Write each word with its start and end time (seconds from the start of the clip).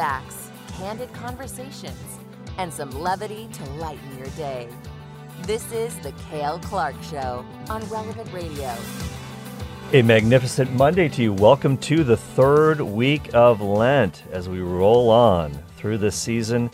facts, 0.00 0.50
candid 0.78 1.12
conversations, 1.12 2.18
and 2.56 2.72
some 2.72 2.90
levity 2.90 3.50
to 3.52 3.62
lighten 3.72 4.16
your 4.16 4.28
day. 4.28 4.66
This 5.42 5.70
is 5.72 5.94
The 5.98 6.12
Cale 6.30 6.58
Clark 6.60 6.94
Show 7.02 7.44
on 7.68 7.86
Relevant 7.90 8.32
Radio. 8.32 8.74
A 9.92 10.00
magnificent 10.00 10.72
Monday 10.72 11.10
to 11.10 11.22
you. 11.22 11.34
Welcome 11.34 11.76
to 11.76 12.02
the 12.02 12.16
third 12.16 12.80
week 12.80 13.28
of 13.34 13.60
Lent 13.60 14.22
as 14.32 14.48
we 14.48 14.60
roll 14.60 15.10
on 15.10 15.52
through 15.76 15.98
this 15.98 16.16
season. 16.16 16.70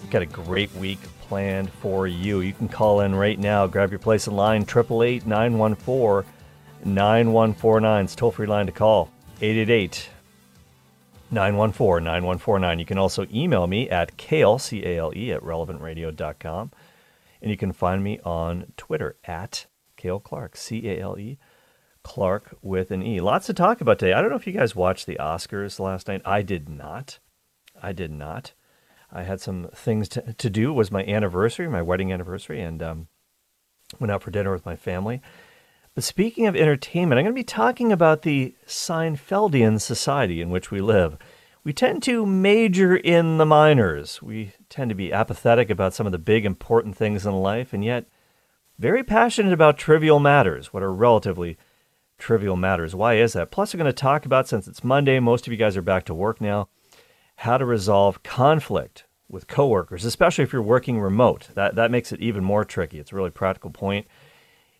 We've 0.00 0.10
got 0.10 0.22
a 0.22 0.26
great 0.26 0.72
week 0.76 1.00
planned 1.22 1.72
for 1.72 2.06
you. 2.06 2.38
You 2.38 2.52
can 2.52 2.68
call 2.68 3.00
in 3.00 3.16
right 3.16 3.36
now, 3.36 3.66
grab 3.66 3.90
your 3.90 3.98
place 3.98 4.28
in 4.28 4.36
line, 4.36 4.62
888 4.62 5.26
914 5.26 6.32
9149. 6.84 8.04
It's 8.04 8.14
toll 8.14 8.30
free 8.30 8.46
line 8.46 8.66
to 8.66 8.72
call, 8.72 9.10
888 9.40 10.08
914 11.34 12.04
9149. 12.04 12.78
You 12.78 12.86
can 12.86 12.98
also 12.98 13.26
email 13.32 13.66
me 13.66 13.90
at 13.90 14.16
cale, 14.16 14.58
C 14.58 14.84
A 14.84 14.98
L 14.98 15.12
E, 15.14 15.32
at 15.32 15.42
relevantradio.com. 15.42 16.70
And 17.42 17.50
you 17.50 17.56
can 17.56 17.72
find 17.72 18.02
me 18.02 18.20
on 18.24 18.72
Twitter 18.76 19.16
at 19.24 19.66
Cale 19.96 20.20
Clark, 20.20 20.56
C 20.56 20.88
A 20.88 21.00
L 21.00 21.18
E, 21.18 21.38
Clark 22.02 22.56
with 22.62 22.90
an 22.90 23.02
E. 23.02 23.20
Lots 23.20 23.46
to 23.46 23.54
talk 23.54 23.80
about 23.80 23.98
today. 23.98 24.12
I 24.12 24.20
don't 24.20 24.30
know 24.30 24.36
if 24.36 24.46
you 24.46 24.52
guys 24.52 24.76
watched 24.76 25.06
the 25.06 25.16
Oscars 25.16 25.78
last 25.78 26.08
night. 26.08 26.22
I 26.24 26.42
did 26.42 26.68
not. 26.68 27.18
I 27.82 27.92
did 27.92 28.10
not. 28.10 28.52
I 29.12 29.22
had 29.22 29.40
some 29.40 29.68
things 29.74 30.08
to, 30.10 30.32
to 30.32 30.50
do. 30.50 30.70
It 30.70 30.74
was 30.74 30.90
my 30.90 31.04
anniversary, 31.04 31.68
my 31.68 31.82
wedding 31.82 32.12
anniversary, 32.12 32.60
and 32.60 32.82
um, 32.82 33.08
went 34.00 34.10
out 34.10 34.22
for 34.22 34.30
dinner 34.30 34.52
with 34.52 34.66
my 34.66 34.76
family. 34.76 35.20
But 35.94 36.02
speaking 36.02 36.48
of 36.48 36.56
entertainment, 36.56 37.20
I'm 37.20 37.24
going 37.24 37.36
to 37.36 37.40
be 37.40 37.44
talking 37.44 37.92
about 37.92 38.22
the 38.22 38.56
Seinfeldian 38.66 39.80
society 39.80 40.40
in 40.40 40.50
which 40.50 40.72
we 40.72 40.80
live. 40.80 41.16
We 41.62 41.72
tend 41.72 42.02
to 42.02 42.26
major 42.26 42.96
in 42.96 43.38
the 43.38 43.46
minors. 43.46 44.20
We 44.20 44.52
tend 44.68 44.88
to 44.88 44.96
be 44.96 45.12
apathetic 45.12 45.70
about 45.70 45.94
some 45.94 46.04
of 46.04 46.10
the 46.10 46.18
big 46.18 46.44
important 46.44 46.96
things 46.96 47.24
in 47.24 47.32
life, 47.34 47.72
and 47.72 47.84
yet 47.84 48.06
very 48.76 49.04
passionate 49.04 49.52
about 49.52 49.78
trivial 49.78 50.18
matters, 50.18 50.72
what 50.72 50.82
are 50.82 50.92
relatively 50.92 51.56
trivial 52.18 52.56
matters. 52.56 52.96
Why 52.96 53.14
is 53.14 53.34
that? 53.34 53.52
Plus, 53.52 53.72
we're 53.72 53.78
going 53.78 53.86
to 53.86 53.92
talk 53.92 54.26
about, 54.26 54.48
since 54.48 54.66
it's 54.66 54.82
Monday, 54.82 55.20
most 55.20 55.46
of 55.46 55.52
you 55.52 55.56
guys 55.56 55.76
are 55.76 55.82
back 55.82 56.04
to 56.06 56.14
work 56.14 56.40
now, 56.40 56.68
how 57.36 57.56
to 57.56 57.64
resolve 57.64 58.24
conflict 58.24 59.04
with 59.28 59.46
coworkers, 59.46 60.04
especially 60.04 60.42
if 60.42 60.52
you're 60.52 60.60
working 60.60 61.00
remote. 61.00 61.50
That, 61.54 61.76
that 61.76 61.92
makes 61.92 62.10
it 62.10 62.20
even 62.20 62.42
more 62.42 62.64
tricky. 62.64 62.98
It's 62.98 63.12
a 63.12 63.16
really 63.16 63.30
practical 63.30 63.70
point. 63.70 64.08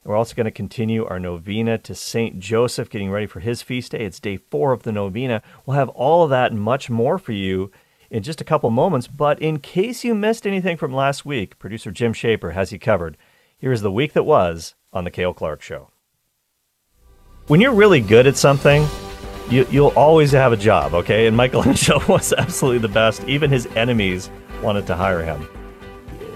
We're 0.05 0.17
also 0.17 0.35
going 0.35 0.45
to 0.45 0.51
continue 0.51 1.07
our 1.07 1.19
novena 1.19 1.79
to 1.79 1.95
St. 1.95 2.39
Joseph, 2.39 2.91
getting 2.91 3.11
ready 3.11 3.27
for 3.27 3.41
his 3.41 3.63
feast 3.63 3.93
day. 3.93 4.05
It's 4.05 4.21
day 4.21 4.37
four 4.37 4.73
of 4.73 4.83
the 4.83 4.93
novena. 4.93 5.43
We'll 5.65 5.79
have 5.79 5.89
all 5.89 6.25
of 6.25 6.31
that 6.31 6.53
and 6.53 6.61
much 6.61 6.91
more 6.91 7.17
for 7.17 7.33
you 7.33 7.73
in 8.11 8.23
just 8.23 8.43
a 8.43 8.45
couple 8.45 8.69
moments. 8.69 9.09
But 9.09 9.41
in 9.41 9.61
case 9.61 10.05
you 10.05 10.15
missed 10.15 10.47
anything 10.47 10.77
from 10.77 10.93
last 10.93 11.25
week, 11.25 11.59
producer 11.59 11.91
Jim 11.91 12.13
Shaper 12.13 12.51
has 12.51 12.71
you 12.71 12.79
covered. 12.79 13.17
Here's 13.57 13.81
the 13.81 13.91
week 13.91 14.13
that 14.13 14.25
was 14.25 14.75
on 14.93 15.05
The 15.05 15.11
Cale 15.11 15.33
Clark 15.33 15.63
Show. 15.63 15.89
When 17.47 17.63
you're 17.63 17.75
really 17.75 18.01
good 18.01 18.27
at 18.27 18.37
something, 18.37 18.87
you, 19.49 19.65
will 19.73 19.93
always 19.97 20.33
have 20.33 20.53
a 20.53 20.57
job, 20.57 20.93
okay? 20.93 21.27
And 21.27 21.37
Michelangelo 21.37 22.05
was 22.09 22.35
absolutely 22.35 22.87
the 22.87 22.93
best. 22.93 23.25
Even 23.27 23.51
his 23.51 23.67
enemies 23.75 24.31
wanted 24.63 24.87
to 24.89 24.97
hire 24.97 25.23
him 25.23 25.49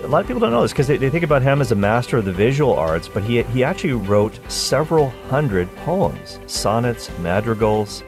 a 0.02 0.06
lot 0.06 0.20
of 0.20 0.26
people 0.26 0.40
don't 0.40 0.52
know 0.52 0.62
this 0.62 0.72
because 0.72 0.86
they, 0.86 0.96
they 0.96 1.10
think 1.10 1.24
about 1.24 1.42
him 1.42 1.60
as 1.60 1.72
a 1.72 1.74
master 1.74 2.18
of 2.18 2.24
the 2.24 2.32
visual 2.32 2.74
arts, 2.74 3.08
but 3.08 3.22
he, 3.22 3.42
he 3.42 3.64
actually 3.64 3.94
wrote 3.94 4.38
several 4.50 5.10
hundred 5.28 5.74
poems, 5.76 6.38
sonnets, 6.46 7.10
madrigals 7.18 8.04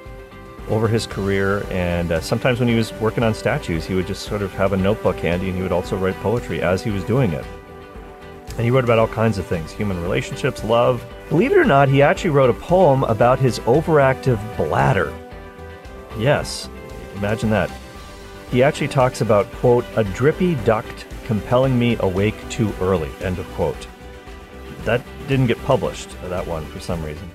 over 0.69 0.86
his 0.86 1.06
career. 1.06 1.66
And 1.70 2.12
uh, 2.12 2.20
sometimes 2.20 2.60
when 2.60 2.69
he 2.69 2.74
was 2.74 2.92
working 2.94 3.24
on 3.24 3.34
statues, 3.34 3.84
he 3.84 3.94
would 3.94 4.06
just 4.06 4.22
sort 4.22 4.42
of 4.42 4.52
have 4.52 4.72
a 4.72 4.77
notebook 4.77 5.16
handy 5.16 5.48
and 5.48 5.56
he 5.56 5.62
would 5.62 5.72
also 5.72 5.97
write 5.97 6.14
poetry 6.16 6.62
as 6.62 6.82
he 6.82 6.91
was 6.91 7.02
doing 7.05 7.32
it. 7.32 7.44
And 8.50 8.60
he 8.60 8.70
wrote 8.70 8.84
about 8.84 8.98
all 8.98 9.09
kinds 9.09 9.38
of 9.38 9.47
things 9.47 9.72
human 9.72 10.00
relationships, 10.03 10.62
love. 10.62 11.04
Believe 11.28 11.53
it 11.53 11.59
or 11.59 11.64
not, 11.64 11.88
he 11.88 12.03
actually 12.03 12.31
wrote 12.31 12.50
a 12.50 12.54
poem 12.54 13.04
about 13.04 13.38
his 13.38 13.59
overactive 13.60 14.38
bladder. 14.56 15.12
Yes, 16.19 16.69
imagine 17.16 17.50
that. 17.50 17.70
He 18.50 18.62
actually 18.62 18.88
talks 18.88 19.20
about, 19.20 19.50
quote, 19.53 19.84
a 19.97 20.04
drippy 20.04 20.56
duct 20.56 21.06
compelling 21.30 21.78
me 21.78 21.96
awake 22.00 22.34
too 22.48 22.74
early, 22.80 23.08
end 23.20 23.38
of 23.38 23.46
quote. 23.52 23.86
That 24.84 25.00
didn't 25.28 25.46
get 25.46 25.62
published, 25.62 26.10
that 26.24 26.44
one, 26.44 26.66
for 26.66 26.80
some 26.80 27.04
reason. 27.04 27.30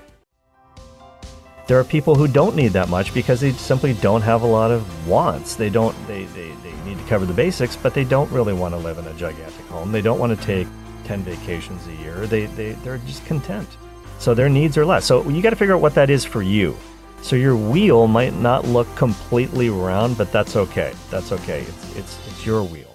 There 1.66 1.80
are 1.80 1.84
people 1.84 2.14
who 2.14 2.28
don't 2.28 2.54
need 2.54 2.74
that 2.74 2.90
much 2.90 3.14
because 3.14 3.40
they 3.40 3.52
simply 3.52 3.94
don't 3.94 4.20
have 4.20 4.42
a 4.42 4.46
lot 4.46 4.70
of 4.70 5.08
wants. 5.08 5.56
They 5.56 5.70
don't 5.70 5.96
they, 6.06 6.24
they, 6.26 6.50
they 6.62 6.72
need 6.84 6.98
to 6.98 7.04
cover 7.04 7.24
the 7.24 7.32
basics, 7.32 7.74
but 7.74 7.94
they 7.94 8.04
don't 8.04 8.30
really 8.30 8.52
want 8.52 8.74
to 8.74 8.78
live 8.78 8.98
in 8.98 9.06
a 9.06 9.14
gigantic 9.14 9.64
home. 9.68 9.92
They 9.92 10.02
don't 10.02 10.18
want 10.18 10.38
to 10.38 10.44
take 10.44 10.68
10 11.04 11.22
vacations 11.22 11.86
a 11.86 11.94
year. 11.94 12.26
They, 12.26 12.44
they, 12.44 12.72
they're 12.72 12.98
just 12.98 13.24
content. 13.24 13.78
So 14.18 14.34
their 14.34 14.50
needs 14.50 14.76
are 14.76 14.84
less. 14.84 15.06
So 15.06 15.26
you 15.26 15.40
got 15.40 15.50
to 15.50 15.56
figure 15.56 15.74
out 15.74 15.80
what 15.80 15.94
that 15.94 16.10
is 16.10 16.22
for 16.22 16.42
you. 16.42 16.76
So 17.22 17.34
your 17.34 17.56
wheel 17.56 18.08
might 18.08 18.34
not 18.34 18.66
look 18.66 18.94
completely 18.94 19.70
round, 19.70 20.18
but 20.18 20.30
that's 20.32 20.54
okay. 20.54 20.92
That's 21.10 21.32
okay. 21.32 21.62
It's, 21.62 21.96
it's, 21.96 22.28
it's 22.28 22.44
your 22.44 22.62
wheel 22.62 22.85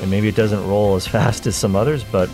and 0.00 0.10
maybe 0.10 0.28
it 0.28 0.36
doesn't 0.36 0.66
roll 0.66 0.94
as 0.96 1.06
fast 1.16 1.46
as 1.46 1.56
some 1.56 1.76
others, 1.76 2.04
but 2.04 2.28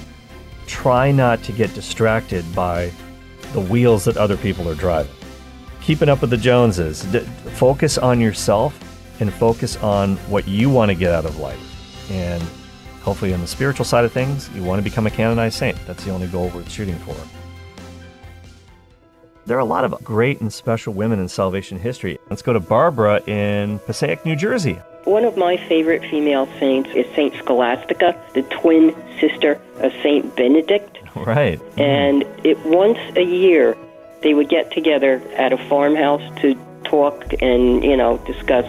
try 0.67 1.11
not 1.11 1.43
to 1.43 1.53
get 1.53 1.75
distracted 1.75 2.45
by 2.55 2.93
the 3.53 3.61
wheels 3.61 4.05
that 4.05 4.17
other 4.17 4.37
people 4.37 4.69
are 4.69 4.75
driving. 4.75 5.13
Keeping 5.81 6.09
up 6.09 6.21
with 6.21 6.31
the 6.31 6.37
Joneses. 6.37 7.03
D- 7.05 7.21
focus 7.55 7.99
on 7.99 8.21
yourself 8.21 8.79
and 9.21 9.33
focus 9.33 9.77
on 9.79 10.17
what 10.29 10.47
you 10.47 10.71
want 10.71 10.91
to 10.91 10.95
get 10.95 11.13
out 11.13 11.25
of 11.25 11.39
life. 11.39 12.11
And 12.11 12.43
hopefully, 13.03 13.35
on 13.35 13.41
the 13.41 13.47
spiritual 13.47 13.85
side 13.85 14.05
of 14.05 14.13
things, 14.13 14.49
you 14.51 14.63
want 14.63 14.79
to 14.79 14.89
become 14.89 15.07
a 15.07 15.11
canonized 15.11 15.57
saint. 15.57 15.77
That's 15.87 16.05
the 16.05 16.11
only 16.11 16.29
goal 16.29 16.49
worth 16.51 16.71
shooting 16.71 16.97
for. 17.01 17.17
There 19.47 19.57
are 19.57 19.61
a 19.61 19.65
lot 19.65 19.85
of 19.85 19.93
great 20.05 20.41
and 20.41 20.53
special 20.53 20.93
women 20.93 21.19
in 21.19 21.27
salvation 21.27 21.79
history. 21.79 22.19
Let's 22.29 22.43
go 22.43 22.53
to 22.53 22.61
Barbara 22.61 23.23
in 23.27 23.81
Passaic, 23.81 24.25
New 24.25 24.37
Jersey. 24.37 24.79
One 25.05 25.25
of 25.25 25.37
my 25.37 25.57
favorite 25.69 26.03
female 26.11 26.47
saints 26.59 26.91
is 26.95 27.07
Saint 27.15 27.35
Scholastica, 27.37 28.21
the 28.35 28.43
twin 28.43 28.95
sister 29.19 29.61
of 29.79 29.93
Saint 30.03 30.35
Benedict. 30.37 30.99
Right. 31.17 31.61
And 31.77 32.23
it 32.45 32.57
once 32.65 32.99
a 33.17 33.23
year 33.23 33.77
they 34.23 34.33
would 34.33 34.49
get 34.49 34.71
together 34.71 35.21
at 35.37 35.53
a 35.53 35.59
farmhouse 35.69 36.23
to 36.41 36.55
talk 36.85 37.35
and, 37.43 37.83
you 37.83 37.97
know, 37.97 38.19
discuss 38.19 38.65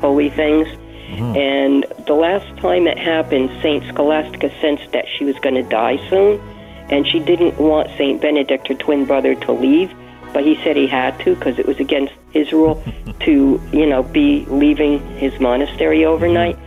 holy 0.00 0.28
things. 0.28 0.68
Mm-hmm. 0.68 1.36
And 1.36 1.86
the 2.06 2.12
last 2.12 2.46
time 2.60 2.86
it 2.86 2.98
happened, 2.98 3.50
Saint 3.62 3.84
Scholastica 3.84 4.50
sensed 4.60 4.92
that 4.92 5.06
she 5.16 5.24
was 5.24 5.36
going 5.38 5.54
to 5.54 5.62
die 5.62 5.96
soon, 6.10 6.38
and 6.90 7.06
she 7.06 7.20
didn't 7.20 7.58
want 7.58 7.88
Saint 7.96 8.20
Benedict, 8.20 8.68
her 8.68 8.74
twin 8.74 9.06
brother, 9.06 9.34
to 9.34 9.52
leave 9.52 9.90
but 10.32 10.44
he 10.44 10.56
said 10.62 10.76
he 10.76 10.86
had 10.86 11.18
to 11.20 11.34
because 11.34 11.58
it 11.58 11.66
was 11.66 11.78
against 11.80 12.12
his 12.32 12.52
rule 12.52 12.82
to, 13.20 13.60
you 13.72 13.86
know, 13.86 14.02
be 14.02 14.44
leaving 14.46 15.00
his 15.16 15.38
monastery 15.40 16.04
overnight. 16.04 16.58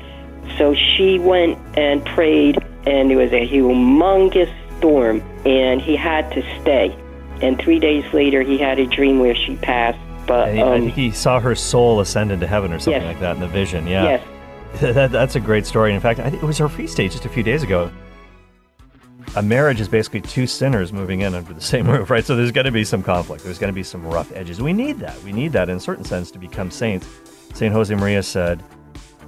So 0.58 0.76
she 0.76 1.20
went 1.20 1.58
and 1.78 2.06
prayed, 2.06 2.58
and 2.86 3.10
there 3.10 3.18
was 3.18 3.32
a 3.32 3.48
humongous 3.48 4.54
storm, 4.78 5.22
and 5.46 5.82
he 5.82 5.96
had 5.96 6.30
to 6.32 6.42
stay. 6.62 6.96
And 7.42 7.60
three 7.60 7.80
days 7.80 8.12
later, 8.14 8.42
he 8.42 8.58
had 8.58 8.80
a 8.80 8.86
dream 8.86 9.20
where 9.20 9.36
she 9.36 9.56
passed. 9.58 10.00
But 10.28 10.58
um, 10.60 10.68
I 10.68 10.80
think 10.80 10.94
he 10.94 11.12
saw 11.12 11.40
her 11.40 11.56
soul 11.56 12.00
ascend 12.00 12.32
into 12.32 12.48
heaven 12.48 12.72
or 12.72 12.80
something 12.80 13.02
yes. 13.02 13.14
like 13.14 13.20
that 13.22 13.36
in 13.36 13.42
the 13.42 13.48
vision. 13.48 13.88
Yeah, 13.88 14.04
yes. 14.04 14.28
that, 14.96 15.12
that's 15.12 15.36
a 15.36 15.40
great 15.40 15.66
story. 15.66 15.94
In 15.94 16.00
fact, 16.00 16.20
I 16.20 16.30
think 16.30 16.44
it 16.44 16.46
was 16.46 16.58
her 16.60 16.70
feast 16.70 16.98
day 16.98 17.08
just 17.08 17.26
a 17.26 17.30
few 17.30 17.44
days 17.44 17.64
ago 17.64 17.92
a 19.36 19.42
marriage 19.42 19.80
is 19.80 19.88
basically 19.88 20.22
two 20.22 20.46
sinners 20.46 20.92
moving 20.92 21.22
in 21.22 21.34
under 21.34 21.54
the 21.54 21.62
same 21.62 21.88
roof, 21.90 22.10
right? 22.10 22.26
So 22.26 22.36
there's 22.36 22.52
going 22.52 22.66
to 22.66 22.72
be 22.72 22.84
some 22.84 23.02
conflict. 23.02 23.44
There's 23.44 23.60
going 23.60 23.72
to 23.72 23.76
be 23.76 23.84
some 23.84 24.06
rough 24.06 24.32
edges. 24.34 24.62
We 24.62 24.74
need 24.74 25.00
that. 25.00 25.22
We 25.24 25.32
need 25.32 25.52
that 25.54 25.70
in 25.70 25.78
a 25.78 25.80
certain 25.80 26.04
sense 26.04 26.32
to 26.32 26.40
become 26.40 26.70
saints. 26.70 27.08
St. 27.54 27.74
Josemaria 27.74 28.24
said, 28.24 28.64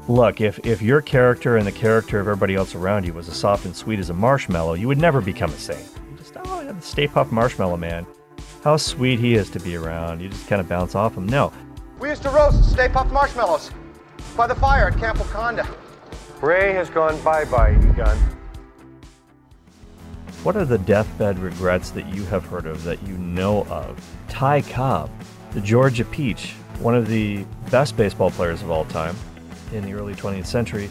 Look, 0.10 0.42
if, 0.42 0.60
if 0.66 0.81
your 0.81 1.01
character 1.01 1.56
and 1.56 1.66
the 1.66 1.72
character 1.72 2.19
of 2.19 2.27
everybody 2.27 2.56
else 2.56 2.75
around 2.75 3.06
you 3.06 3.13
was 3.13 3.30
as 3.30 3.38
soft 3.38 3.63
and 3.63 3.74
sweet 3.74 4.00
as 4.00 4.10
a 4.10 4.13
marshmallow, 4.13 4.74
you 4.74 4.89
would 4.89 4.98
never 4.98 5.22
become 5.22 5.50
a 5.50 5.57
saint. 5.57 5.88
You 6.12 6.18
just, 6.18 6.36
oh, 6.36 6.62
yeah, 6.62 6.74
the 6.74 6.81
Stay 6.81 7.07
Puft 7.07 7.31
Marshmallow 7.31 7.77
Man. 7.77 8.06
How 8.66 8.75
sweet 8.75 9.19
he 9.19 9.36
is 9.36 9.50
to 9.51 9.60
be 9.62 9.77
around. 9.77 10.19
You 10.19 10.27
just 10.27 10.48
kind 10.48 10.60
of 10.60 10.68
bounce 10.68 10.94
off 10.94 11.16
him. 11.16 11.25
No. 11.25 11.54
We 12.00 12.10
used 12.10 12.24
to 12.24 12.30
roast 12.31 12.69
Stay 12.69 12.89
Puft 12.89 13.12
marshmallows 13.12 13.72
by 14.36 14.48
the 14.48 14.56
fire 14.56 14.89
at 14.89 15.00
Camp 15.00 15.19
Waconda. 15.19 15.66
Ray 16.42 16.74
has 16.74 16.89
gone 16.89 17.22
bye 17.24 17.45
bye, 17.45 17.72
Egon. 17.72 18.18
What 20.44 20.57
are 20.57 20.66
the 20.66 20.78
deathbed 20.78 21.40
regrets 21.40 21.92
that 21.92 22.13
you 22.13 22.25
have 22.25 22.45
heard 22.45 22.66
of 22.66 22.84
that 22.84 23.01
you 23.04 23.18
know 23.18 23.63
of? 23.68 23.98
Ty 24.28 24.63
Cobb, 24.63 25.10
the 25.51 25.62
Georgia 25.62 26.04
Peach, 26.04 26.51
one 26.80 26.95
of 26.95 27.07
the 27.07 27.45
best 27.72 27.95
baseball 27.95 28.30
players 28.30 28.62
of 28.62 28.69
all 28.69 28.84
time 28.84 29.16
in 29.72 29.86
the 29.86 29.94
early 29.94 30.13
20th 30.16 30.45
century, 30.45 30.90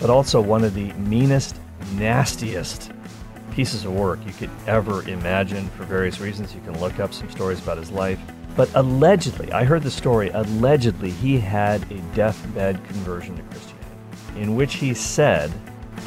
but 0.00 0.08
also 0.08 0.40
one 0.40 0.64
of 0.64 0.72
the 0.72 0.90
meanest, 0.94 1.60
nastiest 1.96 2.92
pieces 3.52 3.84
of 3.84 3.92
work 3.92 4.20
you 4.24 4.32
could 4.32 4.48
ever 4.66 5.06
imagine 5.06 5.68
for 5.76 5.84
various 5.84 6.18
reasons. 6.18 6.54
You 6.54 6.62
can 6.62 6.80
look 6.80 6.98
up 6.98 7.12
some 7.12 7.28
stories 7.30 7.60
about 7.60 7.76
his 7.76 7.90
life. 7.90 8.18
But 8.56 8.70
allegedly, 8.74 9.52
I 9.52 9.64
heard 9.64 9.82
the 9.82 9.90
story, 9.90 10.30
allegedly, 10.30 11.10
he 11.10 11.38
had 11.38 11.82
a 11.92 11.98
deathbed 12.14 12.82
conversion 12.86 13.36
to 13.36 13.42
Christianity, 13.42 14.40
in 14.40 14.56
which 14.56 14.76
he 14.76 14.94
said, 14.94 15.52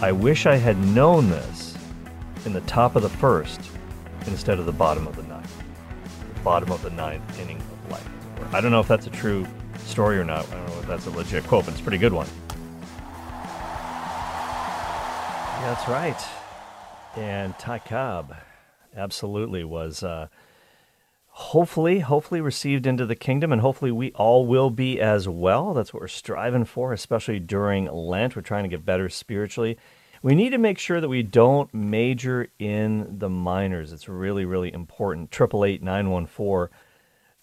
I 0.02 0.14
wish 0.14 0.48
I 0.48 0.56
had 0.56 0.80
known 0.80 1.30
this 1.30 1.67
in 2.48 2.54
the 2.54 2.62
top 2.62 2.96
of 2.96 3.04
the 3.04 3.10
first 3.10 3.60
instead 4.26 4.58
of 4.58 4.66
the 4.66 4.72
bottom 4.72 5.06
of 5.06 5.18
the 5.18 5.24
ninth. 5.24 5.64
The 6.34 6.40
bottom 6.40 6.72
of 6.72 6.82
the 6.82 6.90
ninth 6.92 7.40
inning 7.40 7.58
of 7.58 7.92
life. 7.92 8.10
I 8.54 8.62
don't 8.62 8.72
know 8.72 8.80
if 8.80 8.88
that's 8.88 9.06
a 9.06 9.10
true 9.10 9.46
story 9.80 10.18
or 10.18 10.24
not. 10.24 10.48
I 10.48 10.56
don't 10.56 10.68
know 10.68 10.80
if 10.80 10.88
that's 10.88 11.06
a 11.08 11.10
legit 11.10 11.44
quote, 11.46 11.66
but 11.66 11.74
it's 11.74 11.82
a 11.82 11.84
pretty 11.84 11.98
good 11.98 12.14
one. 12.14 12.28
Yeah, 15.60 15.76
that's 15.76 15.90
right. 15.90 16.26
And 17.18 17.54
Ty 17.60 17.80
Cobb 17.80 18.34
absolutely 18.96 19.66
was 19.66 20.02
uh, 20.02 20.30
hopefully, 21.28 22.00
hopefully 22.00 22.40
received 22.40 22.88
into 22.88 23.06
the 23.06 23.16
kingdom, 23.16 23.52
and 23.52 23.60
hopefully 23.60 23.92
we 23.92 24.14
all 24.14 24.46
will 24.46 24.70
be 24.70 25.02
as 25.02 25.28
well. 25.28 25.74
That's 25.74 25.94
what 25.94 26.00
we're 26.00 26.08
striving 26.08 26.64
for, 26.64 26.94
especially 26.94 27.40
during 27.40 27.92
Lent. 27.92 28.38
We're 28.38 28.42
trying 28.42 28.64
to 28.64 28.70
get 28.70 28.86
better 28.86 29.10
spiritually. 29.10 29.78
We 30.24 30.36
need 30.36 30.50
to 30.50 30.58
make 30.58 30.80
sure 30.80 31.00
that 31.00 31.10
we 31.10 31.24
don't 31.24 31.74
major 31.74 32.48
in 32.58 33.20
the 33.20 33.30
minors. 33.30 33.94
It's 33.94 34.10
really, 34.10 34.46
really 34.46 34.74
important. 34.74 35.32
Triple 35.32 35.64
eight 35.64 35.84
nine 35.84 36.10
one 36.10 36.26
four 36.26 36.72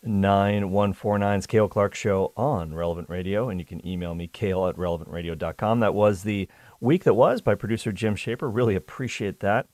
nine 0.02 0.70
one 0.70 0.92
four 0.92 1.18
nine's 1.18 1.46
Cale 1.46 1.68
Clark 1.68 1.94
Show 1.94 2.32
on 2.36 2.74
Relevant 2.74 3.08
Radio, 3.08 3.48
and 3.48 3.60
you 3.60 3.66
can 3.66 3.86
email 3.86 4.14
me, 4.14 4.26
cale 4.26 4.66
at 4.66 4.76
relevantradio.com. 4.76 5.80
That 5.80 5.94
was 5.94 6.22
the 6.22 6.48
week 6.80 7.04
that 7.04 7.14
was 7.14 7.40
by 7.40 7.54
producer 7.54 7.92
Jim 7.92 8.16
Shaper. 8.16 8.50
Really 8.50 8.74
appreciate 8.74 9.40
that. 9.40 9.66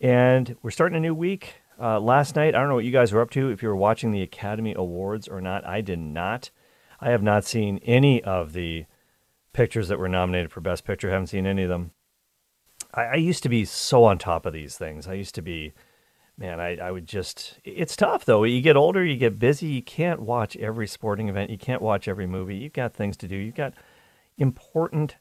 And 0.00 0.56
we're 0.62 0.70
starting 0.70 0.96
a 0.96 1.00
new 1.00 1.14
week. 1.14 1.54
Uh, 1.80 1.98
last 1.98 2.36
night, 2.36 2.54
I 2.54 2.58
don't 2.58 2.68
know 2.68 2.74
what 2.74 2.84
you 2.84 2.92
guys 2.92 3.12
were 3.12 3.22
up 3.22 3.30
to, 3.30 3.50
if 3.50 3.62
you 3.62 3.68
were 3.68 3.76
watching 3.76 4.10
the 4.10 4.22
Academy 4.22 4.74
Awards 4.76 5.26
or 5.26 5.40
not. 5.40 5.64
I 5.66 5.80
did 5.80 5.98
not. 5.98 6.50
I 7.00 7.10
have 7.10 7.22
not 7.22 7.44
seen 7.44 7.78
any 7.84 8.22
of 8.22 8.52
the 8.52 8.84
pictures 9.52 9.88
that 9.88 9.98
were 9.98 10.08
nominated 10.08 10.52
for 10.52 10.60
Best 10.60 10.84
Picture. 10.84 11.08
I 11.08 11.12
haven't 11.12 11.28
seen 11.28 11.46
any 11.46 11.62
of 11.62 11.68
them. 11.68 11.92
I, 12.94 13.02
I 13.02 13.14
used 13.14 13.42
to 13.44 13.48
be 13.48 13.64
so 13.64 14.04
on 14.04 14.18
top 14.18 14.46
of 14.46 14.52
these 14.52 14.76
things. 14.76 15.06
I 15.06 15.14
used 15.14 15.34
to 15.36 15.42
be, 15.42 15.72
man, 16.36 16.60
I, 16.60 16.76
I 16.76 16.90
would 16.90 17.06
just, 17.06 17.58
it's 17.64 17.96
tough 17.96 18.24
though. 18.24 18.44
You 18.44 18.60
get 18.60 18.76
older, 18.76 19.04
you 19.04 19.16
get 19.16 19.38
busy. 19.38 19.66
You 19.66 19.82
can't 19.82 20.20
watch 20.20 20.56
every 20.56 20.86
sporting 20.86 21.28
event. 21.28 21.50
You 21.50 21.58
can't 21.58 21.82
watch 21.82 22.08
every 22.08 22.26
movie. 22.26 22.56
You've 22.56 22.72
got 22.72 22.94
things 22.94 23.16
to 23.18 23.28
do. 23.28 23.36
You've 23.36 23.54
got 23.54 23.74
important 24.38 25.16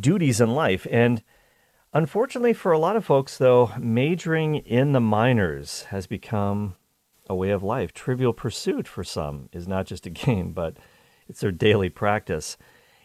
duties 0.00 0.40
in 0.40 0.54
life. 0.54 0.86
And 0.90 1.22
unfortunately, 1.92 2.52
for 2.52 2.72
a 2.72 2.78
lot 2.78 2.96
of 2.96 3.04
folks, 3.04 3.38
though, 3.38 3.72
majoring 3.78 4.56
in 4.56 4.92
the 4.92 5.00
minors 5.00 5.84
has 5.84 6.06
become 6.06 6.76
a 7.28 7.34
way 7.34 7.50
of 7.50 7.62
life. 7.62 7.92
Trivial 7.92 8.32
pursuit 8.32 8.86
for 8.86 9.04
some 9.04 9.48
is 9.52 9.66
not 9.68 9.86
just 9.86 10.06
a 10.06 10.10
game, 10.26 10.52
but 10.52 10.76
it's 11.28 11.40
their 11.40 11.52
daily 11.52 11.88
practice. 11.88 12.56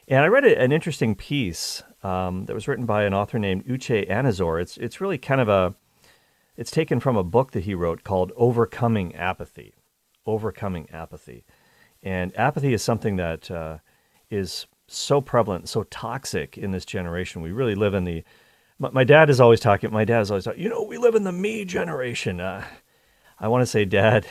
And 0.07 0.23
I 0.23 0.27
read 0.27 0.45
an 0.45 0.71
interesting 0.71 1.15
piece 1.15 1.83
um, 2.03 2.45
that 2.45 2.53
was 2.53 2.67
written 2.67 2.85
by 2.85 3.03
an 3.03 3.13
author 3.13 3.39
named 3.39 3.65
Uche 3.65 4.09
Anizor. 4.09 4.61
It's 4.61 4.77
it's 4.77 5.01
really 5.01 5.17
kind 5.17 5.41
of 5.41 5.49
a 5.49 5.75
it's 6.55 6.71
taken 6.71 6.99
from 6.99 7.15
a 7.15 7.23
book 7.23 7.51
that 7.51 7.63
he 7.63 7.73
wrote 7.73 8.03
called 8.03 8.31
Overcoming 8.35 9.15
Apathy. 9.15 9.73
Overcoming 10.25 10.89
Apathy, 10.91 11.45
and 12.03 12.37
apathy 12.37 12.73
is 12.73 12.83
something 12.83 13.15
that 13.15 13.49
uh, 13.49 13.77
is 14.29 14.67
so 14.87 15.21
prevalent, 15.21 15.69
so 15.69 15.83
toxic 15.83 16.57
in 16.57 16.71
this 16.71 16.85
generation. 16.85 17.41
We 17.41 17.51
really 17.51 17.75
live 17.75 17.93
in 17.93 18.03
the. 18.03 18.23
My, 18.77 18.89
my 18.91 19.03
dad 19.03 19.29
is 19.29 19.39
always 19.39 19.59
talking. 19.59 19.91
My 19.91 20.05
dad 20.05 20.21
is 20.21 20.31
always 20.31 20.45
talking. 20.45 20.61
You 20.61 20.69
know, 20.69 20.83
we 20.83 20.97
live 20.97 21.15
in 21.15 21.23
the 21.23 21.31
me 21.31 21.65
generation. 21.65 22.39
Uh, 22.39 22.63
I 23.39 23.47
want 23.47 23.61
to 23.61 23.65
say, 23.65 23.85
Dad, 23.85 24.27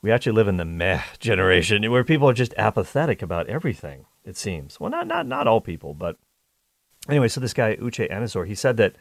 we 0.00 0.10
actually 0.10 0.32
live 0.32 0.48
in 0.48 0.56
the 0.56 0.64
meh 0.64 1.02
generation, 1.18 1.88
where 1.90 2.04
people 2.04 2.28
are 2.28 2.34
just 2.34 2.54
apathetic 2.56 3.22
about 3.22 3.46
everything. 3.46 4.06
It 4.24 4.36
seems. 4.36 4.80
Well, 4.80 4.90
not 4.90 5.06
not 5.06 5.26
not 5.26 5.46
all 5.46 5.60
people, 5.60 5.94
but 5.94 6.16
anyway. 7.08 7.28
So 7.28 7.40
this 7.40 7.54
guy 7.54 7.76
Uche 7.76 8.10
Anizor, 8.10 8.46
he 8.46 8.54
said 8.54 8.76
that 8.78 8.96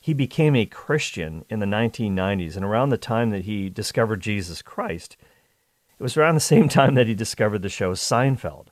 he 0.00 0.14
became 0.14 0.54
a 0.54 0.66
Christian 0.66 1.44
in 1.48 1.58
the 1.58 1.66
1990s, 1.66 2.56
and 2.56 2.64
around 2.64 2.90
the 2.90 2.98
time 2.98 3.30
that 3.30 3.44
he 3.44 3.68
discovered 3.68 4.20
Jesus 4.20 4.62
Christ, 4.62 5.16
it 5.98 6.02
was 6.02 6.16
around 6.16 6.34
the 6.34 6.40
same 6.40 6.68
time 6.70 6.94
that 6.94 7.06
he 7.06 7.14
discovered 7.14 7.62
the 7.62 7.68
show 7.68 7.92
Seinfeld. 7.92 8.68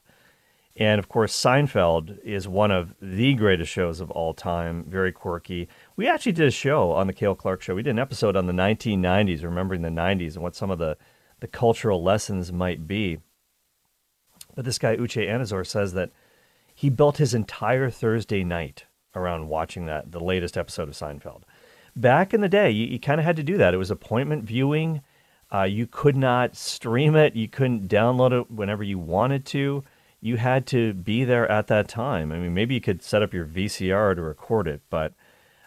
And 0.77 0.99
of 0.99 1.07
course, 1.07 1.33
Seinfeld 1.33 2.19
is 2.21 2.49
one 2.49 2.69
of 2.69 2.95
the 3.01 3.33
greatest 3.33 3.71
shows 3.71 4.01
of 4.01 4.11
all 4.11 4.33
time, 4.33 4.83
very 4.87 5.13
quirky. 5.13 5.69
We 5.95 6.07
actually 6.07 6.33
did 6.33 6.47
a 6.47 6.51
show 6.51 6.91
on 6.91 7.07
the 7.07 7.13
Cale 7.13 7.35
Clark 7.35 7.61
Show. 7.61 7.75
We 7.75 7.83
did 7.83 7.91
an 7.91 7.99
episode 7.99 8.35
on 8.35 8.45
the 8.45 8.53
1990s, 8.53 9.43
remembering 9.43 9.83
the 9.83 9.89
90s 9.89 10.33
and 10.33 10.43
what 10.43 10.55
some 10.55 10.69
of 10.69 10.79
the, 10.79 10.97
the 11.39 11.47
cultural 11.47 12.03
lessons 12.03 12.51
might 12.51 12.87
be. 12.87 13.19
But 14.53 14.65
this 14.65 14.77
guy, 14.77 14.97
Uche 14.97 15.29
Anizor, 15.29 15.65
says 15.65 15.93
that 15.93 16.11
he 16.75 16.89
built 16.89 17.17
his 17.17 17.33
entire 17.33 17.89
Thursday 17.89 18.43
night 18.43 18.85
around 19.15 19.47
watching 19.47 19.85
that, 19.87 20.11
the 20.11 20.19
latest 20.19 20.57
episode 20.57 20.89
of 20.89 20.93
Seinfeld. 20.93 21.43
Back 21.95 22.33
in 22.33 22.41
the 22.41 22.49
day, 22.49 22.69
you, 22.69 22.85
you 22.85 22.99
kind 22.99 23.19
of 23.19 23.25
had 23.25 23.37
to 23.37 23.43
do 23.43 23.57
that. 23.57 23.73
It 23.73 23.77
was 23.77 23.89
appointment 23.89 24.43
viewing. 24.43 25.01
Uh, 25.51 25.63
you 25.63 25.87
could 25.87 26.17
not 26.17 26.55
stream 26.55 27.15
it, 27.15 27.35
you 27.35 27.47
couldn't 27.47 27.87
download 27.87 28.39
it 28.39 28.51
whenever 28.51 28.83
you 28.83 28.99
wanted 28.99 29.45
to 29.45 29.83
you 30.25 30.37
had 30.37 30.65
to 30.65 30.91
be 30.91 31.23
there 31.23 31.49
at 31.51 31.67
that 31.67 31.87
time. 31.87 32.31
I 32.31 32.39
mean, 32.39 32.55
maybe 32.55 32.73
you 32.73 32.81
could 32.81 33.03
set 33.03 33.21
up 33.21 33.31
your 33.31 33.45
VCR 33.45 34.15
to 34.15 34.23
record 34.23 34.67
it, 34.67 34.81
but 34.89 35.13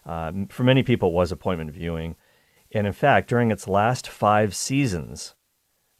uh, 0.04 0.32
for 0.48 0.64
many 0.64 0.82
people, 0.82 1.10
it 1.10 1.14
was 1.14 1.30
appointment 1.30 1.70
viewing. 1.70 2.16
And 2.72 2.84
in 2.84 2.92
fact, 2.92 3.28
during 3.28 3.52
its 3.52 3.68
last 3.68 4.08
five 4.08 4.56
seasons, 4.56 5.36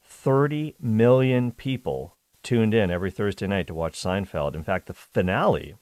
30 0.03 0.75
million 0.77 1.53
people 1.53 2.17
tuned 2.49 2.73
in 2.73 2.89
every 2.89 3.11
Thursday 3.11 3.45
night 3.45 3.67
to 3.67 3.75
watch 3.75 3.93
Seinfeld. 3.93 4.55
In 4.55 4.63
fact, 4.63 4.87
the 4.87 4.93
finale, 4.95 5.75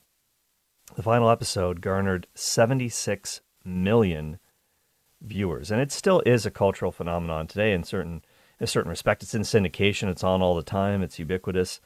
the 0.97 1.01
final 1.01 1.29
episode, 1.29 1.79
garnered 1.79 2.27
76 2.35 3.39
million 3.63 4.37
viewers. 5.21 5.71
And 5.71 5.79
it 5.79 5.93
still 5.93 6.21
is 6.25 6.45
a 6.45 6.51
cultural 6.51 6.91
phenomenon 6.91 7.47
today 7.47 7.71
in 7.71 7.85
certain 7.85 8.21
in 8.59 8.65
a 8.65 8.67
certain 8.67 8.89
respect. 8.89 9.23
It's 9.23 9.33
in 9.33 9.43
syndication, 9.43 10.09
it's 10.09 10.25
on 10.25 10.41
all 10.41 10.55
the 10.55 10.61
time, 10.61 11.01
it's 11.01 11.17
ubiquitous. 11.17 11.79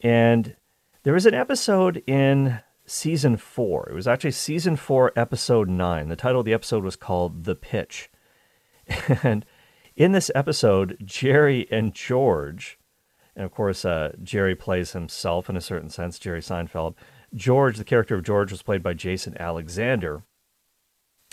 And 0.00 0.56
there 1.02 1.12
was 1.12 1.26
an 1.26 1.34
episode 1.34 2.02
in 2.06 2.60
season 2.86 3.36
four. 3.36 3.86
It 3.90 3.94
was 3.94 4.08
actually 4.08 4.30
season 4.30 4.76
four, 4.76 5.12
episode 5.14 5.68
nine. 5.68 6.08
The 6.08 6.16
title 6.16 6.40
of 6.40 6.46
the 6.46 6.54
episode 6.54 6.84
was 6.84 6.96
called 6.96 7.44
The 7.44 7.54
Pitch. 7.54 8.08
And 9.22 9.44
in 9.94 10.12
this 10.12 10.30
episode, 10.34 10.96
Jerry 11.04 11.68
and 11.70 11.92
George, 11.92 12.78
and 13.40 13.46
of 13.46 13.54
course, 13.54 13.86
uh, 13.86 14.12
Jerry 14.22 14.54
plays 14.54 14.92
himself 14.92 15.48
in 15.48 15.56
a 15.56 15.62
certain 15.62 15.88
sense, 15.88 16.18
Jerry 16.18 16.42
Seinfeld. 16.42 16.92
George, 17.34 17.78
the 17.78 17.84
character 17.84 18.14
of 18.14 18.22
George, 18.22 18.52
was 18.52 18.60
played 18.60 18.82
by 18.82 18.92
Jason 18.92 19.34
Alexander. 19.40 20.24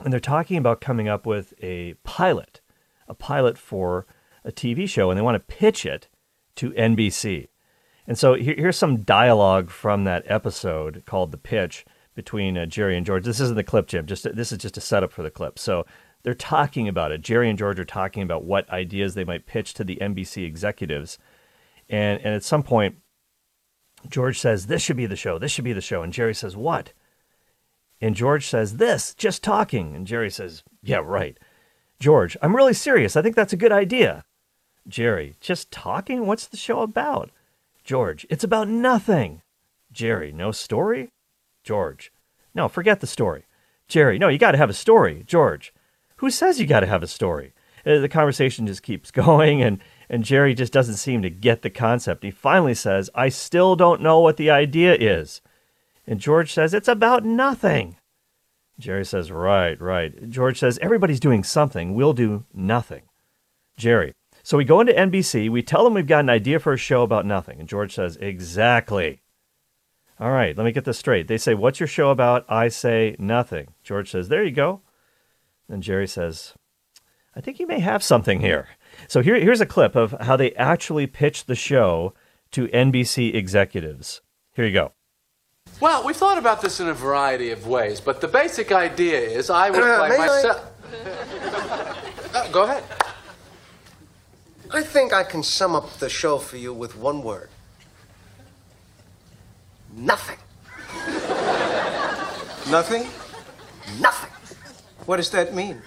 And 0.01 0.13
they're 0.13 0.21
talking 0.21 0.55
about 0.55 0.79
coming 0.79 1.09
up 1.09 1.25
with 1.25 1.53
a 1.61 1.95
pilot, 2.05 2.61
a 3.09 3.13
pilot 3.13 3.57
for 3.57 4.05
a 4.45 4.53
TV 4.53 4.87
show, 4.87 5.11
and 5.11 5.17
they 5.17 5.21
want 5.21 5.35
to 5.35 5.53
pitch 5.53 5.85
it 5.85 6.07
to 6.55 6.71
NBC. 6.71 7.49
And 8.07 8.17
so 8.17 8.35
here, 8.35 8.55
here's 8.57 8.77
some 8.77 9.01
dialogue 9.01 9.69
from 9.69 10.05
that 10.05 10.23
episode 10.27 11.03
called 11.05 11.33
"The 11.33 11.37
Pitch" 11.37 11.85
between 12.15 12.57
uh, 12.57 12.67
Jerry 12.67 12.95
and 12.95 13.05
George. 13.05 13.25
This 13.25 13.41
isn't 13.41 13.57
the 13.57 13.65
clip, 13.65 13.87
Jim. 13.87 14.05
Just 14.05 14.33
this 14.33 14.53
is 14.53 14.59
just 14.59 14.77
a 14.77 14.81
setup 14.81 15.11
for 15.11 15.23
the 15.23 15.29
clip. 15.29 15.59
So 15.59 15.85
they're 16.23 16.33
talking 16.33 16.87
about 16.87 17.11
it. 17.11 17.19
Jerry 17.19 17.49
and 17.49 17.59
George 17.59 17.81
are 17.81 17.85
talking 17.85 18.23
about 18.23 18.45
what 18.45 18.69
ideas 18.69 19.13
they 19.13 19.25
might 19.25 19.45
pitch 19.45 19.73
to 19.73 19.83
the 19.83 19.97
NBC 19.97 20.45
executives, 20.45 21.17
and 21.89 22.19
and 22.21 22.33
at 22.35 22.43
some 22.43 22.63
point, 22.63 22.97
George 24.09 24.39
says, 24.39 24.67
"This 24.67 24.81
should 24.81 24.97
be 24.97 25.05
the 25.05 25.15
show. 25.15 25.37
This 25.37 25.51
should 25.51 25.65
be 25.65 25.73
the 25.73 25.81
show." 25.81 26.01
And 26.01 26.13
Jerry 26.13 26.33
says, 26.33 26.55
"What?" 26.55 26.93
And 27.99 28.15
George 28.15 28.47
says, 28.47 28.77
"This, 28.77 29.13
just 29.13 29.43
talking." 29.43 29.95
And 29.95 30.07
Jerry 30.07 30.29
says, 30.29 30.63
"Yeah, 30.83 31.01
right." 31.03 31.37
George, 31.99 32.37
I'm 32.41 32.55
really 32.55 32.73
serious. 32.73 33.15
I 33.15 33.21
think 33.21 33.35
that's 33.35 33.53
a 33.53 33.57
good 33.57 33.71
idea. 33.71 34.23
Jerry, 34.87 35.35
just 35.41 35.71
talking? 35.71 36.25
What's 36.25 36.45
the 36.47 36.57
show 36.57 36.81
about? 36.81 37.31
George, 37.83 38.25
it's 38.29 38.43
about 38.43 38.67
nothing. 38.67 39.41
Jerry, 39.91 40.31
no 40.31 40.51
story? 40.51 41.09
George, 41.63 42.11
no, 42.53 42.67
forget 42.67 42.99
the 42.99 43.07
story. 43.07 43.45
Jerry, 43.87 44.19
no, 44.19 44.27
you 44.27 44.37
got 44.37 44.51
to 44.51 44.57
have 44.57 44.69
a 44.69 44.73
story. 44.73 45.23
George, 45.25 45.73
who 46.17 46.29
says 46.29 46.59
you 46.59 46.67
got 46.67 46.81
to 46.81 46.87
have 46.87 47.03
a 47.03 47.07
story? 47.07 47.53
Uh, 47.85 47.99
the 47.99 48.09
conversation 48.09 48.67
just 48.67 48.83
keeps 48.83 49.11
going, 49.25 49.61
and, 49.61 49.79
and 50.09 50.23
Jerry 50.23 50.53
just 50.53 50.73
doesn't 50.73 50.95
seem 50.95 51.21
to 51.21 51.29
get 51.29 51.61
the 51.61 51.69
concept. 51.69 52.23
He 52.23 52.31
finally 52.31 52.73
says, 52.73 53.09
I 53.13 53.29
still 53.29 53.75
don't 53.75 54.01
know 54.01 54.19
what 54.19 54.37
the 54.37 54.49
idea 54.49 54.95
is. 54.95 55.41
And 56.05 56.19
George 56.19 56.53
says, 56.53 56.73
It's 56.73 56.87
about 56.87 57.25
nothing. 57.25 57.97
Jerry 58.79 59.05
says, 59.05 59.31
Right, 59.31 59.79
right. 59.81 60.29
George 60.29 60.59
says, 60.59 60.79
Everybody's 60.81 61.19
doing 61.19 61.43
something. 61.43 61.93
We'll 61.93 62.13
do 62.13 62.45
nothing. 62.53 63.03
Jerry, 63.75 64.13
so 64.43 64.57
we 64.57 64.63
go 64.63 64.79
into 64.79 64.93
NBC, 64.93 65.49
we 65.49 65.61
tell 65.61 65.83
them 65.83 65.93
we've 65.93 66.07
got 66.07 66.21
an 66.21 66.29
idea 66.29 66.59
for 66.59 66.73
a 66.73 66.77
show 66.77 67.03
about 67.03 67.25
nothing. 67.25 67.59
And 67.59 67.67
George 67.67 67.93
says, 67.93 68.17
Exactly. 68.21 69.21
All 70.19 70.31
right, 70.31 70.57
let 70.57 70.63
me 70.63 70.71
get 70.71 70.85
this 70.85 70.97
straight. 70.97 71.27
They 71.27 71.37
say, 71.37 71.53
What's 71.53 71.81
your 71.81 71.87
show 71.87 72.11
about? 72.11 72.45
I 72.47 72.69
say, 72.69 73.17
Nothing. 73.19 73.73
George 73.83 74.09
says, 74.09 74.29
There 74.29 74.45
you 74.45 74.51
go. 74.51 74.81
And 75.67 75.83
Jerry 75.83 76.07
says, 76.07 76.53
I 77.35 77.41
think 77.41 77.59
you 77.59 77.67
may 77.67 77.79
have 77.79 78.01
something 78.01 78.39
here. 78.39 78.69
So 79.07 79.21
here, 79.21 79.39
here's 79.39 79.61
a 79.61 79.65
clip 79.65 79.95
of 79.95 80.15
how 80.21 80.35
they 80.35 80.53
actually 80.53 81.07
pitched 81.07 81.47
the 81.47 81.55
show 81.55 82.13
to 82.51 82.67
NBC 82.69 83.33
executives. 83.35 84.21
Here 84.53 84.65
you 84.65 84.73
go. 84.73 84.93
Well, 85.79 86.03
we've 86.05 86.15
thought 86.15 86.37
about 86.37 86.61
this 86.61 86.79
in 86.79 86.87
a 86.87 86.93
variety 86.93 87.51
of 87.51 87.67
ways, 87.67 87.99
but 88.01 88.21
the 88.21 88.27
basic 88.27 88.71
idea 88.71 89.19
is 89.19 89.49
I 89.49 89.69
would 89.69 89.83
Uh, 89.83 89.97
play 89.99 90.09
may 90.09 90.15
I- 90.23 90.27
myself. 90.27 90.71
Uh, 92.33 92.47
go 92.51 92.63
ahead. 92.63 92.83
I 94.71 94.81
think 94.83 95.13
I 95.13 95.23
can 95.23 95.43
sum 95.43 95.75
up 95.75 95.93
the 95.99 96.09
show 96.09 96.39
for 96.39 96.57
you 96.57 96.73
with 96.73 96.95
one 96.97 97.21
word 97.23 97.49
nothing. 99.95 100.37
Nothing? 102.69 103.07
Nothing. 103.99 104.31
What 105.05 105.17
does 105.17 105.29
that 105.31 105.53
mean? 105.55 105.81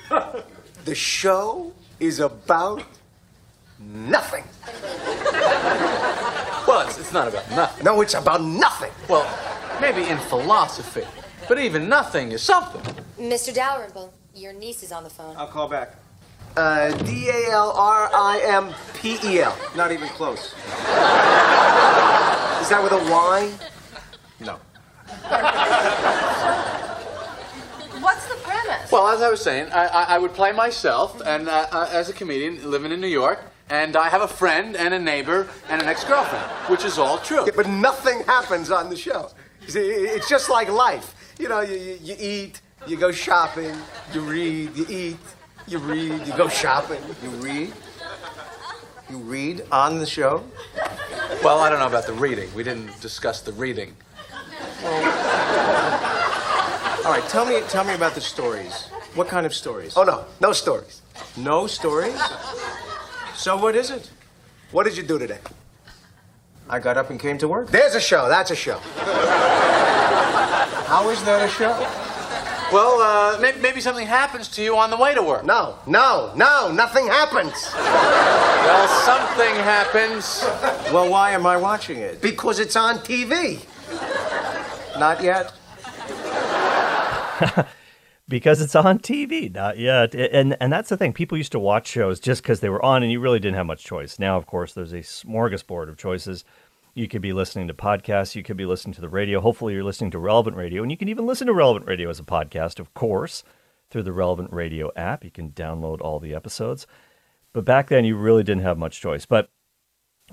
The 0.85 0.95
show 0.95 1.73
is 2.01 2.19
about 2.21 2.83
nothing. 3.81 4.45
Well, 6.67 6.87
it's, 6.87 6.99
it's 6.99 7.13
not 7.13 7.27
about 7.27 7.51
nothing. 7.51 7.85
No, 7.85 8.01
it's 8.01 8.15
about 8.15 8.43
nothing. 8.43 8.93
Well, 9.09 9.27
maybe 9.81 10.05
in 10.09 10.19
philosophy, 10.19 11.05
but 11.49 11.59
even 11.59 11.89
nothing 11.89 12.33
is 12.33 12.43
something. 12.43 12.83
Mr. 13.19 13.53
Dalrymple, 13.53 14.13
your 14.35 14.53
niece 14.53 14.83
is 14.83 14.93
on 14.93 15.03
the 15.03 15.11
phone. 15.11 15.35
I'll 15.37 15.47
call 15.49 15.69
back. 15.69 15.97
Uh, 16.57 16.91
D 17.05 17.29
A 17.29 17.51
L 17.51 17.73
R 17.73 18.11
I 18.13 18.41
M 18.45 18.75
P 18.95 19.19
E 19.25 19.41
L. 19.41 19.57
Not 19.77 19.93
even 19.93 20.09
close. 20.09 20.47
Is 20.47 20.55
that 22.69 22.81
with 22.83 22.93
a 22.93 22.99
Y? 23.11 23.53
No. 24.41 24.59
What's 28.01 28.27
the 28.29 28.35
premise? 28.43 28.91
Well, 28.91 29.09
as 29.09 29.23
I 29.23 29.31
was 29.31 29.41
saying, 29.43 29.71
I, 29.73 29.87
I, 29.87 30.03
I 30.15 30.19
would 30.19 30.35
play 30.35 30.53
myself, 30.53 31.21
and 31.25 31.49
uh, 31.49 31.67
uh, 31.71 31.89
as 31.93 32.09
a 32.09 32.13
comedian 32.13 32.71
living 32.71 32.91
in 32.93 33.01
New 33.01 33.07
York, 33.07 33.41
and 33.71 33.97
I 33.97 34.09
have 34.09 34.21
a 34.23 34.29
friend 34.29 34.77
and 34.77 34.93
a 34.93 34.99
neighbor 34.99 35.49
and 35.69 35.81
an 35.81 35.89
ex-girlfriend, 35.89 36.45
which 36.69 36.85
is 36.85 36.99
all 36.99 37.19
true. 37.19 37.45
Yeah, 37.47 37.53
but 37.55 37.69
nothing 37.69 38.25
happens 38.25 38.71
on 38.71 38.91
the 38.91 38.97
show. 38.97 39.31
See, 39.69 39.79
It's 39.81 40.29
just 40.29 40.51
like 40.51 40.69
life. 40.69 41.15
You 41.39 41.49
know, 41.49 41.61
you, 41.61 41.77
you, 41.77 41.99
you 42.03 42.17
eat, 42.19 42.61
you 42.87 42.97
go 42.97 43.13
shopping, 43.13 43.75
you 44.13 44.21
read, 44.21 44.77
you 44.77 44.87
eat, 44.89 45.17
you 45.67 45.79
read, 45.79 46.27
you 46.27 46.37
go 46.37 46.49
shopping. 46.49 47.01
You 47.23 47.31
read? 47.31 47.73
You 49.09 49.19
read 49.19 49.65
on 49.73 49.99
the 49.99 50.07
show? 50.07 50.45
Well, 51.43 51.61
I 51.61 51.71
don't 51.71 51.79
know 51.79 51.87
about 51.87 52.07
the 52.07 52.13
reading. 52.13 52.53
We 52.55 52.63
didn't 52.63 53.01
discuss 53.01 53.41
the 53.41 53.53
reading. 53.53 53.97
All 57.05 57.13
right, 57.17 57.25
tell 57.29 57.47
me 57.47 57.61
tell 57.69 57.85
me 57.85 57.95
about 57.95 58.15
the 58.15 58.21
stories. 58.21 58.89
What 59.15 59.29
kind 59.29 59.47
of 59.47 59.55
stories? 59.55 59.97
Oh, 59.97 60.05
no, 60.05 60.25
no 60.41 60.53
stories. 60.53 61.03
No 61.37 61.67
stories? 61.67 62.21
So 63.41 63.57
what 63.57 63.75
is 63.75 63.91
it? 63.91 64.11
What 64.71 64.85
did 64.85 64.99
you 64.99 65.03
do 65.03 65.19
today? 65.19 65.39
I 66.69 66.79
got 66.79 66.99
up 66.99 67.09
and 67.09 67.19
came 67.19 67.39
to 67.39 67.49
work. 67.49 67.71
There's 67.71 67.95
a 67.95 68.01
show, 68.01 68.29
that's 68.29 68.51
a 68.51 68.55
show. 68.55 68.77
How 70.87 71.09
is 71.09 71.25
that 71.25 71.49
a 71.49 71.49
show? 71.49 71.71
Well, 72.71 73.01
uh, 73.01 73.41
maybe, 73.41 73.59
maybe 73.61 73.81
something 73.81 74.07
happens 74.07 74.47
to 74.49 74.63
you 74.63 74.77
on 74.77 74.91
the 74.91 74.99
way 74.99 75.15
to 75.15 75.23
work. 75.23 75.47
No, 75.47 75.77
no, 75.87 76.35
no, 76.37 76.71
nothing 76.71 77.07
happens. 77.07 77.55
Well, 77.77 78.89
something 79.07 79.55
happens. 79.65 80.45
Well, 80.93 81.11
why 81.11 81.31
am 81.31 81.47
I 81.47 81.57
watching 81.57 81.97
it? 81.97 82.21
Because 82.21 82.59
it's 82.59 82.77
on 82.77 82.99
TV. 82.99 83.65
Not 84.99 85.23
yet. 85.23 85.55
because 88.31 88.63
it's 88.63 88.77
on 88.77 89.01
TV, 89.01 89.53
not 89.53 89.77
yet. 89.77 90.15
And 90.15 90.57
and 90.61 90.73
that's 90.73 90.89
the 90.89 90.97
thing. 90.97 91.13
People 91.13 91.37
used 91.37 91.53
to 91.53 91.59
watch 91.59 91.89
shows 91.89 92.21
just 92.21 92.43
because 92.43 92.61
they 92.61 92.71
were 92.71 92.83
on, 92.83 93.03
and 93.03 93.13
you 93.13 93.21
really 93.21 93.41
didn't 93.41 93.57
have 93.57 93.67
much 93.67 93.85
choice. 93.85 94.19
Now, 94.19 94.37
of 94.39 94.47
course, 94.47 94.73
there's 94.73 94.93
a 94.93 95.01
smorgasbord 95.01 95.91
of 95.91 95.99
choices. 95.99 96.45
You 96.95 97.09
could 97.09 97.23
be 97.23 97.33
listening 97.33 97.69
to 97.69 97.75
podcasts. 97.75 98.35
You 98.35 98.43
could 98.43 98.57
be 98.57 98.67
listening 98.67 98.95
to 98.95 99.01
the 99.01 99.09
radio. 99.09 99.41
Hopefully, 99.41 99.75
you're 99.75 99.85
listening 99.85 100.13
to 100.13 100.19
Relevant 100.19 100.57
Radio, 100.57 100.83
and 100.83 100.91
you 100.91 100.97
can 100.97 101.09
even 101.09 101.27
listen 101.27 101.49
to 101.49 101.53
Relevant 101.53 101.87
Radio 101.87 102.09
as 102.09 102.21
a 102.21 102.25
podcast, 102.25 102.79
of 102.79 102.95
course, 102.95 103.43
through 103.91 104.05
the 104.05 104.13
Relevant 104.13 104.53
Radio 104.53 104.91
app. 104.97 105.25
You 105.25 105.31
can 105.31 105.51
download 105.51 106.01
all 106.01 106.21
the 106.21 106.35
episodes. 106.35 106.87
But 107.53 107.65
back 107.65 107.89
then, 107.89 108.05
you 108.05 108.17
really 108.17 108.45
didn't 108.45 108.63
have 108.63 108.79
much 108.79 109.01
choice. 109.01 109.27
But 109.27 109.51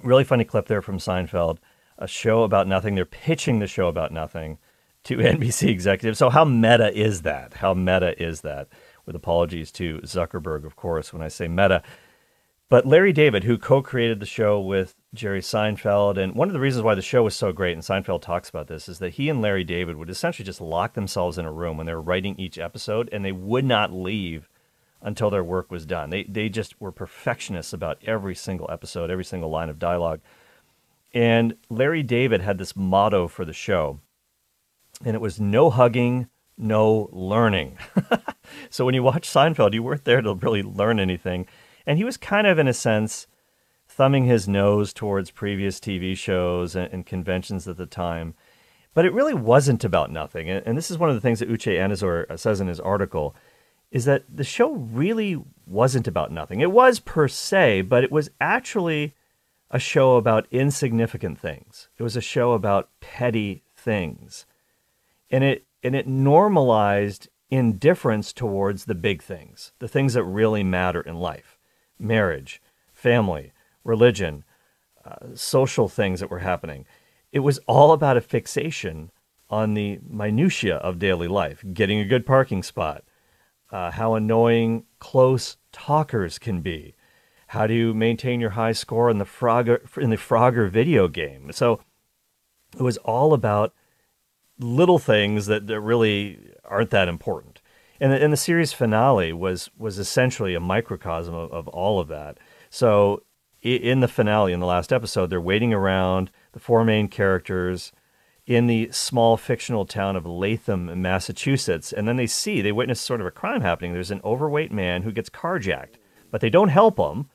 really 0.03 0.23
funny 0.23 0.45
clip 0.45 0.67
there 0.67 0.83
from 0.83 0.99
Seinfeld, 0.99 1.57
a 1.97 2.07
show 2.07 2.43
about 2.43 2.67
nothing. 2.67 2.93
They're 2.93 3.05
pitching 3.05 3.57
the 3.57 3.67
show 3.67 3.87
about 3.87 4.11
nothing 4.11 4.59
to 5.07 5.17
NBC 5.17 5.69
executives. 5.69 6.19
So 6.19 6.29
how 6.29 6.45
meta 6.45 6.95
is 6.97 7.23
that? 7.23 7.55
How 7.55 7.73
meta 7.73 8.21
is 8.21 8.41
that? 8.41 8.67
With 9.05 9.15
apologies 9.15 9.71
to 9.73 9.99
Zuckerberg, 9.99 10.65
of 10.65 10.75
course, 10.75 11.13
when 11.13 11.21
I 11.21 11.29
say 11.29 11.47
meta. 11.47 11.81
But 12.69 12.85
Larry 12.85 13.13
David, 13.13 13.45
who 13.45 13.57
co-created 13.57 14.19
the 14.19 14.25
show 14.25 14.59
with 14.59 14.95
Jerry 15.13 15.39
Seinfeld, 15.39 16.17
and 16.17 16.35
one 16.35 16.49
of 16.49 16.53
the 16.53 16.59
reasons 16.59 16.83
why 16.83 16.95
the 16.95 17.01
show 17.01 17.23
was 17.23 17.33
so 17.33 17.53
great, 17.53 17.71
and 17.71 17.81
Seinfeld 17.81 18.21
talks 18.21 18.49
about 18.49 18.67
this, 18.67 18.89
is 18.89 18.99
that 18.99 19.13
he 19.13 19.29
and 19.29 19.41
Larry 19.41 19.63
David 19.63 19.95
would 19.95 20.09
essentially 20.09 20.45
just 20.45 20.59
lock 20.59 20.93
themselves 20.93 21.37
in 21.37 21.45
a 21.45 21.51
room 21.51 21.77
when 21.77 21.85
they 21.85 21.93
were 21.93 22.01
writing 22.01 22.37
each 22.37 22.57
episode, 22.57 23.07
and 23.13 23.23
they 23.23 23.31
would 23.31 23.63
not 23.63 23.93
leave 23.93 24.49
until 25.01 25.29
their 25.29 25.43
work 25.43 25.71
was 25.71 25.85
done. 25.85 26.09
They 26.09 26.23
they 26.23 26.49
just 26.49 26.79
were 26.81 26.91
perfectionists 26.91 27.71
about 27.71 28.03
every 28.05 28.35
single 28.35 28.69
episode, 28.69 29.09
every 29.09 29.23
single 29.23 29.49
line 29.49 29.69
of 29.69 29.79
dialogue. 29.79 30.19
And 31.13 31.55
Larry 31.69 32.03
David 32.03 32.41
had 32.41 32.57
this 32.57 32.75
motto 32.75 33.27
for 33.27 33.45
the 33.45 33.53
show, 33.53 34.01
and 35.03 35.15
it 35.15 35.21
was 35.21 35.39
no 35.39 35.69
hugging, 35.69 36.27
no 36.57 37.09
learning. 37.11 37.77
so 38.69 38.85
when 38.85 38.95
you 38.95 39.03
watch 39.03 39.29
Seinfeld, 39.29 39.73
you 39.73 39.83
weren't 39.83 40.05
there 40.05 40.21
to 40.21 40.33
really 40.33 40.63
learn 40.63 40.99
anything. 40.99 41.45
And 41.85 41.97
he 41.97 42.03
was 42.03 42.17
kind 42.17 42.47
of, 42.47 42.59
in 42.59 42.67
a 42.67 42.73
sense, 42.73 43.27
thumbing 43.87 44.25
his 44.25 44.47
nose 44.47 44.93
towards 44.93 45.31
previous 45.31 45.79
TV 45.79 46.17
shows 46.17 46.75
and, 46.75 46.91
and 46.91 47.05
conventions 47.05 47.67
at 47.67 47.77
the 47.77 47.85
time. 47.85 48.33
But 48.93 49.05
it 49.05 49.13
really 49.13 49.33
wasn't 49.33 49.83
about 49.83 50.11
nothing. 50.11 50.49
And, 50.49 50.65
and 50.65 50.77
this 50.77 50.91
is 50.91 50.97
one 50.97 51.09
of 51.09 51.15
the 51.15 51.21
things 51.21 51.39
that 51.39 51.49
Uche 51.49 51.77
Anizor 51.77 52.37
says 52.37 52.59
in 52.59 52.67
his 52.67 52.79
article, 52.79 53.35
is 53.91 54.05
that 54.05 54.23
the 54.33 54.43
show 54.43 54.71
really 54.71 55.41
wasn't 55.65 56.07
about 56.07 56.31
nothing. 56.31 56.61
It 56.61 56.71
was 56.71 56.99
per 56.99 57.27
se, 57.27 57.83
but 57.83 58.03
it 58.03 58.11
was 58.11 58.29
actually 58.41 59.15
a 59.71 59.79
show 59.79 60.15
about 60.15 60.47
insignificant 60.51 61.39
things. 61.39 61.89
It 61.97 62.03
was 62.03 62.15
a 62.15 62.21
show 62.21 62.53
about 62.53 62.89
petty 62.99 63.63
things. 63.75 64.45
And 65.29 65.43
it 65.43 65.65
and 65.83 65.95
it 65.95 66.07
normalized 66.07 67.29
indifference 67.49 68.33
towards 68.33 68.85
the 68.85 68.95
big 68.95 69.21
things, 69.21 69.71
the 69.79 69.87
things 69.87 70.13
that 70.13 70.23
really 70.23 70.63
matter 70.63 71.01
in 71.01 71.15
life. 71.15 71.57
Marriage, 71.99 72.61
family, 72.93 73.53
religion, 73.83 74.43
uh, 75.05 75.27
social 75.33 75.87
things 75.87 76.19
that 76.19 76.29
were 76.29 76.39
happening. 76.39 76.85
It 77.31 77.39
was 77.39 77.59
all 77.67 77.91
about 77.91 78.17
a 78.17 78.21
fixation 78.21 79.11
on 79.49 79.73
the 79.73 79.99
minutia 80.07 80.75
of 80.77 80.99
daily 80.99 81.27
life, 81.27 81.63
getting 81.73 81.99
a 81.99 82.05
good 82.05 82.25
parking 82.25 82.63
spot, 82.63 83.03
uh, 83.71 83.91
how 83.91 84.13
annoying 84.13 84.85
close 84.99 85.57
talkers 85.71 86.37
can 86.37 86.61
be, 86.61 86.95
how 87.47 87.67
do 87.67 87.73
you 87.73 87.93
maintain 87.93 88.41
your 88.41 88.51
high 88.51 88.73
score 88.73 89.09
in 89.09 89.19
the 89.19 89.25
Frogger 89.25 89.79
in 89.97 90.09
the 90.09 90.17
Frogger 90.17 90.69
video 90.69 91.07
game. 91.07 91.51
So 91.53 91.79
it 92.75 92.81
was 92.81 92.97
all 92.97 93.33
about 93.33 93.73
little 94.59 94.99
things 94.99 95.45
that, 95.45 95.67
that 95.67 95.79
really 95.79 96.39
aren't 96.65 96.89
that 96.91 97.07
important. 97.07 97.61
And 97.99 98.11
the, 98.11 98.23
and 98.23 98.31
the 98.31 98.37
series 98.37 98.73
finale 98.73 99.33
was 99.33 99.69
was 99.77 99.97
essentially 99.97 100.53
a 100.53 100.59
microcosm 100.59 101.33
of, 101.33 101.51
of 101.51 101.67
all 101.69 101.99
of 101.99 102.07
that. 102.09 102.37
So 102.69 103.23
in 103.61 103.99
the 104.01 104.07
finale, 104.07 104.53
in 104.53 104.59
the 104.59 104.65
last 104.65 104.93
episode, 104.93 105.29
they're 105.29 105.41
waiting 105.41 105.73
around 105.73 106.31
the 106.51 106.59
four 106.59 106.83
main 106.83 107.07
characters 107.07 107.91
in 108.45 108.67
the 108.67 108.89
small 108.91 109.35
fictional 109.35 109.85
town 109.85 110.15
of 110.15 110.25
Latham, 110.25 111.01
Massachusetts, 111.01 111.91
and 111.91 112.07
then 112.07 112.15
they 112.15 112.27
see 112.27 112.61
they 112.61 112.71
witness 112.71 113.01
sort 113.01 113.19
of 113.19 113.27
a 113.27 113.31
crime 113.31 113.61
happening. 113.61 113.93
There's 113.93 114.11
an 114.11 114.21
overweight 114.23 114.71
man 114.71 115.01
who 115.01 115.11
gets 115.11 115.29
carjacked, 115.29 115.95
but 116.31 116.39
they 116.39 116.49
don't 116.49 116.69
help 116.69 116.97
him. 116.97 117.29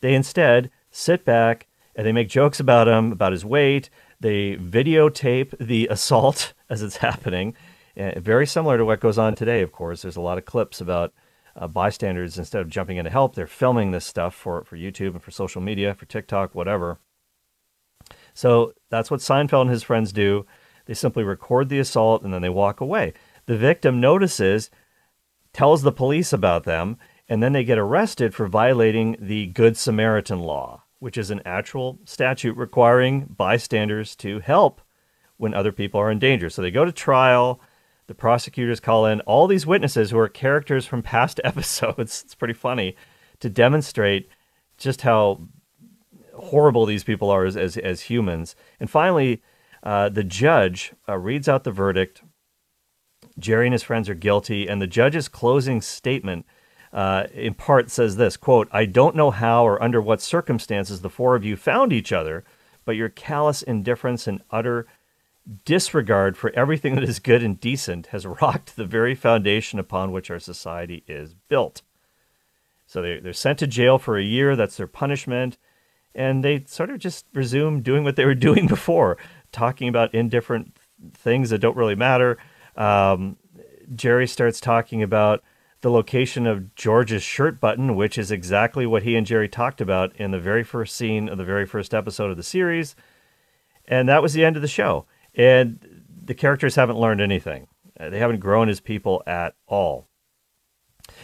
They 0.00 0.14
instead 0.14 0.70
sit 0.90 1.24
back 1.24 1.68
and 1.94 2.06
they 2.06 2.12
make 2.12 2.28
jokes 2.28 2.58
about 2.60 2.88
him, 2.88 3.12
about 3.12 3.32
his 3.32 3.44
weight. 3.44 3.88
They 4.20 4.56
videotape 4.56 5.56
the 5.58 5.86
assault 5.90 6.54
as 6.68 6.82
it's 6.82 6.96
happening. 6.96 7.54
Uh, 7.96 8.18
very 8.20 8.46
similar 8.46 8.78
to 8.78 8.84
what 8.84 9.00
goes 9.00 9.18
on 9.18 9.34
today, 9.34 9.62
of 9.62 9.72
course. 9.72 10.02
There's 10.02 10.16
a 10.16 10.20
lot 10.20 10.38
of 10.38 10.44
clips 10.44 10.80
about 10.80 11.12
uh, 11.56 11.66
bystanders, 11.66 12.38
instead 12.38 12.62
of 12.62 12.68
jumping 12.68 12.96
in 12.96 13.04
to 13.04 13.10
help, 13.10 13.34
they're 13.34 13.46
filming 13.46 13.90
this 13.90 14.06
stuff 14.06 14.34
for, 14.34 14.62
for 14.64 14.76
YouTube 14.76 15.10
and 15.10 15.22
for 15.22 15.32
social 15.32 15.60
media, 15.60 15.94
for 15.94 16.06
TikTok, 16.06 16.54
whatever. 16.54 16.98
So 18.32 18.74
that's 18.90 19.10
what 19.10 19.20
Seinfeld 19.20 19.62
and 19.62 19.70
his 19.70 19.82
friends 19.82 20.12
do. 20.12 20.46
They 20.86 20.94
simply 20.94 21.24
record 21.24 21.68
the 21.68 21.80
assault 21.80 22.22
and 22.22 22.32
then 22.32 22.42
they 22.42 22.48
walk 22.48 22.80
away. 22.80 23.12
The 23.46 23.56
victim 23.56 24.00
notices, 24.00 24.70
tells 25.52 25.82
the 25.82 25.92
police 25.92 26.32
about 26.32 26.64
them, 26.64 26.98
and 27.28 27.42
then 27.42 27.52
they 27.52 27.64
get 27.64 27.78
arrested 27.78 28.34
for 28.34 28.46
violating 28.46 29.16
the 29.18 29.46
Good 29.46 29.76
Samaritan 29.76 30.40
law, 30.40 30.84
which 30.98 31.16
is 31.16 31.30
an 31.30 31.42
actual 31.44 31.98
statute 32.04 32.56
requiring 32.56 33.34
bystanders 33.36 34.16
to 34.16 34.40
help 34.40 34.80
when 35.36 35.54
other 35.54 35.72
people 35.72 36.00
are 36.00 36.10
in 36.10 36.18
danger. 36.18 36.50
So 36.50 36.62
they 36.62 36.70
go 36.70 36.84
to 36.84 36.92
trial. 36.92 37.60
The 38.08 38.14
prosecutors 38.14 38.80
call 38.80 39.06
in 39.06 39.20
all 39.22 39.46
these 39.46 39.66
witnesses 39.66 40.10
who 40.10 40.18
are 40.18 40.28
characters 40.28 40.86
from 40.86 41.02
past 41.02 41.40
episodes. 41.44 42.22
It's 42.24 42.34
pretty 42.34 42.54
funny 42.54 42.96
to 43.40 43.48
demonstrate 43.48 44.28
just 44.76 45.02
how 45.02 45.40
horrible 46.34 46.86
these 46.86 47.04
people 47.04 47.30
are 47.30 47.44
as, 47.44 47.56
as, 47.56 47.76
as 47.76 48.02
humans. 48.02 48.56
And 48.80 48.90
finally, 48.90 49.42
uh, 49.82 50.08
the 50.08 50.24
judge 50.24 50.92
uh, 51.08 51.16
reads 51.16 51.48
out 51.48 51.64
the 51.64 51.70
verdict. 51.70 52.22
Jerry 53.38 53.66
and 53.66 53.72
his 53.72 53.82
friends 53.82 54.08
are 54.08 54.14
guilty, 54.14 54.66
and 54.66 54.82
the 54.82 54.86
judge's 54.86 55.28
closing 55.28 55.80
statement 55.80 56.46
uh, 56.92 57.24
in 57.34 57.54
part 57.54 57.90
says 57.90 58.16
this 58.16 58.36
quote 58.36 58.68
i 58.72 58.84
don't 58.84 59.16
know 59.16 59.30
how 59.30 59.66
or 59.66 59.82
under 59.82 60.00
what 60.00 60.20
circumstances 60.20 61.00
the 61.00 61.10
four 61.10 61.34
of 61.34 61.44
you 61.44 61.56
found 61.56 61.92
each 61.92 62.12
other 62.12 62.44
but 62.84 62.96
your 62.96 63.10
callous 63.10 63.62
indifference 63.62 64.26
and 64.26 64.42
utter 64.50 64.86
disregard 65.64 66.36
for 66.36 66.50
everything 66.54 66.94
that 66.94 67.04
is 67.04 67.18
good 67.18 67.42
and 67.42 67.60
decent 67.60 68.06
has 68.06 68.26
rocked 68.26 68.76
the 68.76 68.84
very 68.84 69.14
foundation 69.14 69.78
upon 69.78 70.12
which 70.12 70.30
our 70.30 70.38
society 70.38 71.04
is 71.06 71.34
built. 71.48 71.82
So 72.86 73.02
they, 73.02 73.20
they're 73.20 73.32
sent 73.32 73.58
to 73.60 73.66
jail 73.66 73.98
for 73.98 74.18
a 74.18 74.24
year 74.24 74.56
that's 74.56 74.76
their 74.76 74.86
punishment 74.86 75.58
and 76.14 76.42
they 76.42 76.64
sort 76.66 76.90
of 76.90 76.98
just 76.98 77.26
resume 77.32 77.80
doing 77.80 78.04
what 78.04 78.16
they 78.16 78.24
were 78.24 78.34
doing 78.48 78.66
before 78.66 79.16
talking 79.52 79.88
about 79.88 80.14
indifferent 80.14 80.76
things 81.14 81.50
that 81.50 81.58
don't 81.58 81.76
really 81.76 81.94
matter. 81.94 82.38
Um, 82.76 83.36
jerry 83.94 84.26
starts 84.26 84.60
talking 84.60 85.02
about 85.02 85.42
the 85.80 85.90
location 85.90 86.46
of 86.46 86.74
George's 86.74 87.22
shirt 87.22 87.60
button, 87.60 87.94
which 87.94 88.18
is 88.18 88.30
exactly 88.30 88.86
what 88.86 89.04
he 89.04 89.14
and 89.14 89.26
Jerry 89.26 89.48
talked 89.48 89.80
about 89.80 90.14
in 90.16 90.32
the 90.32 90.40
very 90.40 90.64
first 90.64 90.96
scene 90.96 91.28
of 91.28 91.38
the 91.38 91.44
very 91.44 91.66
first 91.66 91.94
episode 91.94 92.30
of 92.30 92.36
the 92.36 92.42
series. 92.42 92.96
And 93.86 94.08
that 94.08 94.22
was 94.22 94.32
the 94.32 94.44
end 94.44 94.56
of 94.56 94.62
the 94.62 94.68
show. 94.68 95.06
And 95.34 96.04
the 96.24 96.34
characters 96.34 96.74
haven't 96.74 96.98
learned 96.98 97.20
anything, 97.20 97.68
uh, 97.98 98.10
they 98.10 98.18
haven't 98.18 98.40
grown 98.40 98.68
as 98.68 98.80
people 98.80 99.22
at 99.26 99.54
all. 99.66 100.08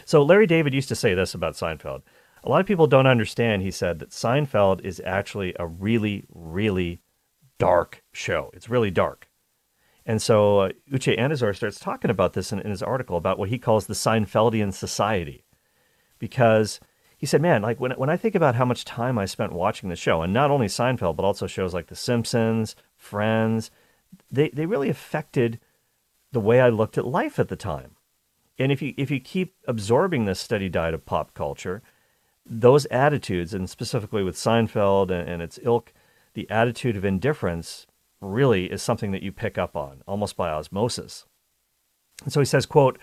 So, 0.03 0.23
Larry 0.23 0.47
David 0.47 0.73
used 0.73 0.89
to 0.89 0.95
say 0.95 1.13
this 1.13 1.33
about 1.33 1.53
Seinfeld. 1.53 2.01
A 2.43 2.49
lot 2.49 2.61
of 2.61 2.67
people 2.67 2.87
don't 2.87 3.07
understand, 3.07 3.61
he 3.61 3.71
said, 3.71 3.99
that 3.99 4.09
Seinfeld 4.09 4.81
is 4.81 5.01
actually 5.03 5.55
a 5.59 5.65
really, 5.67 6.25
really 6.29 7.01
dark 7.57 8.03
show. 8.13 8.51
It's 8.53 8.69
really 8.69 8.91
dark. 8.91 9.27
And 10.05 10.21
so 10.21 10.59
uh, 10.59 10.69
Uche 10.91 11.17
Anizor 11.17 11.55
starts 11.55 11.79
talking 11.79 12.11
about 12.11 12.33
this 12.33 12.51
in, 12.51 12.59
in 12.59 12.69
his 12.69 12.83
article 12.83 13.17
about 13.17 13.39
what 13.39 13.49
he 13.49 13.57
calls 13.57 13.87
the 13.87 13.93
Seinfeldian 13.93 14.73
society. 14.73 15.43
Because 16.19 16.79
he 17.17 17.25
said, 17.25 17.41
man, 17.41 17.61
like 17.61 17.79
when, 17.79 17.91
when 17.93 18.09
I 18.09 18.17
think 18.17 18.35
about 18.35 18.55
how 18.55 18.65
much 18.65 18.85
time 18.85 19.17
I 19.17 19.25
spent 19.25 19.51
watching 19.51 19.89
the 19.89 19.95
show, 19.95 20.21
and 20.21 20.33
not 20.33 20.51
only 20.51 20.67
Seinfeld, 20.67 21.15
but 21.15 21.25
also 21.25 21.47
shows 21.47 21.73
like 21.73 21.87
The 21.87 21.95
Simpsons, 21.95 22.75
Friends, 22.95 23.71
they, 24.29 24.49
they 24.49 24.65
really 24.65 24.89
affected 24.89 25.59
the 26.31 26.39
way 26.39 26.61
I 26.61 26.69
looked 26.69 26.97
at 26.97 27.07
life 27.07 27.39
at 27.39 27.47
the 27.47 27.55
time. 27.55 27.95
And 28.59 28.71
if 28.71 28.81
you, 28.81 28.93
if 28.97 29.09
you 29.09 29.19
keep 29.19 29.55
absorbing 29.67 30.25
this 30.25 30.39
steady 30.39 30.69
diet 30.69 30.93
of 30.93 31.05
pop 31.05 31.33
culture, 31.33 31.81
those 32.45 32.85
attitudes, 32.87 33.53
and 33.53 33.69
specifically 33.69 34.23
with 34.23 34.35
Seinfeld 34.35 35.09
and, 35.09 35.27
and 35.27 35.41
its 35.41 35.59
ilk, 35.63 35.93
the 36.33 36.49
attitude 36.49 36.95
of 36.95 37.03
indifference 37.03 37.87
really 38.25 38.71
is 38.71 38.81
something 38.81 39.11
that 39.11 39.23
you 39.23 39.31
pick 39.31 39.57
up 39.57 39.75
on 39.75 40.01
almost 40.07 40.35
by 40.35 40.49
osmosis. 40.49 41.25
And 42.23 42.31
so 42.31 42.39
he 42.39 42.45
says, 42.45 42.65
quote, 42.65 42.97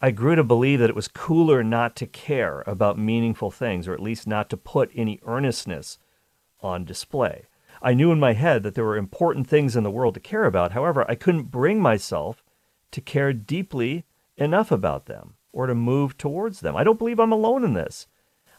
I 0.00 0.10
grew 0.10 0.34
to 0.34 0.42
believe 0.42 0.80
that 0.80 0.90
it 0.90 0.96
was 0.96 1.06
cooler 1.06 1.62
not 1.62 1.94
to 1.96 2.06
care 2.06 2.64
about 2.66 2.98
meaningful 2.98 3.50
things, 3.50 3.86
or 3.86 3.94
at 3.94 4.00
least 4.00 4.26
not 4.26 4.50
to 4.50 4.56
put 4.56 4.90
any 4.94 5.20
earnestness 5.24 5.98
on 6.60 6.84
display. 6.84 7.46
I 7.80 7.94
knew 7.94 8.12
in 8.12 8.20
my 8.20 8.32
head 8.32 8.62
that 8.62 8.74
there 8.74 8.84
were 8.84 8.96
important 8.96 9.46
things 9.46 9.76
in 9.76 9.84
the 9.84 9.90
world 9.90 10.14
to 10.14 10.20
care 10.20 10.44
about. 10.44 10.72
However, 10.72 11.08
I 11.08 11.14
couldn't 11.14 11.50
bring 11.50 11.80
myself 11.80 12.42
to 12.92 13.00
care 13.00 13.32
deeply 13.32 14.04
enough 14.36 14.70
about 14.70 15.06
them 15.06 15.34
or 15.52 15.66
to 15.66 15.74
move 15.74 16.16
towards 16.18 16.60
them. 16.60 16.76
I 16.76 16.84
don't 16.84 16.98
believe 16.98 17.20
I'm 17.20 17.32
alone 17.32 17.64
in 17.64 17.74
this. 17.74 18.06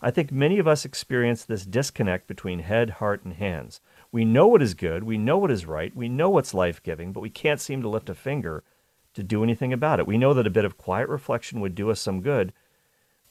I 0.01 0.11
think 0.11 0.31
many 0.31 0.59
of 0.59 0.67
us 0.67 0.83
experience 0.83 1.45
this 1.45 1.65
disconnect 1.65 2.27
between 2.27 2.59
head, 2.59 2.89
heart, 2.91 3.23
and 3.23 3.33
hands. 3.33 3.79
We 4.13 4.25
know 4.25 4.47
what 4.47 4.61
is 4.61 4.75
good, 4.75 5.03
we 5.03 5.17
know 5.17 5.39
what 5.39 5.49
is 5.49 5.65
right, 5.65 5.93
we 5.95 6.07
know 6.07 6.29
what's 6.29 6.53
life 6.53 6.83
giving, 6.83 7.13
but 7.13 7.21
we 7.21 7.31
can't 7.31 7.59
seem 7.59 7.81
to 7.81 7.89
lift 7.89 8.11
a 8.11 8.13
finger 8.13 8.63
to 9.15 9.23
do 9.23 9.41
anything 9.41 9.73
about 9.73 9.99
it. 9.99 10.05
We 10.05 10.19
know 10.19 10.35
that 10.35 10.45
a 10.45 10.51
bit 10.51 10.65
of 10.65 10.77
quiet 10.77 11.09
reflection 11.09 11.61
would 11.61 11.73
do 11.73 11.89
us 11.89 11.99
some 11.99 12.21
good, 12.21 12.53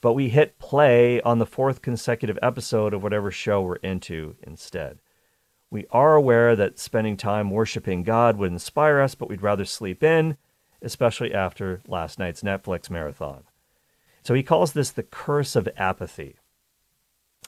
but 0.01 0.11
we 0.11 0.27
hit 0.27 0.59
play 0.59 1.21
on 1.21 1.39
the 1.39 1.45
fourth 1.45 1.81
consecutive 1.81 2.37
episode 2.41 2.93
of 2.93 3.01
whatever 3.01 3.31
show 3.31 3.61
we're 3.61 3.77
into 3.77 4.35
instead. 4.43 4.99
We 5.71 5.85
are 5.89 6.15
aware 6.15 6.53
that 6.57 6.79
spending 6.79 7.15
time 7.15 7.49
worshiping 7.49 8.03
God 8.03 8.35
would 8.37 8.51
inspire 8.51 8.99
us, 8.99 9.15
but 9.15 9.29
we'd 9.29 9.41
rather 9.41 9.63
sleep 9.63 10.03
in, 10.03 10.35
especially 10.81 11.33
after 11.33 11.81
last 11.87 12.19
night's 12.19 12.41
Netflix 12.41 12.89
marathon. 12.89 13.45
So 14.21 14.33
he 14.33 14.43
calls 14.43 14.73
this 14.73 14.91
the 14.91 15.03
curse 15.03 15.55
of 15.55 15.69
apathy. 15.77 16.35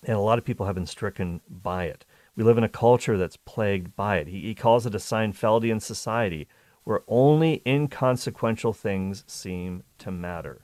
And 0.05 0.15
a 0.15 0.21
lot 0.21 0.37
of 0.37 0.45
people 0.45 0.67
have 0.67 0.75
been 0.75 0.85
stricken 0.85 1.41
by 1.49 1.85
it. 1.85 2.05
We 2.35 2.43
live 2.43 2.57
in 2.57 2.63
a 2.63 2.69
culture 2.69 3.17
that's 3.17 3.37
plagued 3.37 3.95
by 3.95 4.17
it. 4.17 4.27
He, 4.27 4.41
he 4.41 4.55
calls 4.55 4.85
it 4.85 4.95
a 4.95 4.99
Seinfeldian 4.99 5.81
society 5.81 6.47
where 6.83 7.03
only 7.07 7.61
inconsequential 7.65 8.73
things 8.73 9.23
seem 9.27 9.83
to 9.99 10.11
matter. 10.11 10.61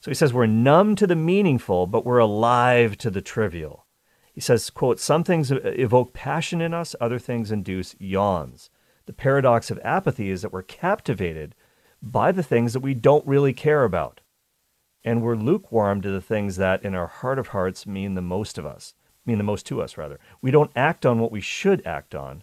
So 0.00 0.10
he 0.10 0.14
says 0.14 0.32
we're 0.32 0.46
numb 0.46 0.94
to 0.96 1.06
the 1.06 1.16
meaningful, 1.16 1.86
but 1.86 2.06
we're 2.06 2.18
alive 2.18 2.96
to 2.98 3.10
the 3.10 3.20
trivial. 3.20 3.86
He 4.32 4.40
says, 4.40 4.70
quote, 4.70 5.00
some 5.00 5.24
things 5.24 5.50
evoke 5.50 6.12
passion 6.12 6.60
in 6.60 6.72
us, 6.72 6.94
other 7.00 7.18
things 7.18 7.50
induce 7.50 7.96
yawns. 7.98 8.70
The 9.06 9.12
paradox 9.12 9.70
of 9.70 9.80
apathy 9.82 10.30
is 10.30 10.42
that 10.42 10.52
we're 10.52 10.62
captivated 10.62 11.54
by 12.02 12.32
the 12.32 12.42
things 12.42 12.72
that 12.72 12.80
we 12.80 12.94
don't 12.94 13.26
really 13.26 13.52
care 13.52 13.84
about. 13.84 14.20
And 15.02 15.22
we're 15.22 15.36
lukewarm 15.36 16.02
to 16.02 16.10
the 16.10 16.20
things 16.20 16.56
that, 16.56 16.84
in 16.84 16.94
our 16.94 17.06
heart 17.06 17.38
of 17.38 17.48
hearts, 17.48 17.86
mean 17.86 18.14
the 18.14 18.22
most 18.22 18.58
of 18.58 18.66
us 18.66 18.94
mean 19.26 19.38
the 19.38 19.44
most 19.44 19.66
to 19.66 19.82
us, 19.82 19.96
rather. 19.96 20.18
We 20.40 20.50
don't 20.50 20.70
act 20.76 21.04
on 21.04 21.18
what 21.18 21.32
we 21.32 21.40
should 21.40 21.84
act 21.86 22.14
on, 22.14 22.42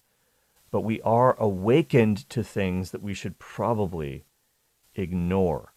but 0.71 0.81
we 0.81 1.01
are 1.01 1.39
awakened 1.39 2.29
to 2.29 2.43
things 2.43 2.91
that 2.91 3.03
we 3.03 3.13
should 3.13 3.39
probably 3.39 4.25
ignore. 4.95 5.73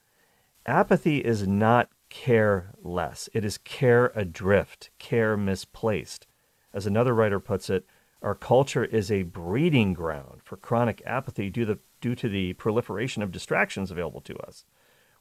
Apathy 0.64 1.18
is 1.18 1.46
not 1.46 1.90
care 2.08 2.72
less, 2.82 3.28
it 3.32 3.44
is 3.44 3.58
care 3.58 4.12
adrift, 4.14 4.90
care 4.98 5.36
misplaced. 5.36 6.26
As 6.72 6.86
another 6.86 7.14
writer 7.14 7.40
puts 7.40 7.70
it, 7.70 7.86
our 8.22 8.34
culture 8.34 8.84
is 8.84 9.10
a 9.10 9.22
breeding 9.22 9.92
ground 9.92 10.40
for 10.42 10.56
chronic 10.56 11.02
apathy 11.04 11.50
due, 11.50 11.64
the, 11.64 11.78
due 12.00 12.14
to 12.14 12.28
the 12.28 12.54
proliferation 12.54 13.22
of 13.22 13.30
distractions 13.30 13.90
available 13.90 14.20
to 14.22 14.36
us. 14.38 14.64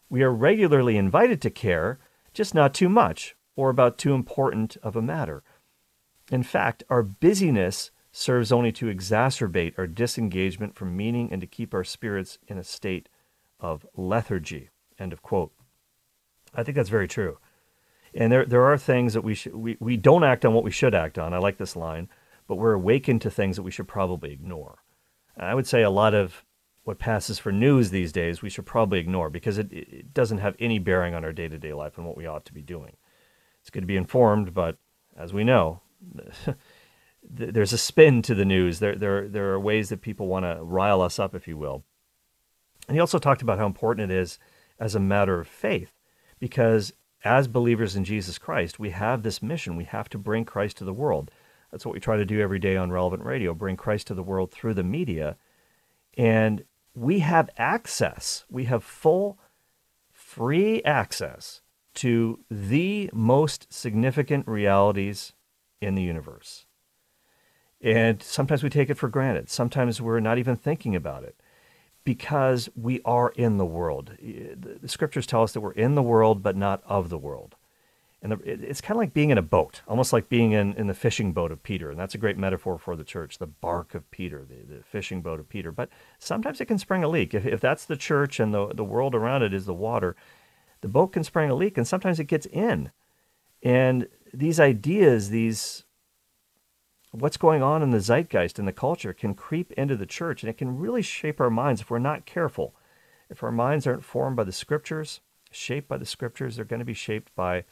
We 0.08 0.22
are 0.22 0.32
regularly 0.32 0.96
invited 0.96 1.40
to 1.42 1.50
care, 1.50 1.98
just 2.32 2.54
not 2.54 2.74
too 2.74 2.88
much 2.88 3.36
or 3.56 3.70
about 3.70 3.98
too 3.98 4.14
important 4.14 4.76
of 4.82 4.96
a 4.96 5.02
matter. 5.02 5.42
In 6.30 6.42
fact, 6.42 6.82
our 6.90 7.02
busyness 7.02 7.90
serves 8.10 8.50
only 8.50 8.72
to 8.72 8.86
exacerbate 8.86 9.74
our 9.78 9.86
disengagement 9.86 10.74
from 10.74 10.96
meaning 10.96 11.30
and 11.30 11.40
to 11.40 11.46
keep 11.46 11.74
our 11.74 11.84
spirits 11.84 12.38
in 12.48 12.58
a 12.58 12.64
state 12.64 13.08
of 13.60 13.86
lethargy. 13.96 14.70
End 14.98 15.12
of 15.12 15.22
quote. 15.22 15.52
I 16.54 16.62
think 16.62 16.76
that's 16.76 16.88
very 16.88 17.08
true. 17.08 17.38
And 18.14 18.32
there, 18.32 18.46
there 18.46 18.64
are 18.64 18.78
things 18.78 19.12
that 19.12 19.22
we, 19.22 19.38
we, 19.52 19.76
we 19.78 19.96
don't 19.96 20.24
act 20.24 20.44
on 20.44 20.54
what 20.54 20.64
we 20.64 20.70
should 20.70 20.94
act 20.94 21.18
on. 21.18 21.34
I 21.34 21.38
like 21.38 21.58
this 21.58 21.76
line, 21.76 22.08
but 22.48 22.56
we're 22.56 22.72
awakened 22.72 23.20
to 23.22 23.30
things 23.30 23.56
that 23.56 23.62
we 23.62 23.70
should 23.70 23.88
probably 23.88 24.32
ignore. 24.32 24.82
I 25.36 25.54
would 25.54 25.66
say 25.66 25.82
a 25.82 25.90
lot 25.90 26.14
of 26.14 26.42
what 26.84 26.98
passes 26.98 27.38
for 27.38 27.52
news 27.52 27.90
these 27.90 28.12
days 28.12 28.40
we 28.40 28.48
should 28.48 28.64
probably 28.64 29.00
ignore 29.00 29.28
because 29.28 29.58
it, 29.58 29.70
it 29.72 30.14
doesn't 30.14 30.38
have 30.38 30.56
any 30.58 30.78
bearing 30.78 31.14
on 31.14 31.24
our 31.24 31.32
day 31.32 31.48
to 31.48 31.58
day 31.58 31.74
life 31.74 31.98
and 31.98 32.06
what 32.06 32.16
we 32.16 32.26
ought 32.26 32.46
to 32.46 32.54
be 32.54 32.62
doing. 32.62 32.96
It's 33.60 33.70
good 33.70 33.80
to 33.80 33.86
be 33.86 33.96
informed, 33.96 34.54
but 34.54 34.78
as 35.16 35.34
we 35.34 35.44
know, 35.44 35.82
there's 37.22 37.72
a 37.72 37.78
spin 37.78 38.22
to 38.22 38.34
the 38.34 38.44
news. 38.44 38.78
There, 38.78 38.96
there, 38.96 39.28
there 39.28 39.50
are 39.52 39.60
ways 39.60 39.88
that 39.88 40.00
people 40.00 40.28
want 40.28 40.44
to 40.44 40.62
rile 40.62 41.02
us 41.02 41.18
up, 41.18 41.34
if 41.34 41.48
you 41.48 41.56
will. 41.56 41.84
And 42.88 42.96
he 42.96 43.00
also 43.00 43.18
talked 43.18 43.42
about 43.42 43.58
how 43.58 43.66
important 43.66 44.10
it 44.10 44.16
is 44.16 44.38
as 44.78 44.94
a 44.94 45.00
matter 45.00 45.40
of 45.40 45.48
faith, 45.48 45.92
because 46.38 46.92
as 47.24 47.48
believers 47.48 47.96
in 47.96 48.04
Jesus 48.04 48.38
Christ, 48.38 48.78
we 48.78 48.90
have 48.90 49.22
this 49.22 49.42
mission. 49.42 49.76
We 49.76 49.84
have 49.84 50.08
to 50.10 50.18
bring 50.18 50.44
Christ 50.44 50.76
to 50.78 50.84
the 50.84 50.92
world. 50.92 51.30
That's 51.72 51.84
what 51.84 51.94
we 51.94 52.00
try 52.00 52.16
to 52.16 52.24
do 52.24 52.40
every 52.40 52.58
day 52.58 52.76
on 52.76 52.92
Relevant 52.92 53.24
Radio 53.24 53.52
bring 53.52 53.76
Christ 53.76 54.06
to 54.08 54.14
the 54.14 54.22
world 54.22 54.52
through 54.52 54.74
the 54.74 54.84
media. 54.84 55.36
And 56.16 56.64
we 56.94 57.18
have 57.18 57.50
access, 57.58 58.44
we 58.48 58.64
have 58.64 58.84
full, 58.84 59.38
free 60.12 60.82
access 60.84 61.60
to 61.94 62.40
the 62.50 63.10
most 63.12 63.72
significant 63.72 64.46
realities 64.46 65.32
in 65.80 65.94
the 65.94 66.02
universe. 66.02 66.66
And 67.80 68.22
sometimes 68.22 68.62
we 68.62 68.70
take 68.70 68.90
it 68.90 68.98
for 68.98 69.08
granted. 69.08 69.50
Sometimes 69.50 70.00
we're 70.00 70.20
not 70.20 70.38
even 70.38 70.56
thinking 70.56 70.96
about 70.96 71.24
it 71.24 71.36
because 72.04 72.68
we 72.74 73.00
are 73.04 73.30
in 73.30 73.58
the 73.58 73.66
world. 73.66 74.12
Eh, 74.22 74.54
the 74.56 74.88
scriptures 74.88 75.26
tell 75.26 75.42
us 75.42 75.52
that 75.52 75.60
we're 75.60 75.72
in 75.72 75.94
the 75.94 76.02
world, 76.02 76.42
but 76.42 76.56
not 76.56 76.82
of 76.86 77.10
the 77.10 77.18
world. 77.18 77.56
And 78.22 78.40
it's 78.44 78.80
kind 78.80 78.96
of 78.96 78.98
like 78.98 79.12
being 79.12 79.30
in 79.30 79.38
a 79.38 79.42
boat, 79.42 79.82
almost 79.86 80.12
like 80.12 80.28
being 80.28 80.52
in, 80.52 80.72
in 80.74 80.86
the 80.86 80.94
fishing 80.94 81.32
boat 81.32 81.52
of 81.52 81.62
Peter. 81.62 81.90
And 81.90 82.00
that's 82.00 82.14
a 82.14 82.18
great 82.18 82.38
metaphor 82.38 82.78
for 82.78 82.96
the 82.96 83.04
church, 83.04 83.38
the 83.38 83.46
bark 83.46 83.94
of 83.94 84.10
Peter, 84.10 84.44
the, 84.44 84.76
the 84.76 84.82
fishing 84.82 85.20
boat 85.20 85.38
of 85.38 85.48
Peter. 85.48 85.70
But 85.70 85.90
sometimes 86.18 86.60
it 86.60 86.64
can 86.64 86.78
spring 86.78 87.04
a 87.04 87.08
leak. 87.08 87.34
If, 87.34 87.44
if 87.44 87.60
that's 87.60 87.84
the 87.84 87.96
church 87.96 88.40
and 88.40 88.54
the, 88.54 88.68
the 88.68 88.84
world 88.84 89.14
around 89.14 89.42
it 89.42 89.52
is 89.52 89.66
the 89.66 89.74
water, 89.74 90.16
the 90.80 90.88
boat 90.88 91.08
can 91.08 91.24
spring 91.24 91.50
a 91.50 91.54
leak, 91.54 91.76
and 91.76 91.86
sometimes 91.86 92.18
it 92.18 92.24
gets 92.24 92.46
in. 92.46 92.90
And 93.62 94.08
these 94.32 94.60
ideas, 94.60 95.30
these 95.30 95.84
what's 97.12 97.36
going 97.36 97.62
on 97.62 97.82
in 97.82 97.90
the 97.90 98.00
zeitgeist 98.00 98.58
and 98.58 98.68
the 98.68 98.72
culture 98.72 99.12
can 99.12 99.34
creep 99.34 99.72
into 99.72 99.96
the 99.96 100.06
church 100.06 100.42
and 100.42 100.50
it 100.50 100.58
can 100.58 100.78
really 100.78 101.02
shape 101.02 101.40
our 101.40 101.50
minds 101.50 101.80
if 101.80 101.90
we're 101.90 101.98
not 101.98 102.26
careful. 102.26 102.74
If 103.30 103.42
our 103.42 103.52
minds 103.52 103.86
aren't 103.86 104.04
formed 104.04 104.36
by 104.36 104.44
the 104.44 104.52
scriptures, 104.52 105.20
shaped 105.50 105.88
by 105.88 105.96
the 105.96 106.06
scriptures, 106.06 106.56
they're 106.56 106.64
going 106.64 106.80
to 106.80 106.84
be 106.84 106.94
shaped 106.94 107.34
by 107.34 107.64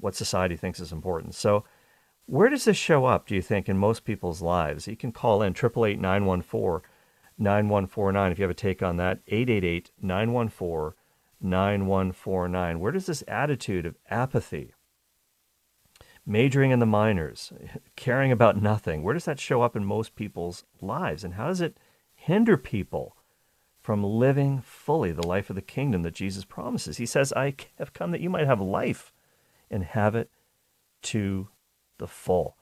what 0.00 0.14
society 0.14 0.56
thinks 0.56 0.80
is 0.80 0.92
important. 0.92 1.34
So, 1.34 1.64
where 2.26 2.48
does 2.48 2.64
this 2.64 2.78
show 2.78 3.04
up, 3.04 3.26
do 3.26 3.34
you 3.34 3.42
think, 3.42 3.68
in 3.68 3.76
most 3.76 4.04
people's 4.04 4.40
lives? 4.40 4.88
You 4.88 4.96
can 4.96 5.12
call 5.12 5.42
in 5.42 5.52
888 5.52 6.00
914 6.00 6.88
9149 7.36 8.32
if 8.32 8.38
you 8.38 8.42
have 8.44 8.50
a 8.50 8.54
take 8.54 8.82
on 8.82 8.96
that. 8.96 9.20
888 9.26 9.90
914 10.00 10.96
9149. 11.42 12.80
Where 12.80 12.92
does 12.92 13.06
this 13.06 13.22
attitude 13.28 13.84
of 13.84 13.96
apathy, 14.08 14.72
majoring 16.26 16.70
in 16.70 16.78
the 16.78 16.86
minors, 16.86 17.52
caring 17.96 18.32
about 18.32 18.60
nothing, 18.60 19.02
where 19.02 19.14
does 19.14 19.24
that 19.26 19.40
show 19.40 19.62
up 19.62 19.76
in 19.76 19.84
most 19.84 20.14
people's 20.14 20.64
lives? 20.80 21.24
And 21.24 21.34
how 21.34 21.48
does 21.48 21.60
it 21.60 21.76
hinder 22.14 22.56
people 22.56 23.16
from 23.80 24.02
living 24.02 24.62
fully 24.62 25.12
the 25.12 25.26
life 25.26 25.50
of 25.50 25.56
the 25.56 25.62
kingdom 25.62 26.02
that 26.02 26.14
Jesus 26.14 26.44
promises? 26.44 26.96
He 26.96 27.06
says, 27.06 27.32
I 27.34 27.54
have 27.78 27.92
come 27.92 28.10
that 28.12 28.20
you 28.20 28.30
might 28.30 28.46
have 28.46 28.60
life 28.60 29.12
and 29.70 29.84
have 29.84 30.14
it 30.14 30.30
to 31.02 31.48
the 31.98 32.06
full. 32.06 32.56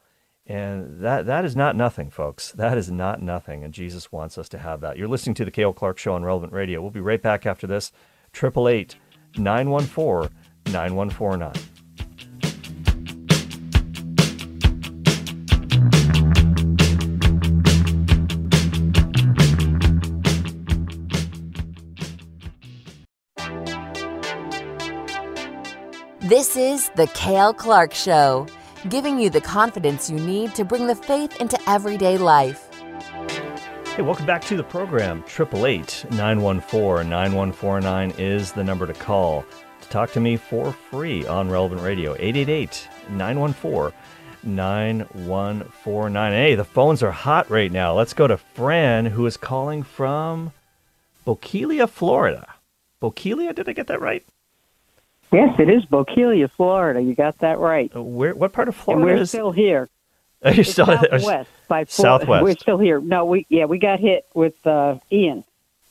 And 0.44 1.00
that, 1.00 1.26
that 1.26 1.44
is 1.44 1.54
not 1.54 1.76
nothing, 1.76 2.10
folks. 2.10 2.50
That 2.50 2.76
is 2.76 2.90
not 2.90 3.22
nothing. 3.22 3.62
And 3.62 3.72
Jesus 3.72 4.10
wants 4.10 4.36
us 4.36 4.48
to 4.50 4.58
have 4.58 4.80
that. 4.80 4.98
You're 4.98 5.06
listening 5.06 5.34
to 5.34 5.44
the 5.44 5.52
Cale 5.52 5.72
Clark 5.72 5.98
Show 5.98 6.14
on 6.14 6.24
Relevant 6.24 6.52
Radio. 6.52 6.80
We'll 6.80 6.90
be 6.90 7.00
right 7.00 7.22
back 7.22 7.46
after 7.46 7.68
this. 7.68 7.92
888 8.34 8.96
914 9.38 10.36
9149. 10.66 11.71
This 26.32 26.56
is 26.56 26.88
The 26.94 27.08
Cale 27.08 27.52
Clark 27.52 27.92
Show, 27.92 28.46
giving 28.88 29.20
you 29.20 29.28
the 29.28 29.42
confidence 29.42 30.08
you 30.08 30.18
need 30.18 30.54
to 30.54 30.64
bring 30.64 30.86
the 30.86 30.94
faith 30.94 31.38
into 31.42 31.60
everyday 31.68 32.16
life. 32.16 32.70
Hey, 33.94 34.00
welcome 34.00 34.24
back 34.24 34.42
to 34.46 34.56
the 34.56 34.64
program. 34.64 35.22
888 35.26 36.06
914 36.12 37.10
9149 37.10 38.12
is 38.12 38.50
the 38.50 38.64
number 38.64 38.86
to 38.86 38.94
call 38.94 39.44
to 39.82 39.88
talk 39.90 40.10
to 40.12 40.20
me 40.20 40.38
for 40.38 40.72
free 40.72 41.26
on 41.26 41.50
Relevant 41.50 41.82
Radio. 41.82 42.14
888 42.14 42.88
914 43.10 43.92
9149. 44.42 46.32
Hey, 46.32 46.54
the 46.54 46.64
phones 46.64 47.02
are 47.02 47.12
hot 47.12 47.50
right 47.50 47.70
now. 47.70 47.92
Let's 47.92 48.14
go 48.14 48.26
to 48.26 48.38
Fran, 48.38 49.04
who 49.04 49.26
is 49.26 49.36
calling 49.36 49.82
from 49.82 50.52
Bokeelia, 51.26 51.86
Florida. 51.90 52.54
Bokeelia, 53.02 53.54
did 53.54 53.68
I 53.68 53.74
get 53.74 53.88
that 53.88 54.00
right? 54.00 54.24
Yes, 55.32 55.58
it 55.58 55.70
is 55.70 55.84
Bokeelia, 55.86 56.50
Florida. 56.50 57.00
You 57.00 57.14
got 57.14 57.38
that 57.38 57.58
right. 57.58 57.90
Uh, 57.94 58.02
where? 58.02 58.34
What 58.34 58.52
part 58.52 58.68
of 58.68 58.76
Florida? 58.76 59.00
And 59.00 59.04
Florida 59.06 59.18
we're 59.18 59.22
is? 59.22 59.28
still 59.30 59.52
here. 59.52 59.88
Are 60.44 60.52
you 60.52 60.60
It's 60.60 60.72
still 60.72 60.86
southwest 60.86 61.50
by 61.68 61.84
Flo- 61.86 62.02
Southwest. 62.04 62.44
We're 62.44 62.56
still 62.56 62.78
here. 62.78 63.00
No, 63.00 63.24
we 63.24 63.46
yeah 63.48 63.64
we 63.64 63.78
got 63.78 64.00
hit 64.00 64.26
with 64.34 64.54
uh, 64.66 64.98
Ian. 65.10 65.44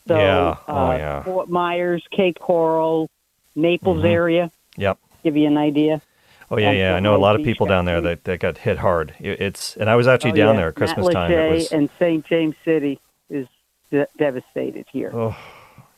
So 0.08 0.17
Yeah. 0.17 0.58
Oh, 0.67 0.75
uh, 0.91 0.95
yeah. 0.97 1.23
Fort 1.23 1.49
Myers, 1.49 2.04
Cape 2.12 2.38
Coral, 2.39 3.10
Naples 3.56 4.04
Mhm. 4.04 4.12
area. 4.12 4.51
Yep. 4.77 4.97
Give 5.23 5.38
you 5.38 5.47
an 5.47 5.58
idea. 5.58 6.01
Oh 6.49 6.58
yeah, 6.58 6.69
And 6.71 6.77
yeah. 6.77 6.95
I 6.95 6.99
know 6.99 7.15
a 7.15 7.17
lot 7.17 7.38
of 7.38 7.43
people 7.43 7.65
down 7.65 7.86
there 7.86 8.01
that, 8.01 8.25
that 8.25 8.39
got 8.41 8.58
hit 8.58 8.77
hard. 8.80 9.13
It's 9.19 9.77
and 9.77 9.89
I 9.89 9.95
was 9.95 10.06
actually 10.08 10.32
Oh, 10.34 10.36
down 10.36 10.56
yeah. 10.56 10.60
there 10.62 10.67
at 10.69 10.75
Christmas 10.75 11.06
Matt 11.08 11.13
time. 11.13 11.32
It 11.32 11.51
was 11.51 11.71
and 11.71 11.89
St. 11.97 12.25
James 12.25 12.56
City 12.65 12.99
is 13.30 13.47
de- 13.89 14.08
devastated 14.17 14.86
here. 14.91 15.12
oh 15.13 15.36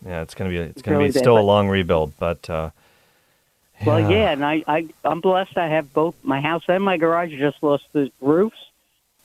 yeah, 0.06 0.22
it's 0.22 0.36
gonna 0.36 0.52
be 0.52 0.58
it's 0.58 0.72
It's 0.74 0.82
gonna 0.84 0.98
really 0.98 1.10
be 1.10 1.14
bad, 1.14 1.20
still 1.24 1.40
a 1.40 1.42
long 1.42 1.70
rebuild, 1.70 2.14
but 2.20 2.48
uh, 2.52 2.70
Well, 3.86 4.00
yeah, 4.00 4.32
and 4.32 4.46
I, 4.46 4.64
I 4.68 4.88
I'm 5.04 5.22
blessed. 5.22 5.58
I 5.58 5.68
have 5.68 5.94
both 5.94 6.16
my 6.24 6.40
house 6.42 6.64
and 6.68 6.84
my 6.84 6.98
garage. 6.98 7.32
Just 7.38 7.62
lost 7.62 7.84
the 7.94 8.12
roofs, 8.22 8.58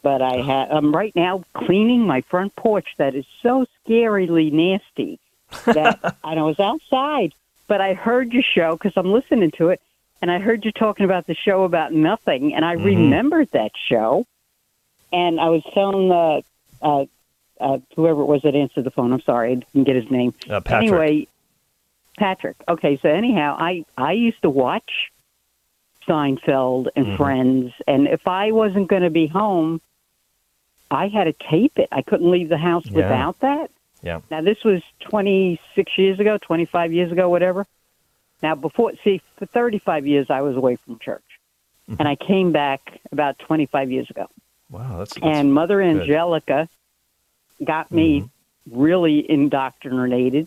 but 0.02 0.22
I 0.22 0.40
ha 0.42 0.66
I'm 0.70 0.94
right 0.94 1.14
now 1.14 1.44
cleaning 1.54 2.06
my 2.06 2.22
front 2.22 2.54
porch. 2.56 2.88
That 2.98 3.14
is 3.14 3.24
so 3.42 3.66
scarily 3.86 4.52
nasty. 4.52 5.18
That 5.66 5.98
and 6.24 6.38
I 6.40 6.42
was 6.42 6.58
outside, 6.60 7.32
but 7.68 7.80
I 7.80 7.94
heard 7.94 8.32
your 8.32 8.42
show 8.54 8.76
because 8.76 8.92
I'm 8.96 9.12
listening 9.12 9.50
to 9.58 9.68
it, 9.68 9.80
and 10.22 10.30
I 10.30 10.38
heard 10.38 10.64
you 10.64 10.72
talking 10.72 11.04
about 11.04 11.26
the 11.26 11.34
show 11.34 11.64
about 11.64 11.92
nothing, 11.92 12.54
and 12.54 12.64
I 12.64 12.74
Mhm. 12.76 12.84
remembered 12.84 13.48
that 13.52 13.72
show, 13.88 14.26
and 15.12 15.40
I 15.40 15.48
was 15.50 15.62
telling 15.74 16.08
the. 16.08 16.42
uh, 16.82 17.04
uh, 17.60 17.78
whoever 17.96 18.20
it 18.22 18.26
was 18.26 18.40
that 18.42 18.54
answered 18.54 18.84
the 18.84 18.90
phone. 18.92 19.12
I'm 19.12 19.20
sorry, 19.22 19.50
I 19.50 19.54
didn't 19.56 19.84
get 19.84 19.96
his 19.96 20.08
name. 20.12 20.32
Uh, 20.48 20.60
Patrick. 20.60 20.92
Anyway, 20.92 21.26
Patrick. 22.18 22.56
Okay, 22.68 22.98
so 23.00 23.08
anyhow, 23.08 23.56
I 23.58 23.84
I 23.96 24.12
used 24.12 24.42
to 24.42 24.50
watch 24.50 24.90
Seinfeld 26.06 26.88
and 26.96 27.06
Mhm. 27.06 27.16
Friends, 27.16 27.72
and 27.86 28.06
if 28.08 28.26
I 28.26 28.50
wasn't 28.52 28.88
going 28.88 29.02
to 29.02 29.10
be 29.10 29.26
home, 29.26 29.80
I 30.90 31.08
had 31.08 31.24
to 31.24 31.32
tape 31.34 31.78
it. 31.78 31.88
I 31.92 32.02
couldn't 32.02 32.30
leave 32.30 32.48
the 32.48 32.56
house 32.58 32.84
Yeah. 32.86 32.92
without 32.96 33.38
that. 33.40 33.70
yeah, 34.02 34.20
Now 34.30 34.40
this 34.40 34.62
was 34.64 34.80
26 35.00 35.98
years 35.98 36.20
ago, 36.20 36.38
25 36.38 36.92
years 36.92 37.10
ago, 37.10 37.28
whatever. 37.28 37.66
Now 38.42 38.54
before, 38.54 38.92
see, 39.02 39.20
for 39.36 39.46
35 39.46 40.06
years 40.06 40.30
I 40.30 40.40
was 40.40 40.56
away 40.56 40.76
from 40.76 40.98
church, 41.00 41.24
Mm-hmm. 41.90 41.96
and 41.98 42.08
I 42.08 42.14
came 42.14 42.52
back 42.52 43.00
about 43.12 43.38
25 43.40 43.90
years 43.90 44.08
ago. 44.08 44.26
wow, 44.70 44.98
that's, 44.98 45.14
that's 45.14 45.26
And 45.26 45.52
Mother 45.52 45.82
good. 45.82 46.00
Angelica 46.02 46.68
got 47.64 47.90
me 47.90 48.20
Mm-hmm. 48.20 48.80
really 48.80 49.28
indoctrinated. 49.30 50.46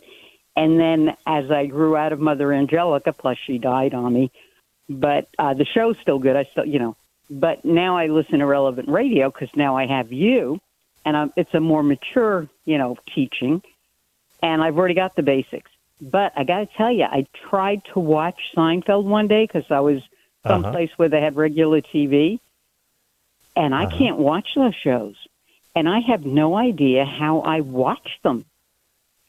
And 0.56 0.80
then 0.80 1.16
as 1.26 1.50
I 1.50 1.66
grew 1.66 1.96
out 1.96 2.12
of 2.12 2.20
Mother 2.20 2.52
Angelica, 2.54 3.14
plus 3.14 3.38
she 3.48 3.58
died 3.58 3.94
on 3.94 4.14
me, 4.14 4.32
but 4.90 5.30
uh, 5.40 5.54
the 5.54 5.66
show's 5.66 5.96
still 6.02 6.20
good. 6.20 6.36
I 6.36 6.44
still, 6.52 6.66
you 6.66 6.80
know, 6.80 6.96
but 7.30 7.64
now 7.64 7.98
I 7.98 8.08
listen 8.08 8.40
to 8.40 8.46
relevant 8.46 8.90
radio 8.90 9.30
because 9.32 9.50
now 9.56 9.78
I 9.78 9.88
have 9.88 10.12
you, 10.12 10.60
and 11.06 11.16
I'm, 11.16 11.32
it's 11.38 11.54
a 11.54 11.60
more 11.62 11.84
mature, 11.84 12.50
you 12.66 12.78
know, 12.78 12.98
teaching, 13.16 13.62
and 14.44 14.62
I've 14.62 14.78
already 14.78 14.94
got 14.96 15.16
the 15.16 15.24
basics. 15.24 15.72
But 16.02 16.34
I 16.36 16.44
got 16.44 16.60
to 16.60 16.68
tell 16.78 16.92
you, 16.92 17.04
I 17.06 17.28
tried 17.50 17.84
to 17.94 18.00
watch 18.00 18.40
Seinfeld 18.56 19.06
one 19.06 19.28
day 19.28 19.46
because 19.46 19.70
I 19.70 19.80
was 19.80 20.02
Uh-huh. 20.44 20.88
where 20.98 21.08
they 21.10 21.22
had 21.22 21.36
regular 21.36 21.80
TV, 21.82 22.40
and 23.56 23.74
I 23.74 23.86
Uh-huh. 23.86 23.98
can't 23.98 24.18
watch 24.18 24.48
those 24.56 24.76
shows, 24.76 25.16
and 25.76 25.88
I 25.88 26.00
have 26.00 26.26
no 26.26 26.56
idea 26.58 27.06
how 27.06 27.42
I 27.42 27.62
watch 27.62 28.20
them. 28.24 28.44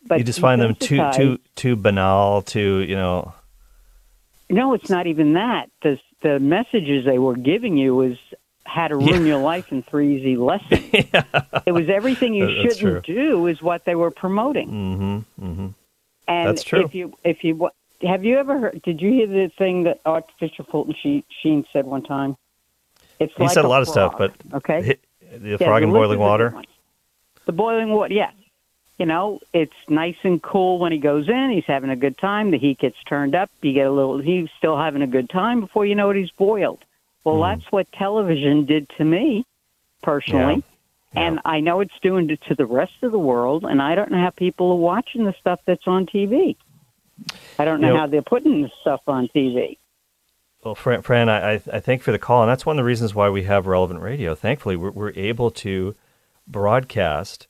But 0.07 0.19
you 0.19 0.25
just 0.25 0.41
find 0.41 0.61
them 0.61 0.75
too 0.75 1.01
too 1.15 1.39
too 1.55 1.77
banal, 1.77 2.43
too 2.43 2.79
you 2.89 2.97
know. 2.97 3.35
No, 4.51 4.75
it's 4.75 4.91
not 4.91 5.07
even 5.07 5.35
that. 5.35 5.71
The 5.83 5.99
the 6.23 6.39
messages 6.39 7.05
they 7.05 7.19
were 7.19 7.37
giving 7.37 7.77
you 7.77 7.95
was 7.95 8.17
how 8.65 8.89
to 8.89 8.97
ruin 8.97 9.27
your 9.27 9.39
life 9.39 9.71
in 9.73 9.83
three 9.83 10.19
easy 10.19 10.37
lessons. 10.37 10.91
It 11.65 11.73
was 11.73 11.89
everything 11.89 12.35
you 12.35 12.63
that's 12.63 12.79
shouldn't 12.79 13.07
do 13.07 13.47
is 13.47 13.63
what 13.63 13.85
they 13.85 13.95
were 13.95 14.11
promoting. 14.11 14.69
Mm-hmm. 14.69 15.47
Mm-hmm. 15.47 15.67
And 16.29 16.49
That's 16.49 16.65
true. 16.65 16.85
if 16.85 16.95
you 16.95 17.15
if 17.25 17.45
you 17.45 17.71
have 18.03 18.25
you 18.25 18.39
ever 18.39 18.59
heard? 18.59 18.83
Did 18.83 19.01
you 19.01 19.11
hear 19.13 19.27
the 19.27 19.51
thing 19.57 19.85
that 19.85 20.01
Archbishop 20.05 20.69
Fulton 20.71 20.95
Sheen, 21.43 21.65
said 21.73 21.87
one 21.87 22.03
time? 22.03 22.37
It's 23.21 23.33
He 23.37 23.45
like 23.45 23.53
said 23.53 23.65
a 23.65 23.69
lot 23.69 23.83
of 23.83 23.89
stuff, 23.89 24.15
but 24.19 24.35
okay, 24.55 24.99
the 25.37 25.51
Yeah, 25.51 25.57
frog 25.59 25.83
in 25.83 25.91
boiling 25.91 26.19
a 26.19 26.21
water. 26.21 26.55
The 27.45 27.53
boiling 27.53 27.91
water, 27.91 28.15
yes. 28.15 28.33
You 29.03 29.07
know, 29.07 29.41
it's 29.53 29.75
nice 29.89 30.15
and 30.23 30.41
cool 30.41 30.79
when 30.79 30.93
he 30.93 30.99
goes 30.99 31.29
in. 31.29 31.51
He's 31.51 31.65
having 31.67 31.91
a 31.91 31.97
good 31.97 32.17
time. 32.19 32.53
The 32.53 32.59
heat 32.59 32.79
gets 32.79 32.95
turned 33.03 33.35
up. 33.35 33.51
You 33.61 33.73
get 33.73 33.89
a 33.89 33.91
little. 33.91 34.19
He's 34.19 34.47
still 34.59 34.77
having 34.77 35.03
a 35.03 35.09
good 35.09 35.29
time 35.29 35.59
before 35.61 35.85
you 35.85 35.97
know 35.97 36.11
it. 36.11 36.17
He's 36.19 36.31
boiled. 36.31 36.85
Well, 37.25 37.35
Hmm. 37.35 37.41
that's 37.59 37.73
what 37.73 37.91
television 37.91 38.65
did 38.65 38.89
to 38.99 39.05
me, 39.05 39.45
personally. 40.05 40.63
And 41.17 41.41
I 41.45 41.59
know 41.59 41.81
it's 41.81 41.99
doing 42.01 42.31
it 42.31 42.43
to 42.43 42.55
the 42.55 42.65
rest 42.65 42.93
of 43.03 43.11
the 43.11 43.19
world. 43.19 43.65
And 43.65 43.83
I 43.83 43.97
don't 43.97 44.13
know 44.13 44.21
how 44.21 44.31
people 44.31 44.71
are 44.71 44.77
watching 44.77 45.25
the 45.25 45.35
stuff 45.41 45.59
that's 45.65 45.89
on 45.89 46.07
TV. 46.07 46.55
I 47.59 47.65
don't 47.65 47.81
know 47.81 47.89
You 47.89 47.95
know- 47.95 47.99
how 48.03 48.07
they're 48.07 48.23
putting 48.23 48.63
the 48.63 48.71
stuff 48.83 49.01
on 49.09 49.27
TV. 49.35 49.79
Well, 50.63 50.77
Fran, 50.77 51.03
Fran 51.03 51.29
I, 51.29 51.55
I 51.55 51.61
I 51.73 51.81
thank 51.81 52.03
you 52.03 52.05
for 52.05 52.13
the 52.13 52.21
call, 52.21 52.43
and 52.43 52.49
that's 52.49 52.65
one 52.65 52.79
of 52.79 52.85
the 52.85 52.87
reasons 52.87 53.17
why 53.17 53.29
we 53.31 53.43
have 53.43 53.67
relevant 53.67 54.01
radio. 54.01 54.37
Thankfully, 54.37 54.77
we're, 54.77 54.93
we're 54.93 55.13
able 55.17 55.51
to 55.51 55.97
broadcast 56.47 57.49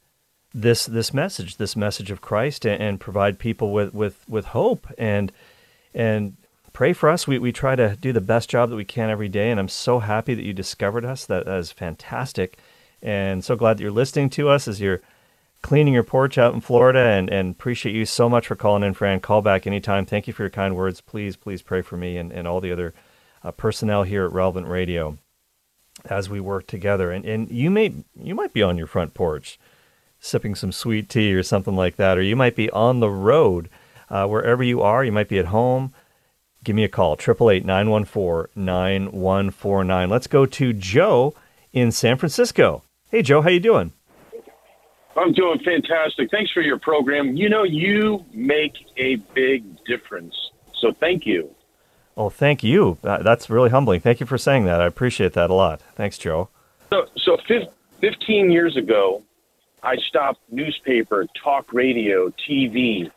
this 0.54 0.86
this 0.86 1.14
message, 1.14 1.56
this 1.56 1.76
message 1.76 2.10
of 2.10 2.20
Christ, 2.20 2.64
and, 2.64 2.80
and 2.82 3.00
provide 3.00 3.38
people 3.38 3.72
with, 3.72 3.94
with, 3.94 4.24
with 4.28 4.46
hope 4.46 4.86
and 4.98 5.32
and 5.94 6.36
pray 6.72 6.92
for 6.92 7.08
us. 7.08 7.26
We 7.26 7.38
we 7.38 7.52
try 7.52 7.76
to 7.76 7.96
do 7.96 8.12
the 8.12 8.20
best 8.20 8.50
job 8.50 8.70
that 8.70 8.76
we 8.76 8.84
can 8.84 9.10
every 9.10 9.28
day, 9.28 9.50
and 9.50 9.58
I'm 9.58 9.68
so 9.68 10.00
happy 10.00 10.34
that 10.34 10.44
you 10.44 10.52
discovered 10.52 11.04
us. 11.04 11.26
That, 11.26 11.46
that 11.46 11.58
is 11.58 11.72
fantastic, 11.72 12.58
and 13.02 13.44
so 13.44 13.56
glad 13.56 13.78
that 13.78 13.82
you're 13.82 13.92
listening 13.92 14.30
to 14.30 14.48
us 14.48 14.68
as 14.68 14.80
you're 14.80 15.00
cleaning 15.62 15.94
your 15.94 16.02
porch 16.02 16.36
out 16.38 16.54
in 16.54 16.60
Florida, 16.60 16.98
and, 16.98 17.30
and 17.30 17.52
appreciate 17.52 17.94
you 17.94 18.04
so 18.04 18.28
much 18.28 18.48
for 18.48 18.56
calling 18.56 18.82
in, 18.82 18.94
Fran. 18.94 19.20
Call 19.20 19.42
back 19.42 19.66
anytime. 19.66 20.04
Thank 20.04 20.26
you 20.26 20.32
for 20.32 20.42
your 20.42 20.50
kind 20.50 20.76
words. 20.76 21.00
Please, 21.00 21.36
please 21.36 21.62
pray 21.62 21.82
for 21.82 21.96
me 21.96 22.16
and, 22.16 22.32
and 22.32 22.48
all 22.48 22.60
the 22.60 22.72
other 22.72 22.92
uh, 23.44 23.52
personnel 23.52 24.02
here 24.02 24.24
at 24.24 24.32
Relevant 24.32 24.66
Radio 24.66 25.18
as 26.06 26.28
we 26.28 26.40
work 26.40 26.66
together. 26.66 27.12
And, 27.12 27.24
and 27.24 27.50
you 27.50 27.70
may 27.70 27.94
you 28.20 28.34
might 28.34 28.52
be 28.52 28.62
on 28.62 28.76
your 28.76 28.86
front 28.86 29.14
porch 29.14 29.58
sipping 30.22 30.54
some 30.54 30.72
sweet 30.72 31.10
tea 31.10 31.34
or 31.34 31.42
something 31.42 31.74
like 31.74 31.96
that, 31.96 32.16
or 32.16 32.22
you 32.22 32.36
might 32.36 32.54
be 32.54 32.70
on 32.70 33.00
the 33.00 33.10
road 33.10 33.68
uh, 34.08 34.24
wherever 34.26 34.62
you 34.62 34.80
are. 34.80 35.04
You 35.04 35.10
might 35.12 35.28
be 35.28 35.40
at 35.40 35.46
home. 35.46 35.92
Give 36.64 36.76
me 36.76 36.84
a 36.84 36.88
call, 36.88 37.16
888-914-9149. 37.16 40.08
Let's 40.08 40.28
go 40.28 40.46
to 40.46 40.72
Joe 40.72 41.34
in 41.72 41.90
San 41.90 42.16
Francisco. 42.16 42.84
Hey, 43.10 43.22
Joe, 43.22 43.42
how 43.42 43.50
you 43.50 43.58
doing? 43.58 43.90
I'm 45.16 45.32
doing 45.32 45.58
fantastic. 45.58 46.30
Thanks 46.30 46.52
for 46.52 46.60
your 46.62 46.78
program. 46.78 47.36
You 47.36 47.48
know, 47.48 47.64
you 47.64 48.24
make 48.32 48.74
a 48.96 49.16
big 49.34 49.64
difference. 49.84 50.36
So 50.80 50.92
thank 50.92 51.26
you. 51.26 51.52
Oh, 52.16 52.30
thank 52.30 52.62
you. 52.62 52.98
That's 53.02 53.50
really 53.50 53.70
humbling. 53.70 54.00
Thank 54.00 54.20
you 54.20 54.26
for 54.26 54.38
saying 54.38 54.66
that. 54.66 54.80
I 54.80 54.86
appreciate 54.86 55.32
that 55.32 55.50
a 55.50 55.54
lot. 55.54 55.80
Thanks, 55.96 56.16
Joe. 56.16 56.48
So, 56.90 57.06
so 57.16 57.36
15 58.00 58.52
years 58.52 58.76
ago, 58.76 59.24
I 59.82 59.96
stopped 59.96 60.40
newspaper, 60.50 61.26
talk 61.42 61.72
radio, 61.72 62.32
TV. 62.48 63.10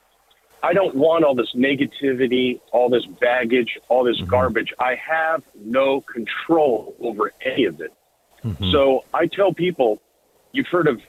I 0.64 0.74
don't 0.74 0.96
want 0.96 1.24
all 1.24 1.36
this 1.36 1.54
negativity, 1.56 2.60
all 2.72 2.90
this 2.90 3.06
baggage, 3.06 3.78
all 3.88 4.04
this 4.04 4.18
mm-hmm. 4.18 4.30
garbage. 4.30 4.74
I 4.80 4.96
have 4.96 5.44
no 5.56 6.02
control 6.02 6.96
over 7.00 7.34
any 7.46 7.66
of 7.66 7.82
it. 7.82 7.94
Mm-hmm. 8.44 8.72
So 8.72 9.06
I 9.14 9.28
tell 9.28 9.54
people, 9.54 10.02
you've 10.52 10.68
heard 10.68 10.88
of 10.88 11.02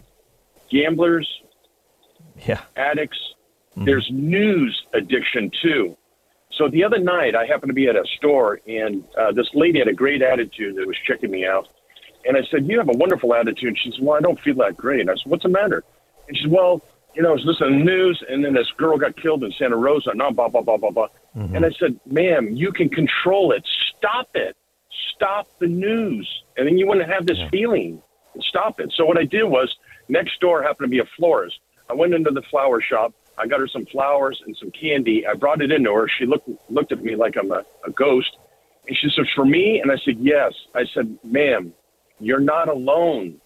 gamblers, 0.70 1.28
yeah, 2.46 2.62
addicts. 2.76 3.18
Mm-hmm. 3.72 3.84
There's 3.84 4.08
news 4.10 4.84
addiction 4.92 5.50
too. 5.62 5.96
So 6.52 6.68
the 6.68 6.84
other 6.84 6.98
night, 6.98 7.34
I 7.34 7.46
happened 7.46 7.70
to 7.70 7.74
be 7.74 7.88
at 7.88 7.96
a 7.96 8.04
store, 8.16 8.60
and 8.66 9.04
uh, 9.18 9.32
this 9.32 9.48
lady 9.54 9.78
had 9.78 9.88
a 9.88 9.92
great 9.92 10.22
attitude 10.22 10.76
that 10.76 10.86
was 10.86 10.96
checking 11.06 11.30
me 11.30 11.44
out. 11.44 11.68
And 12.26 12.36
I 12.36 12.42
said, 12.50 12.66
"You 12.66 12.78
have 12.78 12.88
a 12.88 12.96
wonderful 12.96 13.34
attitude." 13.34 13.78
She 13.78 13.90
said, 13.92 14.00
"Well, 14.02 14.16
I 14.16 14.20
don't 14.20 14.40
feel 14.40 14.56
that 14.56 14.76
great." 14.76 15.08
I 15.08 15.14
said, 15.14 15.26
"What's 15.26 15.42
the 15.42 15.48
matter?" 15.48 15.84
And 16.28 16.36
she 16.36 16.44
said, 16.44 16.52
"Well, 16.52 16.82
you 17.14 17.22
know, 17.22 17.30
I 17.30 17.32
was 17.32 17.44
listening 17.44 17.72
to 17.72 17.78
the 17.78 17.84
news, 17.84 18.22
and 18.28 18.44
then 18.44 18.54
this 18.54 18.70
girl 18.76 18.98
got 18.98 19.16
killed 19.16 19.44
in 19.44 19.52
Santa 19.52 19.76
Rosa, 19.76 20.10
and 20.10 20.18
blah 20.18 20.48
blah 20.48 20.62
blah 20.62 20.76
blah 20.76 20.90
blah." 20.90 21.08
Mm-hmm. 21.36 21.56
And 21.56 21.64
I 21.64 21.70
said, 21.70 21.98
"Ma'am, 22.06 22.50
you 22.52 22.72
can 22.72 22.88
control 22.88 23.52
it. 23.52 23.64
Stop 23.96 24.28
it. 24.34 24.56
Stop 25.14 25.48
the 25.58 25.66
news, 25.66 26.28
and 26.56 26.66
then 26.66 26.76
you 26.76 26.86
wouldn't 26.86 27.08
have 27.08 27.26
this 27.26 27.38
yeah. 27.38 27.48
feeling. 27.50 28.02
Stop 28.40 28.80
it." 28.80 28.92
So 28.92 29.04
what 29.04 29.18
I 29.18 29.24
did 29.24 29.44
was, 29.44 29.74
next 30.08 30.40
door 30.40 30.62
happened 30.62 30.86
to 30.86 30.90
be 30.90 30.98
a 30.98 31.06
florist. 31.16 31.58
I 31.88 31.94
went 31.94 32.14
into 32.14 32.30
the 32.30 32.42
flower 32.42 32.80
shop. 32.80 33.14
I 33.38 33.46
got 33.46 33.60
her 33.60 33.68
some 33.68 33.86
flowers 33.86 34.42
and 34.46 34.56
some 34.56 34.70
candy. 34.70 35.26
I 35.26 35.34
brought 35.34 35.60
it 35.60 35.70
into 35.70 35.92
her. 35.92 36.08
She 36.08 36.26
looked 36.26 36.48
looked 36.70 36.92
at 36.92 37.02
me 37.02 37.14
like 37.16 37.36
I'm 37.36 37.50
a, 37.52 37.64
a 37.86 37.90
ghost, 37.90 38.36
and 38.86 38.96
she 38.96 39.08
said, 39.10 39.26
"For 39.34 39.44
me?" 39.44 39.80
And 39.80 39.92
I 39.92 39.96
said, 39.96 40.16
"Yes." 40.18 40.52
I 40.74 40.84
said, 40.92 41.18
"Ma'am, 41.22 41.72
you're 42.20 42.40
not 42.40 42.68
alone. 42.68 43.40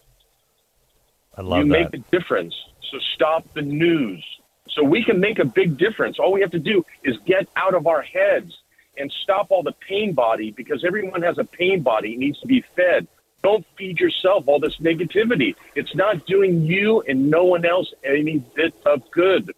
I 1.36 1.42
love 1.42 1.64
you 1.64 1.72
that. 1.72 1.92
make 1.92 1.94
a 1.94 1.98
difference. 2.10 2.54
So 2.90 2.98
stop 3.14 3.52
the 3.54 3.62
news. 3.62 4.24
So 4.70 4.84
we 4.84 5.04
can 5.04 5.20
make 5.20 5.38
a 5.38 5.44
big 5.44 5.78
difference. 5.78 6.18
All 6.18 6.32
we 6.32 6.40
have 6.40 6.50
to 6.52 6.58
do 6.58 6.84
is 7.04 7.16
get 7.26 7.48
out 7.56 7.74
of 7.74 7.86
our 7.86 8.02
heads 8.02 8.56
and 8.96 9.10
stop 9.22 9.50
all 9.50 9.62
the 9.62 9.72
pain 9.72 10.12
body 10.12 10.50
because 10.50 10.84
everyone 10.84 11.22
has 11.22 11.38
a 11.38 11.44
pain 11.44 11.82
body. 11.82 12.14
It 12.14 12.18
needs 12.18 12.38
to 12.40 12.46
be 12.46 12.64
fed. 12.76 13.06
Don't 13.42 13.64
feed 13.76 13.98
yourself 13.98 14.44
all 14.46 14.60
this 14.60 14.76
negativity. 14.78 15.54
It's 15.74 15.94
not 15.94 16.26
doing 16.26 16.62
you 16.62 17.00
and 17.08 17.30
no 17.30 17.44
one 17.44 17.64
else 17.64 17.92
any 18.04 18.38
bit 18.54 18.74
of 18.84 19.10
good. 19.10 19.54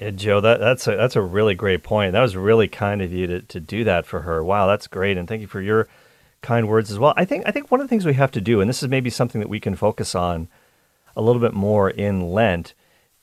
Yeah, 0.00 0.10
Joe, 0.10 0.40
that, 0.40 0.60
that's 0.60 0.86
a 0.86 0.96
that's 0.96 1.16
a 1.16 1.22
really 1.22 1.54
great 1.54 1.82
point. 1.82 2.12
That 2.12 2.20
was 2.20 2.36
really 2.36 2.68
kind 2.68 3.00
of 3.00 3.12
you 3.12 3.26
to, 3.28 3.42
to 3.42 3.60
do 3.60 3.84
that 3.84 4.04
for 4.04 4.22
her. 4.22 4.44
Wow, 4.44 4.66
that's 4.66 4.88
great, 4.88 5.16
and 5.16 5.26
thank 5.26 5.40
you 5.40 5.46
for 5.46 5.62
your 5.62 5.88
kind 6.42 6.68
words 6.68 6.90
as 6.90 6.98
well. 6.98 7.14
I 7.16 7.24
think 7.24 7.46
I 7.46 7.50
think 7.50 7.70
one 7.70 7.80
of 7.80 7.86
the 7.86 7.88
things 7.88 8.04
we 8.04 8.14
have 8.14 8.32
to 8.32 8.40
do, 8.40 8.60
and 8.60 8.68
this 8.68 8.82
is 8.82 8.88
maybe 8.88 9.10
something 9.10 9.40
that 9.40 9.48
we 9.48 9.60
can 9.60 9.74
focus 9.74 10.14
on 10.14 10.48
a 11.16 11.22
little 11.22 11.40
bit 11.40 11.54
more 11.54 11.88
in 11.88 12.30
Lent, 12.30 12.74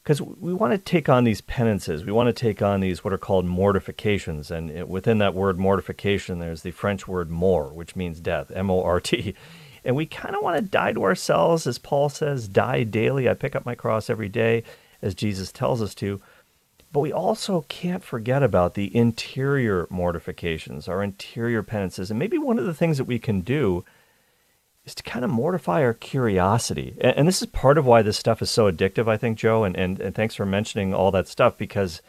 because 0.03 0.21
we 0.21 0.53
want 0.53 0.73
to 0.73 0.77
take 0.77 1.07
on 1.07 1.23
these 1.23 1.41
penances. 1.41 2.03
We 2.03 2.11
want 2.11 2.27
to 2.27 2.33
take 2.33 2.61
on 2.61 2.79
these 2.79 3.03
what 3.03 3.13
are 3.13 3.17
called 3.17 3.45
mortifications, 3.45 4.51
and 4.51 4.87
within 4.89 5.19
that 5.19 5.33
word 5.33 5.57
mortification, 5.57 6.39
there's 6.39 6.63
the 6.63 6.71
French 6.71 7.07
word 7.07 7.29
mort, 7.29 7.73
which 7.73 7.95
means 7.95 8.19
death, 8.19 8.51
M-O-R-T. 8.53 9.35
And 9.85 9.97
we 9.97 10.05
kind 10.05 10.33
of 10.33 10.41
want 10.41 10.55
to 10.55 10.61
die 10.61 10.93
to 10.93 11.03
ourselves, 11.03 11.67
as 11.67 11.77
Paul 11.77 12.07
says, 12.07 12.47
die 12.47 12.83
daily. 12.83 13.27
I 13.27 13.33
pick 13.33 13.53
up 13.53 13.65
my 13.65 13.75
cross 13.75 14.09
every 14.09 14.29
day, 14.29 14.63
as 15.01 15.13
Jesus 15.13 15.51
tells 15.51 15.81
us 15.81 15.93
to. 15.95 16.21
But 16.93 16.99
we 16.99 17.11
also 17.11 17.65
can't 17.69 18.03
forget 18.03 18.43
about 18.43 18.75
the 18.75 18.95
interior 18.95 19.87
mortifications, 19.89 20.87
our 20.87 21.03
interior 21.03 21.63
penances. 21.63 22.11
And 22.11 22.19
maybe 22.19 22.37
one 22.37 22.59
of 22.59 22.65
the 22.65 22.73
things 22.73 22.99
that 22.99 23.05
we 23.05 23.17
can 23.17 23.41
do 23.41 23.83
is 24.85 24.93
to 24.95 25.03
kind 25.03 25.25
of 25.25 25.31
mortify 25.31 25.81
our 25.81 25.95
curiosity. 25.95 26.95
And, 27.01 27.17
and, 27.17 27.27
this 27.27 27.41
is 27.41 27.47
part 27.47 27.79
of 27.79 27.87
why 27.87 28.03
this 28.03 28.17
stuff 28.17 28.43
is 28.43 28.51
so 28.51 28.71
addictive, 28.71 29.07
I 29.07 29.17
think, 29.17 29.39
Joe. 29.39 29.63
And, 29.63 29.75
and, 29.75 29.99
and 29.99 30.13
thanks 30.13 30.35
for 30.35 30.45
mentioning 30.45 30.93
all 30.93 31.09
that 31.11 31.27
stuff 31.27 31.57
because 31.57 32.03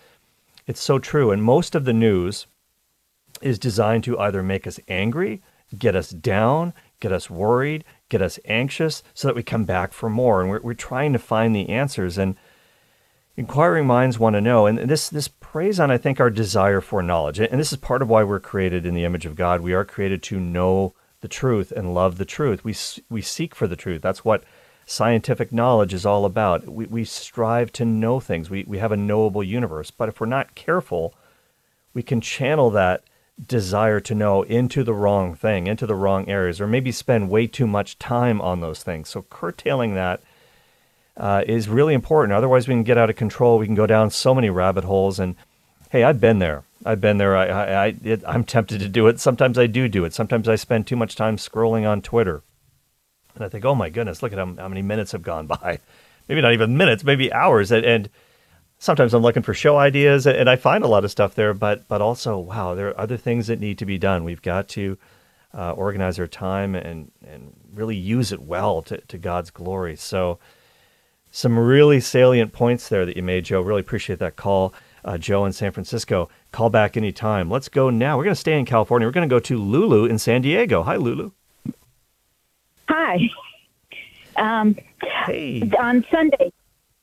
it's 0.66 0.82
so 0.82 0.98
true. 0.98 1.30
And 1.30 1.42
most 1.42 1.74
of 1.74 1.86
the 1.86 1.94
news 1.94 2.46
is 3.40 3.58
designed 3.58 4.04
to 4.04 4.18
either 4.18 4.42
make 4.42 4.66
us 4.66 4.78
angry, 4.86 5.42
get 5.78 5.96
us 5.96 6.10
down, 6.10 6.74
get 7.00 7.10
us 7.10 7.30
worried, 7.30 7.84
get 8.10 8.20
us 8.20 8.38
anxious, 8.44 9.02
so 9.14 9.28
that 9.28 9.36
we 9.36 9.42
come 9.42 9.64
back 9.64 9.94
for 9.94 10.10
more. 10.10 10.42
And 10.42 10.50
we're, 10.50 10.60
we're 10.60 10.74
trying 10.74 11.14
to 11.14 11.18
find 11.18 11.56
the 11.56 11.70
answers. 11.70 12.18
And 12.18 12.36
Inquiring 13.36 13.86
minds 13.86 14.18
want 14.18 14.34
to 14.34 14.40
know, 14.40 14.66
and 14.66 14.78
this 14.78 15.08
this 15.08 15.26
preys 15.26 15.80
on, 15.80 15.90
I 15.90 15.98
think, 15.98 16.20
our 16.20 16.30
desire 16.30 16.80
for 16.80 17.02
knowledge. 17.02 17.40
And 17.40 17.58
this 17.58 17.72
is 17.72 17.78
part 17.78 18.00
of 18.00 18.08
why 18.08 18.22
we're 18.22 18.38
created 18.38 18.86
in 18.86 18.94
the 18.94 19.04
image 19.04 19.26
of 19.26 19.34
God. 19.34 19.60
We 19.60 19.74
are 19.74 19.84
created 19.84 20.22
to 20.24 20.38
know 20.38 20.94
the 21.20 21.26
truth 21.28 21.72
and 21.72 21.94
love 21.94 22.18
the 22.18 22.24
truth. 22.24 22.62
We 22.62 22.76
we 23.10 23.22
seek 23.22 23.54
for 23.54 23.66
the 23.66 23.74
truth. 23.76 24.02
That's 24.02 24.24
what 24.24 24.44
scientific 24.86 25.52
knowledge 25.52 25.92
is 25.92 26.06
all 26.06 26.24
about. 26.24 26.68
We 26.68 26.86
we 26.86 27.04
strive 27.04 27.72
to 27.72 27.84
know 27.84 28.20
things. 28.20 28.50
We 28.50 28.64
we 28.68 28.78
have 28.78 28.92
a 28.92 28.96
knowable 28.96 29.42
universe. 29.42 29.90
But 29.90 30.08
if 30.08 30.20
we're 30.20 30.26
not 30.26 30.54
careful, 30.54 31.12
we 31.92 32.04
can 32.04 32.20
channel 32.20 32.70
that 32.70 33.02
desire 33.44 33.98
to 33.98 34.14
know 34.14 34.42
into 34.42 34.84
the 34.84 34.94
wrong 34.94 35.34
thing, 35.34 35.66
into 35.66 35.86
the 35.86 35.96
wrong 35.96 36.28
areas, 36.28 36.60
or 36.60 36.68
maybe 36.68 36.92
spend 36.92 37.30
way 37.30 37.48
too 37.48 37.66
much 37.66 37.98
time 37.98 38.40
on 38.40 38.60
those 38.60 38.84
things. 38.84 39.08
So 39.08 39.22
curtailing 39.22 39.94
that 39.94 40.22
uh, 41.16 41.44
is 41.46 41.68
really 41.68 41.94
important. 41.94 42.32
Otherwise, 42.32 42.66
we 42.66 42.74
can 42.74 42.82
get 42.82 42.98
out 42.98 43.10
of 43.10 43.16
control. 43.16 43.58
We 43.58 43.66
can 43.66 43.74
go 43.74 43.86
down 43.86 44.10
so 44.10 44.34
many 44.34 44.50
rabbit 44.50 44.84
holes. 44.84 45.18
And 45.18 45.36
hey, 45.90 46.02
I've 46.02 46.20
been 46.20 46.38
there. 46.38 46.64
I've 46.84 47.00
been 47.00 47.18
there. 47.18 47.36
I, 47.36 47.46
I, 47.46 47.84
I 47.86 47.94
it, 48.02 48.22
I'm 48.26 48.44
tempted 48.44 48.80
to 48.80 48.88
do 48.88 49.06
it. 49.06 49.20
Sometimes 49.20 49.58
I 49.58 49.66
do 49.66 49.88
do 49.88 50.04
it. 50.04 50.12
Sometimes 50.12 50.48
I 50.48 50.56
spend 50.56 50.86
too 50.86 50.96
much 50.96 51.16
time 51.16 51.36
scrolling 51.36 51.88
on 51.88 52.02
Twitter, 52.02 52.42
and 53.34 53.44
I 53.44 53.48
think, 53.48 53.64
oh 53.64 53.74
my 53.74 53.90
goodness, 53.90 54.22
look 54.22 54.32
at 54.32 54.38
how, 54.38 54.54
how 54.54 54.68
many 54.68 54.82
minutes 54.82 55.12
have 55.12 55.22
gone 55.22 55.46
by. 55.62 55.78
Maybe 56.28 56.40
not 56.40 56.52
even 56.52 56.76
minutes, 56.76 57.04
maybe 57.04 57.32
hours. 57.32 57.70
And, 57.70 57.84
and 57.84 58.10
sometimes 58.78 59.14
I'm 59.14 59.22
looking 59.22 59.42
for 59.42 59.54
show 59.54 59.76
ideas, 59.76 60.26
and 60.26 60.48
I 60.48 60.56
find 60.56 60.84
a 60.84 60.88
lot 60.88 61.04
of 61.04 61.10
stuff 61.10 61.34
there. 61.34 61.54
But 61.54 61.86
but 61.88 62.02
also, 62.02 62.38
wow, 62.38 62.74
there 62.74 62.88
are 62.88 63.00
other 63.00 63.16
things 63.16 63.46
that 63.46 63.60
need 63.60 63.78
to 63.78 63.86
be 63.86 63.98
done. 63.98 64.24
We've 64.24 64.42
got 64.42 64.68
to 64.70 64.98
uh, 65.54 65.72
organize 65.72 66.18
our 66.18 66.26
time 66.26 66.74
and 66.74 67.10
and 67.26 67.54
really 67.72 67.96
use 67.96 68.32
it 68.32 68.42
well 68.42 68.82
to, 68.82 68.98
to 68.98 69.16
God's 69.16 69.50
glory. 69.50 69.96
So 69.96 70.38
some 71.34 71.58
really 71.58 71.98
salient 71.98 72.52
points 72.52 72.88
there 72.88 73.04
that 73.04 73.16
you 73.16 73.22
made, 73.22 73.44
Joe. 73.44 73.60
Really 73.60 73.80
appreciate 73.80 74.20
that 74.20 74.36
call, 74.36 74.72
uh, 75.04 75.18
Joe 75.18 75.44
in 75.44 75.52
San 75.52 75.72
Francisco. 75.72 76.28
Call 76.52 76.70
back 76.70 76.96
anytime. 76.96 77.50
Let's 77.50 77.68
go 77.68 77.90
now. 77.90 78.16
We're 78.16 78.22
going 78.22 78.36
to 78.36 78.40
stay 78.40 78.56
in 78.56 78.64
California. 78.64 79.08
We're 79.08 79.12
going 79.12 79.28
to 79.28 79.34
go 79.34 79.40
to 79.40 79.58
Lulu 79.58 80.04
in 80.04 80.20
San 80.20 80.42
Diego. 80.42 80.84
Hi, 80.84 80.96
Lulu. 80.96 81.32
Hi. 82.88 83.18
Um, 84.36 84.76
hey. 85.26 85.70
On 85.78 86.04
Sunday, 86.10 86.52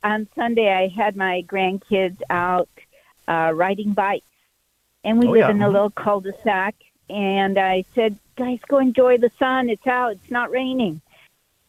on 0.03 0.27
Sunday, 0.35 0.69
I 0.69 0.89
had 0.89 1.15
my 1.15 1.45
grandkids 1.47 2.17
out 2.29 2.67
uh, 3.25 3.53
riding 3.55 3.93
bikes, 3.93 4.25
and 5.05 5.17
we 5.17 5.27
oh, 5.27 5.31
live 5.31 5.39
yeah. 5.39 5.51
in 5.51 5.61
a 5.61 5.63
mm-hmm. 5.63 5.73
little 5.73 5.89
cul-de-sac. 5.91 6.75
And 7.09 7.57
I 7.57 7.85
said, 7.95 8.17
"Guys, 8.35 8.59
go 8.67 8.79
enjoy 8.79 9.17
the 9.17 9.31
sun. 9.39 9.69
It's 9.69 9.87
out. 9.87 10.11
It's 10.11 10.29
not 10.29 10.51
raining." 10.51 10.99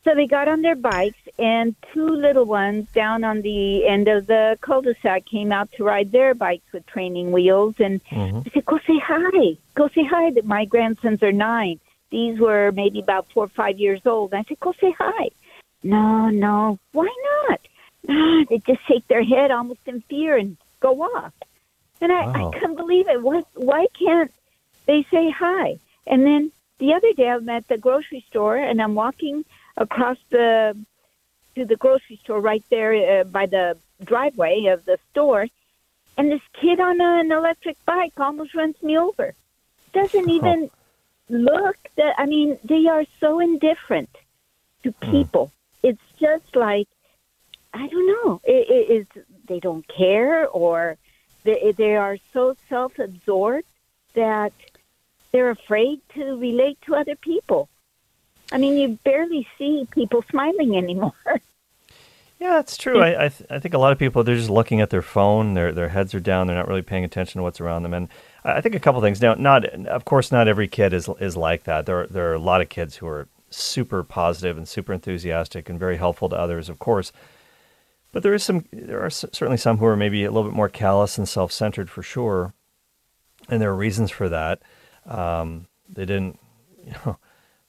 So 0.04 0.16
they 0.16 0.26
got 0.26 0.48
on 0.48 0.62
their 0.62 0.74
bikes, 0.74 1.20
and 1.38 1.76
two 1.92 2.08
little 2.08 2.44
ones 2.44 2.88
down 2.92 3.22
on 3.22 3.42
the 3.42 3.86
end 3.86 4.08
of 4.08 4.26
the 4.26 4.58
cul-de-sac 4.60 5.26
came 5.26 5.52
out 5.52 5.70
to 5.74 5.84
ride 5.84 6.10
their 6.10 6.34
bikes 6.34 6.72
with 6.72 6.84
training 6.86 7.30
wheels. 7.30 7.76
And 7.78 8.04
mm-hmm. 8.06 8.38
I 8.38 8.50
said, 8.52 8.66
"Go 8.66 8.78
say 8.78 8.98
hi. 8.98 9.56
Go 9.74 9.88
say 9.88 10.04
hi." 10.04 10.32
My 10.42 10.64
grandsons 10.64 11.22
are 11.22 11.30
nine. 11.30 11.78
These 12.10 12.40
were 12.40 12.72
maybe 12.72 12.98
about 12.98 13.30
four 13.32 13.44
or 13.44 13.48
five 13.48 13.78
years 13.78 14.00
old. 14.04 14.32
And 14.32 14.40
I 14.40 14.48
said, 14.48 14.58
"Go 14.58 14.72
say 14.80 14.92
hi." 14.98 15.30
No, 15.84 16.30
no. 16.30 16.78
Why 16.92 17.08
not? 17.48 17.60
Ah, 18.08 18.44
they 18.50 18.58
just 18.58 18.84
shake 18.88 19.06
their 19.06 19.22
head 19.22 19.52
almost 19.52 19.80
in 19.86 20.00
fear 20.02 20.36
and 20.36 20.56
go 20.80 21.02
off. 21.02 21.32
And 22.00 22.10
I, 22.10 22.26
Wow. 22.26 22.50
I 22.50 22.58
couldn't 22.58 22.74
believe 22.76 23.08
it. 23.08 23.22
What? 23.22 23.46
Why 23.54 23.86
can't 23.96 24.32
they 24.86 25.04
say 25.12 25.30
hi? 25.30 25.78
And 26.08 26.26
then 26.26 26.50
the 26.78 26.94
other 26.94 27.12
day, 27.12 27.28
I'm 27.28 27.48
at 27.48 27.68
the 27.68 27.78
grocery 27.78 28.24
store 28.28 28.56
and 28.56 28.82
I'm 28.82 28.96
walking 28.96 29.44
across 29.76 30.18
the 30.30 30.76
to 31.54 31.64
the 31.64 31.76
grocery 31.76 32.18
store 32.22 32.40
right 32.40 32.64
there 32.70 33.20
uh, 33.20 33.24
by 33.24 33.46
the 33.46 33.76
driveway 34.04 34.66
of 34.66 34.84
the 34.84 34.98
store, 35.10 35.46
and 36.16 36.30
this 36.30 36.40
kid 36.60 36.80
on 36.80 37.00
an 37.00 37.30
electric 37.30 37.76
bike 37.84 38.18
almost 38.18 38.54
runs 38.54 38.80
me 38.82 38.98
over. 38.98 39.34
Doesn't 39.92 40.30
even 40.30 40.70
look 41.28 41.76
that 41.96 42.14
I 42.18 42.26
mean 42.26 42.58
they 42.64 42.86
are 42.86 43.04
so 43.20 43.40
indifferent 43.40 44.10
to 44.82 44.92
people. 44.92 45.52
It's 45.82 46.02
just 46.18 46.56
like 46.56 46.88
I 47.74 47.86
don't 47.86 48.06
know. 48.06 48.40
It, 48.44 48.68
it 48.70 48.90
is 48.90 49.24
they 49.46 49.60
don't 49.60 49.86
care 49.88 50.48
or 50.48 50.96
they 51.44 51.72
they 51.76 51.96
are 51.96 52.18
so 52.32 52.56
self-absorbed 52.68 53.66
that 54.14 54.52
they're 55.32 55.50
afraid 55.50 56.00
to 56.14 56.36
relate 56.38 56.78
to 56.82 56.94
other 56.94 57.16
people. 57.16 57.68
I 58.52 58.58
mean, 58.58 58.76
you 58.76 58.98
barely 59.04 59.46
see 59.58 59.86
people 59.90 60.24
smiling 60.30 60.76
anymore. 60.76 61.14
Yeah, 62.42 62.54
that's 62.54 62.76
true. 62.76 63.00
I 63.00 63.26
I, 63.26 63.28
th- 63.28 63.48
I 63.50 63.60
think 63.60 63.72
a 63.72 63.78
lot 63.78 63.92
of 63.92 64.00
people 64.00 64.24
they're 64.24 64.34
just 64.34 64.50
looking 64.50 64.80
at 64.80 64.90
their 64.90 65.00
phone. 65.00 65.54
Their 65.54 65.70
their 65.70 65.90
heads 65.90 66.12
are 66.12 66.18
down. 66.18 66.48
They're 66.48 66.56
not 66.56 66.66
really 66.66 66.82
paying 66.82 67.04
attention 67.04 67.38
to 67.38 67.44
what's 67.44 67.60
around 67.60 67.84
them. 67.84 67.94
And 67.94 68.08
I 68.42 68.60
think 68.60 68.74
a 68.74 68.80
couple 68.80 69.00
things. 69.00 69.20
Now, 69.20 69.34
not 69.34 69.64
of 69.64 70.04
course, 70.04 70.32
not 70.32 70.48
every 70.48 70.66
kid 70.66 70.92
is 70.92 71.08
is 71.20 71.36
like 71.36 71.62
that. 71.64 71.86
There 71.86 72.00
are, 72.00 72.06
there 72.08 72.32
are 72.32 72.34
a 72.34 72.40
lot 72.40 72.60
of 72.60 72.68
kids 72.68 72.96
who 72.96 73.06
are 73.06 73.28
super 73.48 74.02
positive 74.02 74.58
and 74.58 74.66
super 74.66 74.92
enthusiastic 74.92 75.68
and 75.68 75.78
very 75.78 75.98
helpful 75.98 76.28
to 76.30 76.36
others, 76.36 76.68
of 76.68 76.80
course. 76.80 77.12
But 78.10 78.24
there 78.24 78.34
is 78.34 78.42
some 78.42 78.64
there 78.72 79.00
are 79.00 79.10
certainly 79.10 79.56
some 79.56 79.78
who 79.78 79.86
are 79.86 79.96
maybe 79.96 80.24
a 80.24 80.30
little 80.32 80.50
bit 80.50 80.56
more 80.56 80.68
callous 80.68 81.18
and 81.18 81.28
self 81.28 81.52
centered 81.52 81.90
for 81.90 82.02
sure, 82.02 82.54
and 83.48 83.62
there 83.62 83.70
are 83.70 83.76
reasons 83.76 84.10
for 84.10 84.28
that. 84.28 84.60
Um, 85.06 85.68
they 85.88 86.06
didn't, 86.06 86.40
you 86.84 86.92
know, 87.06 87.18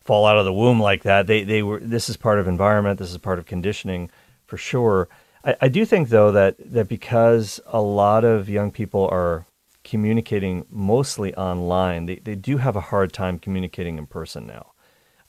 fall 0.03 0.25
out 0.25 0.37
of 0.37 0.45
the 0.45 0.53
womb 0.53 0.79
like 0.79 1.03
that. 1.03 1.27
They 1.27 1.43
they 1.43 1.63
were. 1.63 1.79
This 1.79 2.09
is 2.09 2.17
part 2.17 2.39
of 2.39 2.47
environment. 2.47 2.99
This 2.99 3.11
is 3.11 3.17
part 3.17 3.39
of 3.39 3.45
conditioning 3.45 4.09
for 4.45 4.57
sure. 4.57 5.07
I, 5.43 5.55
I 5.61 5.67
do 5.67 5.85
think 5.85 6.09
though 6.09 6.31
that 6.31 6.55
that 6.59 6.87
because 6.87 7.59
a 7.65 7.81
lot 7.81 8.23
of 8.23 8.49
young 8.49 8.71
people 8.71 9.07
are 9.11 9.45
communicating 9.83 10.65
mostly 10.69 11.35
online, 11.35 12.05
they, 12.05 12.15
they 12.15 12.35
do 12.35 12.57
have 12.57 12.75
a 12.75 12.81
hard 12.81 13.11
time 13.11 13.37
communicating 13.37 13.97
in 13.97 14.05
person 14.05 14.47
now. 14.47 14.71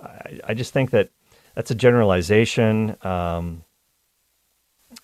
I, 0.00 0.40
I 0.44 0.54
just 0.54 0.72
think 0.72 0.90
that 0.90 1.10
that's 1.54 1.70
a 1.70 1.74
generalization. 1.74 2.96
Um, 3.02 3.64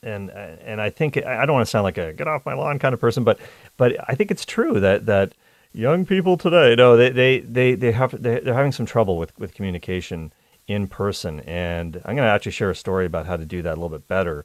and 0.02 0.30
and 0.30 0.80
I 0.80 0.90
think 0.90 1.16
I 1.16 1.44
don't 1.44 1.54
want 1.54 1.66
to 1.66 1.70
sound 1.70 1.84
like 1.84 1.98
a 1.98 2.12
get 2.12 2.28
off 2.28 2.46
my 2.46 2.54
lawn 2.54 2.78
kind 2.78 2.94
of 2.94 3.00
person, 3.00 3.24
but 3.24 3.38
but 3.76 3.96
I 4.08 4.14
think 4.14 4.30
it's 4.30 4.44
true 4.44 4.80
that 4.80 5.06
that 5.06 5.34
young 5.72 6.06
people 6.06 6.36
today, 6.36 6.74
no, 6.76 6.96
they 6.96 7.10
they 7.10 7.40
they, 7.40 7.74
they 7.74 7.92
have 7.92 8.20
they, 8.20 8.40
they're 8.40 8.54
having 8.54 8.72
some 8.72 8.86
trouble 8.86 9.16
with 9.16 9.36
with 9.38 9.54
communication 9.54 10.32
in 10.66 10.86
person, 10.86 11.40
and 11.40 11.96
I'm 12.04 12.16
going 12.16 12.26
to 12.26 12.32
actually 12.32 12.52
share 12.52 12.70
a 12.70 12.76
story 12.76 13.06
about 13.06 13.26
how 13.26 13.36
to 13.36 13.44
do 13.44 13.62
that 13.62 13.72
a 13.72 13.80
little 13.80 13.88
bit 13.88 14.06
better 14.06 14.44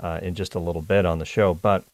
uh, 0.00 0.20
in 0.22 0.34
just 0.34 0.54
a 0.54 0.58
little 0.58 0.82
bit 0.82 1.04
on 1.04 1.18
the 1.18 1.24
show, 1.24 1.54
but 1.54 1.84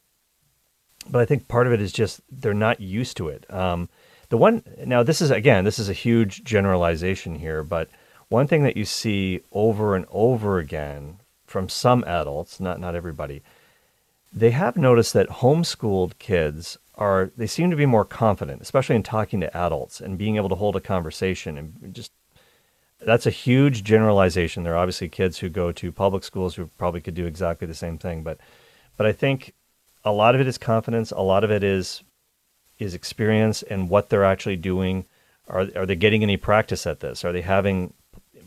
but 1.10 1.20
I 1.20 1.24
think 1.24 1.48
part 1.48 1.66
of 1.66 1.72
it 1.72 1.80
is 1.80 1.92
just 1.92 2.20
they're 2.30 2.54
not 2.54 2.80
used 2.80 3.16
to 3.16 3.28
it. 3.28 3.52
Um, 3.52 3.88
the 4.28 4.36
one 4.36 4.62
now, 4.84 5.02
this 5.02 5.20
is 5.20 5.30
again, 5.30 5.64
this 5.64 5.78
is 5.78 5.88
a 5.88 5.94
huge 5.94 6.44
generalization 6.44 7.36
here, 7.36 7.62
but 7.62 7.88
one 8.28 8.46
thing 8.46 8.62
that 8.62 8.76
you 8.76 8.84
see 8.84 9.40
over 9.52 9.94
and 9.94 10.06
over 10.10 10.58
again 10.58 11.18
from 11.44 11.68
some 11.68 12.04
adults, 12.04 12.60
not 12.60 12.80
not 12.80 12.94
everybody, 12.94 13.42
they 14.32 14.52
have 14.52 14.76
noticed 14.76 15.12
that 15.12 15.28
homeschooled 15.28 16.18
kids 16.18 16.78
are 16.94 17.30
they 17.36 17.46
seem 17.46 17.70
to 17.70 17.76
be 17.76 17.86
more 17.86 18.04
confident, 18.04 18.60
especially 18.60 18.96
in 18.96 19.02
talking 19.02 19.40
to 19.40 19.56
adults 19.56 20.00
and 20.00 20.18
being 20.18 20.36
able 20.36 20.48
to 20.48 20.54
hold 20.54 20.76
a 20.76 20.80
conversation 20.80 21.56
and 21.56 21.94
just 21.94 22.12
that's 23.04 23.26
a 23.26 23.30
huge 23.30 23.82
generalization. 23.82 24.62
There 24.62 24.74
are 24.74 24.78
obviously 24.78 25.08
kids 25.08 25.38
who 25.38 25.48
go 25.48 25.72
to 25.72 25.90
public 25.92 26.22
schools 26.24 26.54
who 26.54 26.66
probably 26.78 27.00
could 27.00 27.14
do 27.14 27.26
exactly 27.26 27.66
the 27.66 27.74
same 27.74 27.98
thing, 27.98 28.22
but 28.22 28.38
but 28.96 29.06
I 29.06 29.12
think 29.12 29.54
a 30.04 30.12
lot 30.12 30.34
of 30.34 30.40
it 30.40 30.46
is 30.46 30.58
confidence. 30.58 31.10
A 31.10 31.20
lot 31.20 31.44
of 31.44 31.50
it 31.50 31.64
is 31.64 32.02
is 32.78 32.94
experience 32.94 33.62
and 33.62 33.88
what 33.88 34.10
they're 34.10 34.24
actually 34.24 34.56
doing. 34.56 35.06
Are 35.48 35.68
are 35.74 35.86
they 35.86 35.96
getting 35.96 36.22
any 36.22 36.36
practice 36.36 36.86
at 36.86 37.00
this? 37.00 37.24
Are 37.24 37.32
they 37.32 37.42
having 37.42 37.94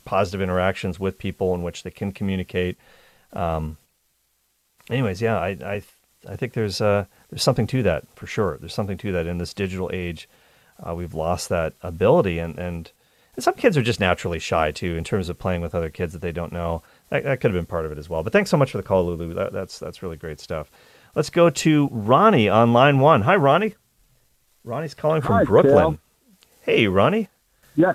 positive 0.04 0.40
interactions 0.40 1.00
with 1.00 1.18
people 1.18 1.54
in 1.54 1.62
which 1.62 1.82
they 1.82 1.90
can 1.90 2.12
communicate? 2.12 2.78
Um, 3.32 3.76
anyways, 4.88 5.20
yeah, 5.20 5.38
I 5.38 5.48
I 5.48 5.82
I 6.28 6.36
think 6.36 6.52
there's 6.52 6.80
uh 6.80 7.06
there's 7.30 7.42
something 7.42 7.66
to 7.68 7.82
that 7.84 8.04
for 8.14 8.26
sure. 8.26 8.58
There's 8.58 8.74
something 8.74 8.98
to 8.98 9.12
that 9.12 9.26
in 9.26 9.38
this 9.38 9.54
digital 9.54 9.90
age. 9.92 10.28
Uh, 10.84 10.94
we've 10.94 11.14
lost 11.14 11.48
that 11.48 11.72
ability, 11.82 12.38
and, 12.38 12.58
and 12.58 12.90
and 13.34 13.44
some 13.44 13.54
kids 13.54 13.76
are 13.76 13.82
just 13.82 14.00
naturally 14.00 14.38
shy 14.38 14.72
too 14.72 14.96
in 14.96 15.04
terms 15.04 15.28
of 15.28 15.38
playing 15.38 15.60
with 15.60 15.74
other 15.74 15.90
kids 15.90 16.12
that 16.12 16.22
they 16.22 16.32
don't 16.32 16.52
know. 16.52 16.82
That, 17.10 17.24
that 17.24 17.40
could 17.40 17.50
have 17.50 17.58
been 17.58 17.66
part 17.66 17.86
of 17.86 17.92
it 17.92 17.98
as 17.98 18.08
well. 18.08 18.22
But 18.22 18.32
thanks 18.32 18.50
so 18.50 18.56
much 18.56 18.70
for 18.70 18.78
the 18.78 18.82
call, 18.82 19.06
Lulu. 19.06 19.34
That, 19.34 19.52
that's 19.52 19.78
that's 19.78 20.02
really 20.02 20.16
great 20.16 20.40
stuff. 20.40 20.70
Let's 21.14 21.30
go 21.30 21.48
to 21.50 21.88
Ronnie 21.92 22.48
on 22.48 22.72
line 22.72 22.98
one. 22.98 23.22
Hi, 23.22 23.36
Ronnie. 23.36 23.74
Ronnie's 24.64 24.94
calling 24.94 25.22
from 25.22 25.36
Hi, 25.36 25.44
Brooklyn. 25.44 25.74
Cal. 25.76 25.98
Hey, 26.62 26.88
Ronnie. 26.88 27.28
Yeah. 27.76 27.94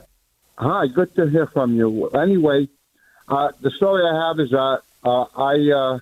Hi, 0.58 0.88
good 0.88 1.14
to 1.16 1.28
hear 1.30 1.48
from 1.48 1.76
you. 1.76 2.08
Anyway, 2.10 2.70
uh, 3.28 3.52
the 3.62 3.72
story 3.72 4.04
I 4.06 4.28
have 4.28 4.40
is 4.40 4.52
that 4.52 4.82
uh, 5.04 5.26
I 5.36 5.72
uh, 5.72 6.00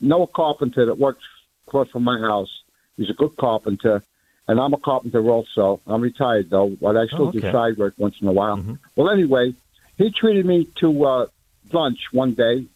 know 0.00 0.24
a 0.24 0.26
carpenter 0.26 0.86
that 0.86 0.98
works 0.98 1.24
close 1.72 1.88
from 1.90 2.04
my 2.04 2.18
house. 2.20 2.52
He's 2.96 3.10
a 3.10 3.14
good 3.14 3.34
carpenter, 3.36 4.02
and 4.46 4.60
I'm 4.60 4.74
a 4.74 4.78
carpenter 4.78 5.22
also. 5.36 5.80
I'm 5.86 6.02
retired 6.02 6.50
though, 6.50 6.70
but 6.80 6.96
I 6.96 7.06
still 7.06 7.28
Oh, 7.28 7.32
do 7.32 7.40
side 7.52 7.76
work 7.78 7.94
once 7.96 8.16
in 8.20 8.28
a 8.28 8.32
while. 8.40 8.56
Well, 8.96 9.10
anyway, 9.10 9.54
he 9.98 10.10
treated 10.10 10.44
me 10.46 10.58
to 10.82 10.88
uh, 11.04 11.26
lunch 11.72 12.00
one 12.12 12.34
day, 12.34 12.66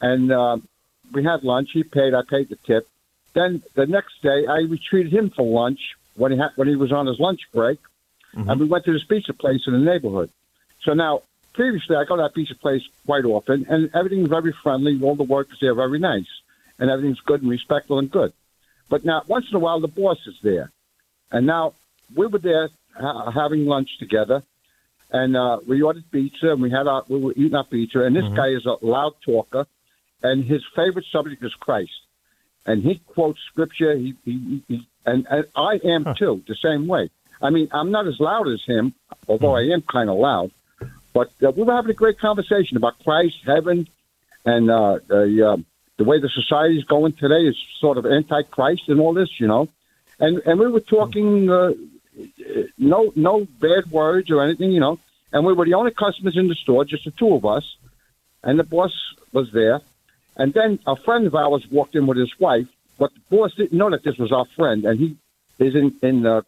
and 0.00 0.30
uh, 0.32 0.56
we 1.12 1.24
had 1.24 1.42
lunch. 1.44 1.70
He 1.72 1.82
paid. 1.82 2.14
I 2.14 2.22
paid 2.28 2.48
the 2.48 2.56
tip. 2.56 2.88
Then 3.34 3.62
the 3.74 3.86
next 3.86 4.22
day, 4.22 4.46
I 4.48 4.58
treated 4.88 5.12
him 5.12 5.30
for 5.30 5.44
lunch 5.62 5.80
when 6.16 6.32
he 6.32 6.38
had, 6.38 6.50
when 6.56 6.68
he 6.68 6.76
was 6.76 6.92
on 6.92 7.06
his 7.06 7.18
lunch 7.20 7.40
break, 7.52 7.78
and 8.34 8.60
we 8.60 8.66
went 8.66 8.84
to 8.84 8.92
this 8.92 9.04
pizza 9.04 9.32
place 9.32 9.62
in 9.66 9.72
the 9.72 9.78
neighborhood. 9.92 10.30
So 10.84 10.94
now, 10.94 11.22
previously, 11.52 11.96
I 11.96 12.04
go 12.04 12.16
to 12.16 12.22
that 12.22 12.34
pizza 12.34 12.54
place 12.54 12.82
quite 13.06 13.24
often, 13.24 13.66
and 13.68 13.90
everything's 13.94 14.28
very 14.28 14.52
friendly. 14.62 15.00
All 15.02 15.16
the 15.16 15.24
workers 15.24 15.58
there 15.60 15.72
are 15.72 15.74
very 15.74 15.98
nice, 15.98 16.28
and 16.80 16.90
everything's 16.90 17.20
good 17.20 17.42
and 17.42 17.50
respectful 17.50 18.00
and 18.00 18.10
good. 18.10 18.32
But 18.88 19.04
now, 19.04 19.22
once 19.28 19.46
in 19.48 19.54
a 19.54 19.60
while, 19.60 19.78
the 19.78 19.86
boss 19.86 20.18
is 20.26 20.34
there, 20.42 20.72
and 21.30 21.46
now 21.46 21.74
we 22.16 22.26
were 22.26 22.40
there 22.40 22.70
ha- 22.98 23.30
having 23.30 23.66
lunch 23.66 23.90
together, 23.98 24.42
and 25.12 25.36
uh, 25.36 25.58
we 25.68 25.82
ordered 25.82 26.10
pizza, 26.10 26.50
and 26.50 26.60
we 26.60 26.70
had 26.70 26.88
our, 26.88 27.04
we 27.08 27.20
were 27.20 27.32
eating 27.32 27.54
our 27.54 27.64
pizza, 27.64 28.00
and 28.00 28.16
this 28.16 28.24
guy 28.34 28.48
is 28.48 28.66
a 28.66 28.84
loud 28.84 29.14
talker, 29.24 29.66
and 30.22 30.44
his 30.44 30.62
favorite 30.74 31.06
subject 31.12 31.44
is 31.44 31.54
Christ, 31.54 31.92
and 32.66 32.82
he 32.82 33.00
quotes 33.06 33.38
scripture. 33.52 33.94
He, 33.94 34.16
he, 34.24 34.62
he 34.66 34.88
and, 35.06 35.26
and 35.30 35.44
I 35.54 35.78
am 35.84 36.14
too, 36.18 36.42
the 36.48 36.56
same 36.56 36.88
way. 36.88 37.10
I 37.40 37.50
mean, 37.50 37.68
I'm 37.72 37.90
not 37.90 38.06
as 38.06 38.20
loud 38.20 38.48
as 38.48 38.62
him, 38.66 38.94
although 39.28 39.56
I 39.56 39.62
am 39.72 39.82
kind 39.82 40.10
of 40.10 40.18
loud. 40.18 40.50
But 41.12 41.32
uh, 41.42 41.50
we 41.52 41.62
were 41.62 41.74
having 41.74 41.90
a 41.90 41.94
great 41.94 42.18
conversation 42.18 42.76
about 42.76 43.02
Christ, 43.02 43.36
heaven, 43.44 43.88
and 44.44 44.70
uh, 44.70 44.98
the 45.06 45.52
uh, 45.52 45.56
the 46.00 46.04
way 46.04 46.18
the 46.18 46.30
society 46.30 46.78
is 46.78 46.84
going 46.84 47.12
today 47.12 47.42
is 47.44 47.56
sort 47.78 47.98
of 47.98 48.06
anti-Christ 48.06 48.84
and 48.88 49.00
all 49.00 49.12
this, 49.12 49.38
you 49.38 49.46
know. 49.46 49.68
And 50.18 50.40
and 50.46 50.58
we 50.58 50.66
were 50.66 50.80
talking, 50.80 51.50
uh, 51.50 51.72
no 52.78 53.12
no 53.14 53.46
bad 53.60 53.90
words 53.90 54.30
or 54.30 54.42
anything, 54.42 54.72
you 54.72 54.80
know. 54.80 54.98
And 55.30 55.44
we 55.44 55.52
were 55.52 55.66
the 55.66 55.74
only 55.74 55.90
customers 55.90 56.38
in 56.38 56.48
the 56.48 56.54
store, 56.54 56.86
just 56.86 57.04
the 57.04 57.10
two 57.10 57.34
of 57.34 57.44
us. 57.44 57.76
And 58.42 58.58
the 58.58 58.64
boss 58.64 58.94
was 59.30 59.52
there. 59.52 59.80
And 60.36 60.54
then 60.54 60.78
a 60.86 60.96
friend 60.96 61.26
of 61.26 61.34
ours 61.34 61.70
walked 61.70 61.94
in 61.94 62.06
with 62.06 62.16
his 62.16 62.32
wife, 62.40 62.68
but 62.98 63.12
the 63.12 63.20
boss 63.36 63.54
didn't 63.54 63.76
know 63.76 63.90
that 63.90 64.02
this 64.02 64.16
was 64.16 64.32
our 64.32 64.46
friend, 64.56 64.86
and 64.86 64.98
he 64.98 65.08
is 65.58 65.74
in 65.74 65.88
in 66.02 66.24
uh, 66.24 66.40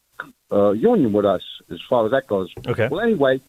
uh, 0.50 0.70
union 0.70 1.12
with 1.12 1.26
us 1.26 1.44
as 1.70 1.80
far 1.90 2.06
as 2.06 2.12
that 2.12 2.26
goes. 2.26 2.48
Okay. 2.66 2.88
Well, 2.90 3.00
anyway, 3.00 3.42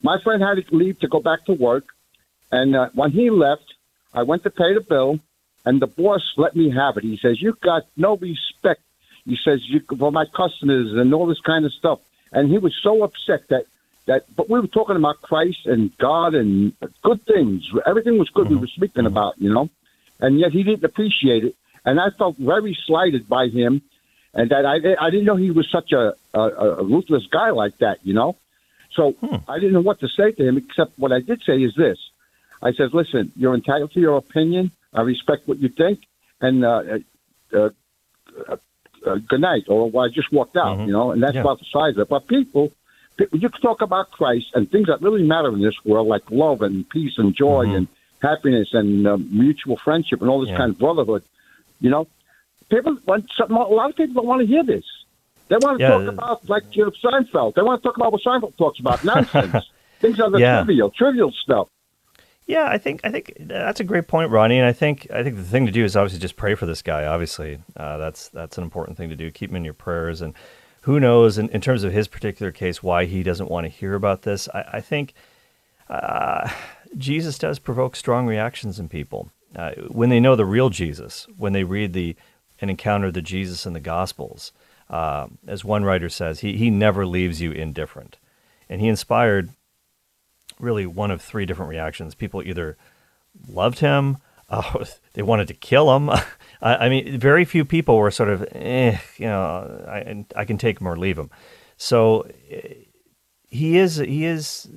my 0.00 0.16
friend 0.22 0.40
had 0.40 0.64
to 0.64 0.76
leave 0.82 1.00
to 1.00 1.08
go 1.08 1.18
back 1.18 1.44
to 1.46 1.54
work, 1.54 1.86
and 2.52 2.76
uh, 2.76 2.90
when 2.94 3.10
he 3.10 3.30
left, 3.30 3.68
I 4.14 4.22
went 4.22 4.44
to 4.44 4.50
pay 4.50 4.74
the 4.74 4.86
bill, 4.94 5.18
and 5.64 5.80
the 5.80 5.86
boss 5.86 6.34
let 6.36 6.56
me 6.56 6.70
have 6.70 6.96
it. 6.96 7.04
He 7.04 7.16
says, 7.16 7.40
"You 7.40 7.56
got 7.60 7.86
no 7.96 8.16
respect." 8.16 8.82
He 9.24 9.36
says, 9.36 9.60
"You 9.68 9.80
for 9.98 10.12
my 10.12 10.24
customers 10.24 10.92
and 10.92 11.12
all 11.14 11.26
this 11.26 11.40
kind 11.40 11.64
of 11.64 11.72
stuff," 11.72 12.00
and 12.32 12.50
he 12.50 12.58
was 12.58 12.74
so 12.82 13.02
upset 13.02 13.48
that. 13.48 13.66
That, 14.06 14.24
but 14.34 14.48
we 14.48 14.58
were 14.58 14.66
talking 14.66 14.96
about 14.96 15.20
Christ 15.20 15.66
and 15.66 15.96
God 15.98 16.34
and 16.34 16.72
good 17.02 17.22
things. 17.26 17.70
Everything 17.86 18.18
was 18.18 18.30
good. 18.30 18.48
We 18.48 18.56
were 18.56 18.66
speaking 18.66 19.04
mm-hmm. 19.04 19.06
about, 19.06 19.34
you 19.38 19.52
know, 19.52 19.68
and 20.18 20.40
yet 20.40 20.52
he 20.52 20.64
didn't 20.64 20.82
appreciate 20.82 21.44
it. 21.44 21.54
And 21.84 22.00
I 22.00 22.10
felt 22.10 22.36
very 22.36 22.76
slighted 22.86 23.28
by 23.28 23.48
him, 23.48 23.82
and 24.34 24.50
that 24.50 24.64
I 24.66 24.76
I 24.98 25.10
didn't 25.10 25.26
know 25.26 25.36
he 25.36 25.50
was 25.50 25.68
such 25.70 25.92
a 25.92 26.14
a, 26.34 26.40
a 26.40 26.82
ruthless 26.82 27.26
guy 27.26 27.50
like 27.50 27.78
that, 27.78 27.98
you 28.02 28.14
know. 28.14 28.36
So 28.94 29.12
hmm. 29.12 29.36
I 29.48 29.58
didn't 29.58 29.72
know 29.72 29.80
what 29.80 30.00
to 30.00 30.08
say 30.08 30.32
to 30.32 30.48
him, 30.48 30.56
except 30.56 30.98
what 30.98 31.12
I 31.12 31.20
did 31.20 31.42
say 31.42 31.62
is 31.62 31.74
this: 31.74 31.98
I 32.62 32.72
said, 32.72 32.92
"Listen, 32.92 33.32
you're 33.36 33.54
entitled 33.54 33.92
to 33.92 34.00
your 34.00 34.16
opinion. 34.16 34.72
I 34.92 35.02
respect 35.02 35.46
what 35.48 35.58
you 35.58 35.68
think, 35.68 36.00
and 36.40 36.64
uh, 36.64 36.82
uh, 37.54 37.68
uh, 38.48 38.56
uh, 39.06 39.16
good 39.28 39.40
night." 39.40 39.64
Or 39.68 39.90
well, 39.90 40.04
I 40.04 40.08
just 40.08 40.32
walked 40.32 40.56
out, 40.56 40.78
you 40.86 40.92
know, 40.92 41.10
and 41.12 41.22
that's 41.22 41.34
Yeah. 41.34 41.40
about 41.42 41.58
the 41.58 41.66
size 41.72 41.94
of 41.94 42.00
it. 42.00 42.08
But 42.08 42.26
people, 42.28 42.72
people, 43.16 43.38
you 43.38 43.48
can 43.48 43.60
talk 43.60 43.82
about 43.82 44.10
Christ 44.10 44.46
and 44.54 44.70
things 44.70 44.86
that 44.88 45.00
really 45.02 45.22
matter 45.22 45.48
in 45.48 45.60
this 45.62 45.74
world, 45.84 46.08
like 46.08 46.22
love 46.30 46.62
and 46.62 46.88
peace 46.88 47.14
and 47.18 47.34
joy 47.34 47.66
and 47.76 47.88
happiness 48.20 48.68
and 48.74 49.06
uh, 49.06 49.16
mutual 49.16 49.76
friendship 49.84 50.20
and 50.20 50.30
all 50.30 50.40
this 50.40 50.50
Yeah. 50.50 50.58
kind 50.58 50.70
of 50.72 50.78
brotherhood. 50.78 51.22
You 51.80 51.90
know, 51.90 52.06
people 52.70 52.98
want 53.06 53.30
something. 53.36 53.56
A 53.56 53.60
lot 53.60 53.90
of 53.90 53.96
people 53.96 54.14
don't 54.14 54.26
want 54.26 54.40
to 54.42 54.46
hear 54.46 54.64
this. 54.64 54.84
They 55.48 55.56
want 55.56 55.78
to 55.78 55.82
Yeah. 55.84 55.90
talk 55.98 56.06
about 56.08 56.48
like 56.48 56.64
you 56.72 56.84
know, 56.84 56.92
Seinfeld. 57.02 57.54
They 57.54 57.62
want 57.62 57.82
to 57.82 57.88
talk 57.88 57.96
about 57.96 58.12
what 58.12 58.22
Seinfeld 58.22 58.56
talks 58.56 58.78
about 58.80 59.02
nonsense. 59.04 59.54
Things 60.00 60.18
are 60.20 60.30
the 60.30 60.40
trivial, 60.64 60.90
trivial 60.90 61.32
stuff. 61.32 61.68
Yeah, 62.50 62.66
I 62.66 62.78
think 62.78 63.00
I 63.04 63.12
think 63.12 63.32
that's 63.38 63.78
a 63.78 63.84
great 63.84 64.08
point, 64.08 64.32
Ronnie. 64.32 64.58
And 64.58 64.66
I 64.66 64.72
think 64.72 65.06
I 65.14 65.22
think 65.22 65.36
the 65.36 65.44
thing 65.44 65.66
to 65.66 65.72
do 65.72 65.84
is 65.84 65.94
obviously 65.94 66.18
just 66.18 66.34
pray 66.34 66.56
for 66.56 66.66
this 66.66 66.82
guy. 66.82 67.06
Obviously, 67.06 67.60
uh, 67.76 67.96
that's 67.98 68.26
that's 68.28 68.58
an 68.58 68.64
important 68.64 68.96
thing 68.96 69.08
to 69.08 69.14
do. 69.14 69.30
Keep 69.30 69.50
him 69.50 69.56
in 69.56 69.64
your 69.64 69.72
prayers. 69.72 70.20
And 70.20 70.34
who 70.80 70.98
knows, 70.98 71.38
in, 71.38 71.48
in 71.50 71.60
terms 71.60 71.84
of 71.84 71.92
his 71.92 72.08
particular 72.08 72.50
case, 72.50 72.82
why 72.82 73.04
he 73.04 73.22
doesn't 73.22 73.48
want 73.48 73.66
to 73.66 73.68
hear 73.68 73.94
about 73.94 74.22
this. 74.22 74.48
I, 74.52 74.64
I 74.72 74.80
think 74.80 75.14
uh, 75.88 76.50
Jesus 76.98 77.38
does 77.38 77.60
provoke 77.60 77.94
strong 77.94 78.26
reactions 78.26 78.80
in 78.80 78.88
people 78.88 79.30
uh, 79.54 79.74
when 79.86 80.08
they 80.08 80.18
know 80.18 80.34
the 80.34 80.44
real 80.44 80.70
Jesus. 80.70 81.28
When 81.36 81.52
they 81.52 81.62
read 81.62 81.92
the 81.92 82.16
and 82.60 82.68
encounter 82.68 83.12
the 83.12 83.22
Jesus 83.22 83.64
in 83.64 83.74
the 83.74 83.80
Gospels, 83.80 84.50
uh, 84.88 85.28
as 85.46 85.64
one 85.64 85.84
writer 85.84 86.08
says, 86.08 86.40
he 86.40 86.56
he 86.56 86.68
never 86.68 87.06
leaves 87.06 87.40
you 87.40 87.52
indifferent, 87.52 88.18
and 88.68 88.80
he 88.80 88.88
inspired 88.88 89.50
really 90.60 90.86
one 90.86 91.10
of 91.10 91.22
three 91.22 91.46
different 91.46 91.70
reactions. 91.70 92.14
People 92.14 92.42
either 92.42 92.76
loved 93.48 93.80
him, 93.80 94.18
uh, 94.50 94.84
they 95.12 95.22
wanted 95.22 95.48
to 95.48 95.54
kill 95.54 95.94
him. 95.96 96.10
I, 96.10 96.26
I 96.60 96.88
mean, 96.88 97.18
very 97.18 97.44
few 97.44 97.64
people 97.64 97.96
were 97.96 98.10
sort 98.10 98.28
of, 98.28 98.46
eh, 98.52 98.98
you 99.16 99.26
know, 99.26 99.84
I, 99.88 100.24
I 100.36 100.44
can 100.44 100.58
take 100.58 100.80
him 100.80 100.88
or 100.88 100.96
leave 100.96 101.18
him. 101.18 101.30
So 101.76 102.26
eh, 102.50 102.74
he 103.48 103.78
is 103.78 103.96
he 103.96 104.24
is 104.24 104.68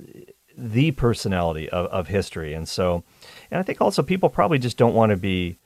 the 0.56 0.90
personality 0.92 1.68
of, 1.70 1.86
of 1.86 2.08
history, 2.08 2.54
and 2.54 2.68
so, 2.68 3.04
and 3.50 3.60
I 3.60 3.62
think 3.62 3.80
also 3.80 4.02
people 4.02 4.28
probably 4.28 4.58
just 4.58 4.76
don't 4.76 4.94
want 4.94 5.10
to 5.10 5.16
be. 5.16 5.58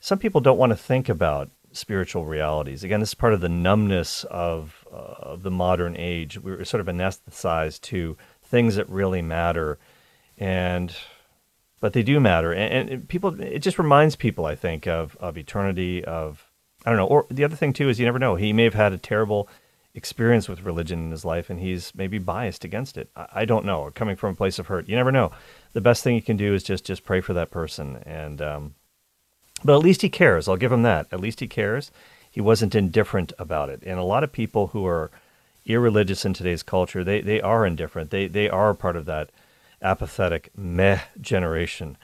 Some 0.00 0.18
people 0.18 0.40
don't 0.40 0.58
want 0.58 0.70
to 0.70 0.76
think 0.76 1.08
about 1.08 1.50
spiritual 1.72 2.24
realities. 2.24 2.84
Again, 2.84 3.00
this 3.00 3.10
is 3.10 3.14
part 3.14 3.34
of 3.34 3.40
the 3.40 3.48
numbness 3.48 4.24
of 4.24 4.86
uh, 4.92 5.14
of 5.20 5.42
the 5.42 5.50
modern 5.50 5.96
age. 5.96 6.38
We're 6.38 6.64
sort 6.64 6.80
of 6.80 6.86
anesthetized 6.86 7.82
to 7.82 8.16
things 8.48 8.76
that 8.76 8.88
really 8.88 9.22
matter, 9.22 9.78
and 10.38 10.94
but 11.80 11.92
they 11.92 12.02
do 12.02 12.18
matter. 12.18 12.52
And, 12.52 12.90
and 12.90 13.08
people, 13.08 13.40
it 13.40 13.60
just 13.60 13.78
reminds 13.78 14.16
people, 14.16 14.46
I 14.46 14.54
think, 14.54 14.86
of 14.86 15.16
of 15.20 15.36
eternity. 15.36 16.04
Of 16.04 16.50
I 16.84 16.90
don't 16.90 16.98
know. 16.98 17.06
Or 17.06 17.26
the 17.30 17.44
other 17.44 17.56
thing 17.56 17.72
too 17.72 17.88
is 17.88 17.98
you 17.98 18.06
never 18.06 18.18
know. 18.18 18.36
He 18.36 18.52
may 18.52 18.64
have 18.64 18.74
had 18.74 18.92
a 18.92 18.98
terrible 18.98 19.48
experience 19.94 20.48
with 20.48 20.62
religion 20.62 20.98
in 20.98 21.10
his 21.10 21.24
life, 21.24 21.50
and 21.50 21.60
he's 21.60 21.94
maybe 21.94 22.18
biased 22.18 22.64
against 22.64 22.96
it. 22.96 23.10
I, 23.16 23.26
I 23.34 23.44
don't 23.44 23.64
know. 23.64 23.90
Coming 23.94 24.16
from 24.16 24.32
a 24.32 24.36
place 24.36 24.58
of 24.58 24.66
hurt, 24.66 24.88
you 24.88 24.96
never 24.96 25.12
know. 25.12 25.32
The 25.72 25.80
best 25.80 26.02
thing 26.02 26.14
you 26.14 26.22
can 26.22 26.36
do 26.36 26.54
is 26.54 26.62
just 26.62 26.84
just 26.84 27.04
pray 27.04 27.20
for 27.20 27.34
that 27.34 27.50
person, 27.50 28.02
and 28.04 28.40
um, 28.40 28.74
but 29.64 29.74
at 29.74 29.84
least 29.84 30.02
he 30.02 30.08
cares. 30.08 30.48
I'll 30.48 30.56
give 30.56 30.72
him 30.72 30.82
that. 30.82 31.06
At 31.12 31.20
least 31.20 31.40
he 31.40 31.48
cares. 31.48 31.90
He 32.30 32.40
wasn't 32.40 32.74
indifferent 32.74 33.32
about 33.38 33.70
it. 33.70 33.82
And 33.84 33.98
a 33.98 34.04
lot 34.04 34.22
of 34.22 34.30
people 34.30 34.68
who 34.68 34.86
are 34.86 35.10
irreligious 35.68 36.24
in 36.24 36.34
today's 36.34 36.62
culture, 36.62 37.04
they, 37.04 37.20
they 37.20 37.40
are 37.40 37.66
indifferent. 37.66 38.10
They 38.10 38.26
they 38.26 38.48
are 38.48 38.74
part 38.74 38.96
of 38.96 39.04
that 39.06 39.30
apathetic 39.82 40.50
meh 40.56 41.00
generation. 41.20 41.96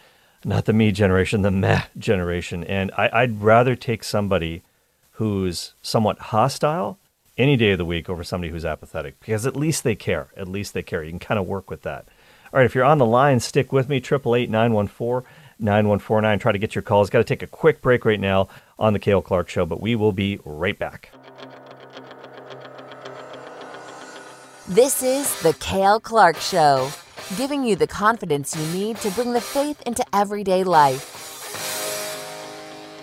Not 0.45 0.67
the 0.67 0.73
me 0.73 0.93
generation, 0.93 1.43
the 1.43 1.51
meh 1.51 1.85
generation. 1.99 2.65
And 2.65 2.93
I, 2.97 3.11
I'd 3.13 3.43
rather 3.43 3.75
take 3.75 4.05
somebody 4.05 4.63
who's 5.13 5.75
somewhat 5.81 6.19
hostile 6.19 6.99
any 7.37 7.57
day 7.57 7.73
of 7.73 7.79
the 7.79 7.85
week 7.85 8.09
over 8.09 8.23
somebody 8.23 8.53
who's 8.53 8.65
apathetic 8.65 9.19
because 9.21 9.47
at 9.47 9.57
least 9.57 9.85
they 9.85 9.95
care. 9.95 10.29
At 10.37 10.49
least 10.49 10.75
they 10.75 10.83
care. 10.83 11.03
You 11.03 11.11
can 11.11 11.19
kind 11.19 11.41
of 11.41 11.47
work 11.47 11.71
with 11.71 11.83
that. 11.83 12.07
All 12.53 12.59
right, 12.59 12.67
if 12.67 12.75
you're 12.75 12.85
on 12.85 12.99
the 12.99 13.07
line, 13.07 13.41
stick 13.41 13.73
with 13.73 13.89
me. 13.89 13.97
888 13.97 14.51
914 14.51 15.29
9149. 15.59 16.39
Try 16.39 16.53
to 16.53 16.59
get 16.59 16.75
your 16.75 16.83
calls. 16.83 17.11
Got 17.11 17.19
to 17.19 17.25
take 17.25 17.43
a 17.43 17.49
quick 17.49 17.81
break 17.83 18.05
right 18.05 18.21
now 18.21 18.49
on 18.79 18.93
the 18.93 18.99
Cale 18.99 19.23
Clark 19.23 19.49
Show, 19.49 19.67
but 19.67 19.81
we 19.81 19.97
will 19.97 20.13
be 20.13 20.39
right 20.45 20.79
back. 20.79 21.11
This 24.69 25.03
is 25.03 25.43
The 25.43 25.53
Cale 25.61 26.01
Clark 26.01 26.37
Show, 26.39 26.89
giving 27.37 27.65
you 27.65 27.77
the 27.77 27.87
confidence 27.87 28.57
you 28.57 28.67
need 28.73 28.97
to 28.99 29.11
bring 29.11 29.35
the 29.35 29.41
faith 29.43 29.83
into 29.83 30.03
everyday 30.15 30.65
life. 30.65 31.21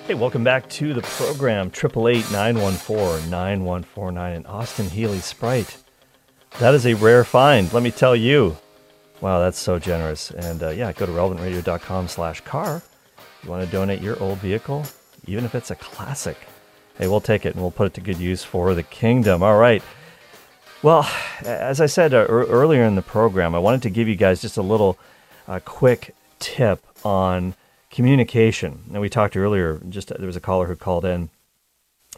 Hey, 0.08 0.16
welcome 0.16 0.44
back 0.44 0.68
to 0.70 0.96
the 0.96 1.04
program. 1.04 1.68
888 1.68 2.32
914 2.32 3.30
9149 3.30 4.34
and 4.34 4.48
Austin 4.48 4.90
Healey 4.90 5.20
Sprite. 5.20 5.78
That 6.58 6.74
is 6.74 6.88
a 6.88 6.96
rare 6.96 7.24
find, 7.24 7.72
let 7.72 7.84
me 7.84 7.92
tell 7.92 8.16
you. 8.16 8.58
Wow, 9.22 9.40
that's 9.40 9.60
so 9.60 9.78
generous. 9.78 10.32
And 10.32 10.64
uh, 10.64 10.70
yeah, 10.70 10.92
go 10.94 11.06
to 11.06 11.12
relevantradio.com 11.12 12.08
slash 12.08 12.42
car. 12.42 12.82
You 13.44 13.52
want 13.52 13.64
to 13.64 13.72
donate 13.72 14.02
your 14.02 14.20
old 14.20 14.40
vehicle, 14.40 14.84
even 15.28 15.46
if 15.46 15.54
it's 15.54 15.70
a 15.70 15.76
classic. 15.76 16.38
Hey, 16.98 17.08
we'll 17.08 17.22
take 17.22 17.46
it 17.46 17.54
and 17.54 17.62
we'll 17.62 17.70
put 17.70 17.86
it 17.86 17.94
to 17.94 18.02
good 18.02 18.18
use 18.18 18.44
for 18.44 18.74
the 18.74 18.82
kingdom. 18.82 19.44
All 19.44 19.58
right. 19.60 19.84
Well, 20.84 21.08
as 21.46 21.80
I 21.80 21.86
said 21.86 22.12
uh, 22.12 22.26
earlier 22.26 22.84
in 22.84 22.96
the 22.96 23.04
program, 23.04 23.54
I 23.54 23.60
wanted 23.60 23.84
to 23.84 23.92
give 23.92 24.08
you 24.08 24.16
guys 24.16 24.42
just 24.42 24.58
a 24.58 24.64
little 24.64 24.98
uh, 25.48 25.60
quick 25.64 26.16
tip 26.40 26.84
on 27.06 27.54
communication. 27.92 28.86
And 28.92 29.00
we 29.00 29.08
talked 29.08 29.38
earlier, 29.38 29.80
just 29.90 30.08
there 30.08 30.26
was 30.26 30.36
a 30.36 30.42
caller 30.42 30.66
who 30.66 30.76
called 30.76 31.06
in 31.06 31.30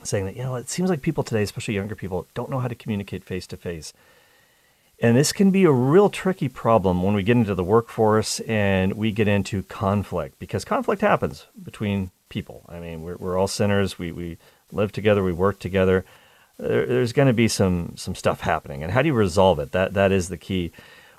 saying 0.02 0.26
that, 0.26 0.38
you 0.38 0.44
know, 0.44 0.56
it 0.56 0.70
seems 0.70 0.90
like 0.90 1.02
people 1.02 1.26
today, 1.26 1.44
especially 1.44 1.76
younger 1.76 1.96
people, 1.96 2.26
don't 2.36 2.50
know 2.50 2.60
how 2.60 2.70
to 2.70 2.76
communicate 2.76 3.26
face 3.26 3.46
to 3.48 3.58
face. 3.58 3.92
And 4.98 5.18
this 5.18 5.34
can 5.34 5.52
be 5.52 5.66
a 5.66 5.72
real 5.72 6.10
tricky 6.10 6.48
problem 6.48 7.04
when 7.04 7.16
we 7.16 7.24
get 7.24 7.36
into 7.36 7.56
the 7.56 7.66
workforce 7.66 8.40
and 8.42 8.94
we 8.94 9.12
get 9.12 9.28
into 9.28 9.64
conflict 9.64 10.40
because 10.40 10.64
conflict 10.64 11.02
happens 11.02 11.48
between 11.62 12.12
people. 12.30 12.64
I 12.70 12.80
mean, 12.80 13.02
we're, 13.02 13.18
we're 13.18 13.38
all 13.38 13.50
sinners. 13.50 14.00
We, 14.00 14.14
we 14.14 14.38
live 14.72 14.94
together, 14.94 15.22
we 15.22 15.34
work 15.34 15.60
together. 15.60 16.06
There, 16.64 16.86
there's 16.86 17.14
going 17.14 17.28
to 17.28 17.34
be 17.34 17.48
some, 17.48 17.94
some 17.98 18.16
stuff 18.16 18.42
happening. 18.42 18.84
And 18.84 18.92
how 18.92 19.02
do 19.02 19.08
you 19.08 19.14
resolve 19.14 19.60
it? 19.60 19.72
That, 19.72 19.94
that 19.94 20.12
is 20.12 20.30
the 20.30 20.38
key. 20.38 20.72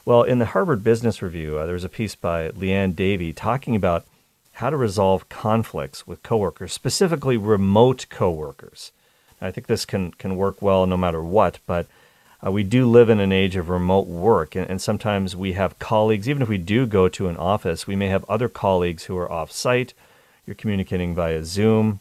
Well, 0.05 0.23
in 0.23 0.39
the 0.39 0.47
Harvard 0.47 0.83
Business 0.83 1.23
Review, 1.23 1.59
uh, 1.59 1.67
there 1.67 1.75
was 1.75 1.85
a 1.85 1.89
piece 1.89 2.15
by 2.15 2.49
Liane 2.51 2.93
Davey 2.93 3.33
talking 3.33 3.77
about 3.77 4.05
how 4.55 4.71
to 4.71 4.77
resolve 4.77 5.29
conflicts 5.29 6.07
with 6.07 6.23
coworkers, 6.23 6.73
specifically 6.73 7.37
remote 7.37 8.07
coworkers. 8.09 8.93
I 9.41 9.51
think 9.51 9.67
this 9.67 9.85
can, 9.85 10.13
can 10.13 10.37
work 10.37 10.63
well 10.63 10.87
no 10.87 10.97
matter 10.97 11.23
what, 11.23 11.59
but 11.67 11.87
uh, 12.45 12.51
we 12.51 12.63
do 12.63 12.89
live 12.89 13.11
in 13.11 13.21
an 13.21 13.33
age 13.33 13.57
of 13.57 13.69
remote 13.69 14.07
work, 14.07 14.55
and, 14.55 14.69
and 14.71 14.81
sometimes 14.81 15.35
we 15.35 15.55
have 15.55 15.79
colleagues, 15.79 16.29
even 16.29 16.43
if 16.43 16.49
we 16.49 16.59
do 16.59 16.87
go 16.87 17.09
to 17.09 17.29
an 17.29 17.37
office, 17.37 17.87
we 17.87 17.97
may 17.97 18.09
have 18.09 18.25
other 18.29 18.49
colleagues 18.49 19.05
who 19.05 19.17
are 19.17 19.31
off 19.31 19.51
site. 19.51 19.93
You're 20.47 20.55
communicating 20.55 21.15
via 21.15 21.45
Zoom 21.45 22.01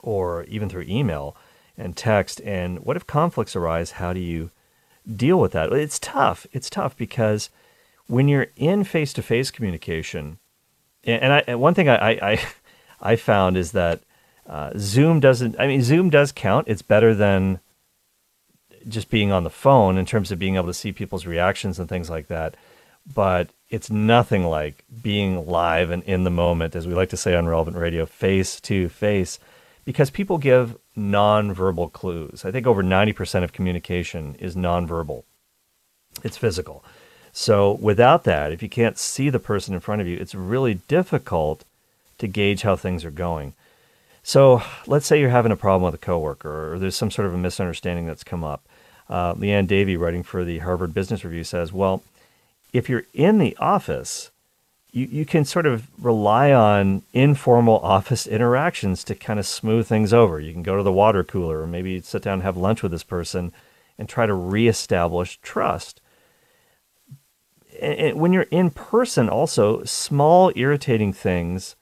or 0.00 0.44
even 0.44 0.68
through 0.68 0.86
email 0.88 1.36
and 1.80 1.96
text. 1.96 2.40
And 2.42 2.80
what 2.80 2.96
if 2.96 3.06
conflicts 3.06 3.56
arise? 3.56 3.92
How 3.92 4.12
do 4.12 4.20
you 4.20 4.50
deal 5.16 5.40
with 5.40 5.52
that? 5.52 5.72
It's 5.72 5.98
tough. 5.98 6.46
It's 6.52 6.70
tough 6.70 6.96
because 6.96 7.50
when 8.06 8.28
you're 8.28 8.48
in 8.56 8.84
face 8.84 9.12
to 9.14 9.22
face 9.22 9.50
communication, 9.50 10.38
and, 11.04 11.32
I, 11.32 11.44
and 11.46 11.60
one 11.60 11.74
thing 11.74 11.88
I, 11.88 12.10
I, 12.10 12.40
I 13.00 13.16
found 13.16 13.56
is 13.56 13.72
that 13.72 14.00
uh, 14.46 14.72
Zoom 14.76 15.20
doesn't, 15.20 15.56
I 15.58 15.66
mean, 15.66 15.82
Zoom 15.82 16.10
does 16.10 16.32
count. 16.32 16.68
It's 16.68 16.82
better 16.82 17.14
than 17.14 17.60
just 18.88 19.10
being 19.10 19.30
on 19.30 19.44
the 19.44 19.50
phone 19.50 19.96
in 19.96 20.06
terms 20.06 20.30
of 20.30 20.38
being 20.38 20.56
able 20.56 20.66
to 20.66 20.74
see 20.74 20.92
people's 20.92 21.26
reactions 21.26 21.78
and 21.78 21.88
things 21.88 22.10
like 22.10 22.28
that. 22.28 22.56
But 23.12 23.50
it's 23.68 23.90
nothing 23.90 24.44
like 24.44 24.84
being 25.02 25.46
live 25.46 25.90
and 25.90 26.02
in 26.02 26.24
the 26.24 26.30
moment, 26.30 26.76
as 26.76 26.86
we 26.86 26.94
like 26.94 27.10
to 27.10 27.16
say 27.16 27.34
on 27.34 27.46
Relevant 27.46 27.76
Radio, 27.76 28.06
face 28.06 28.60
to 28.62 28.88
face, 28.88 29.38
because 29.90 30.08
people 30.08 30.38
give 30.38 30.78
nonverbal 30.96 31.92
clues. 31.92 32.44
I 32.44 32.52
think 32.52 32.64
over 32.64 32.80
90% 32.80 33.42
of 33.42 33.52
communication 33.52 34.36
is 34.38 34.54
nonverbal, 34.54 35.24
it's 36.22 36.36
physical. 36.36 36.84
So 37.32 37.72
without 37.72 38.22
that, 38.22 38.52
if 38.52 38.62
you 38.62 38.68
can't 38.68 38.96
see 38.96 39.30
the 39.30 39.40
person 39.40 39.74
in 39.74 39.80
front 39.80 40.00
of 40.00 40.06
you, 40.06 40.16
it's 40.16 40.32
really 40.32 40.74
difficult 40.86 41.64
to 42.18 42.28
gauge 42.28 42.62
how 42.62 42.76
things 42.76 43.04
are 43.04 43.10
going. 43.10 43.54
So 44.22 44.62
let's 44.86 45.06
say 45.06 45.18
you're 45.18 45.30
having 45.30 45.50
a 45.50 45.56
problem 45.56 45.82
with 45.82 46.00
a 46.00 46.06
coworker, 46.06 46.72
or 46.72 46.78
there's 46.78 46.96
some 46.96 47.10
sort 47.10 47.26
of 47.26 47.34
a 47.34 47.38
misunderstanding 47.38 48.06
that's 48.06 48.22
come 48.22 48.44
up. 48.44 48.62
Uh, 49.08 49.34
Liane 49.36 49.66
Davey, 49.66 49.96
writing 49.96 50.22
for 50.22 50.44
the 50.44 50.58
Harvard 50.58 50.94
Business 50.94 51.24
Review, 51.24 51.42
says, 51.42 51.72
"Well, 51.72 52.04
if 52.72 52.88
you're 52.88 53.06
in 53.12 53.38
the 53.38 53.56
office, 53.58 54.30
you, 54.92 55.06
you 55.06 55.24
can 55.24 55.44
sort 55.44 55.66
of 55.66 55.88
rely 56.02 56.52
on 56.52 57.02
informal 57.12 57.78
office 57.78 58.26
interactions 58.26 59.04
to 59.04 59.14
kind 59.14 59.38
of 59.38 59.46
smooth 59.46 59.86
things 59.86 60.12
over. 60.12 60.40
You 60.40 60.52
can 60.52 60.62
go 60.62 60.76
to 60.76 60.82
the 60.82 60.92
water 60.92 61.24
cooler, 61.24 61.60
or 61.60 61.66
maybe 61.66 62.00
sit 62.00 62.22
down 62.22 62.34
and 62.34 62.42
have 62.42 62.56
lunch 62.56 62.82
with 62.82 62.92
this 62.92 63.04
person, 63.04 63.52
and 63.98 64.08
try 64.08 64.26
to 64.26 64.34
reestablish 64.34 65.38
trust." 65.42 66.00
And 67.80 68.20
when 68.20 68.32
you're 68.32 68.42
in 68.50 68.70
person, 68.70 69.28
also 69.28 69.84
small 69.84 70.52
irritating 70.54 71.12
things 71.12 71.76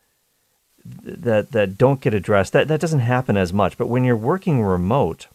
that 1.03 1.53
that 1.53 1.79
don't 1.79 2.01
get 2.01 2.15
addressed 2.15 2.53
that 2.53 2.69
that 2.69 2.81
doesn't 2.81 3.01
happen 3.01 3.37
as 3.37 3.53
much 3.53 3.77
but 3.77 3.89
when 3.89 4.05
you're 4.05 4.17
working 4.17 4.63
remote 4.63 5.27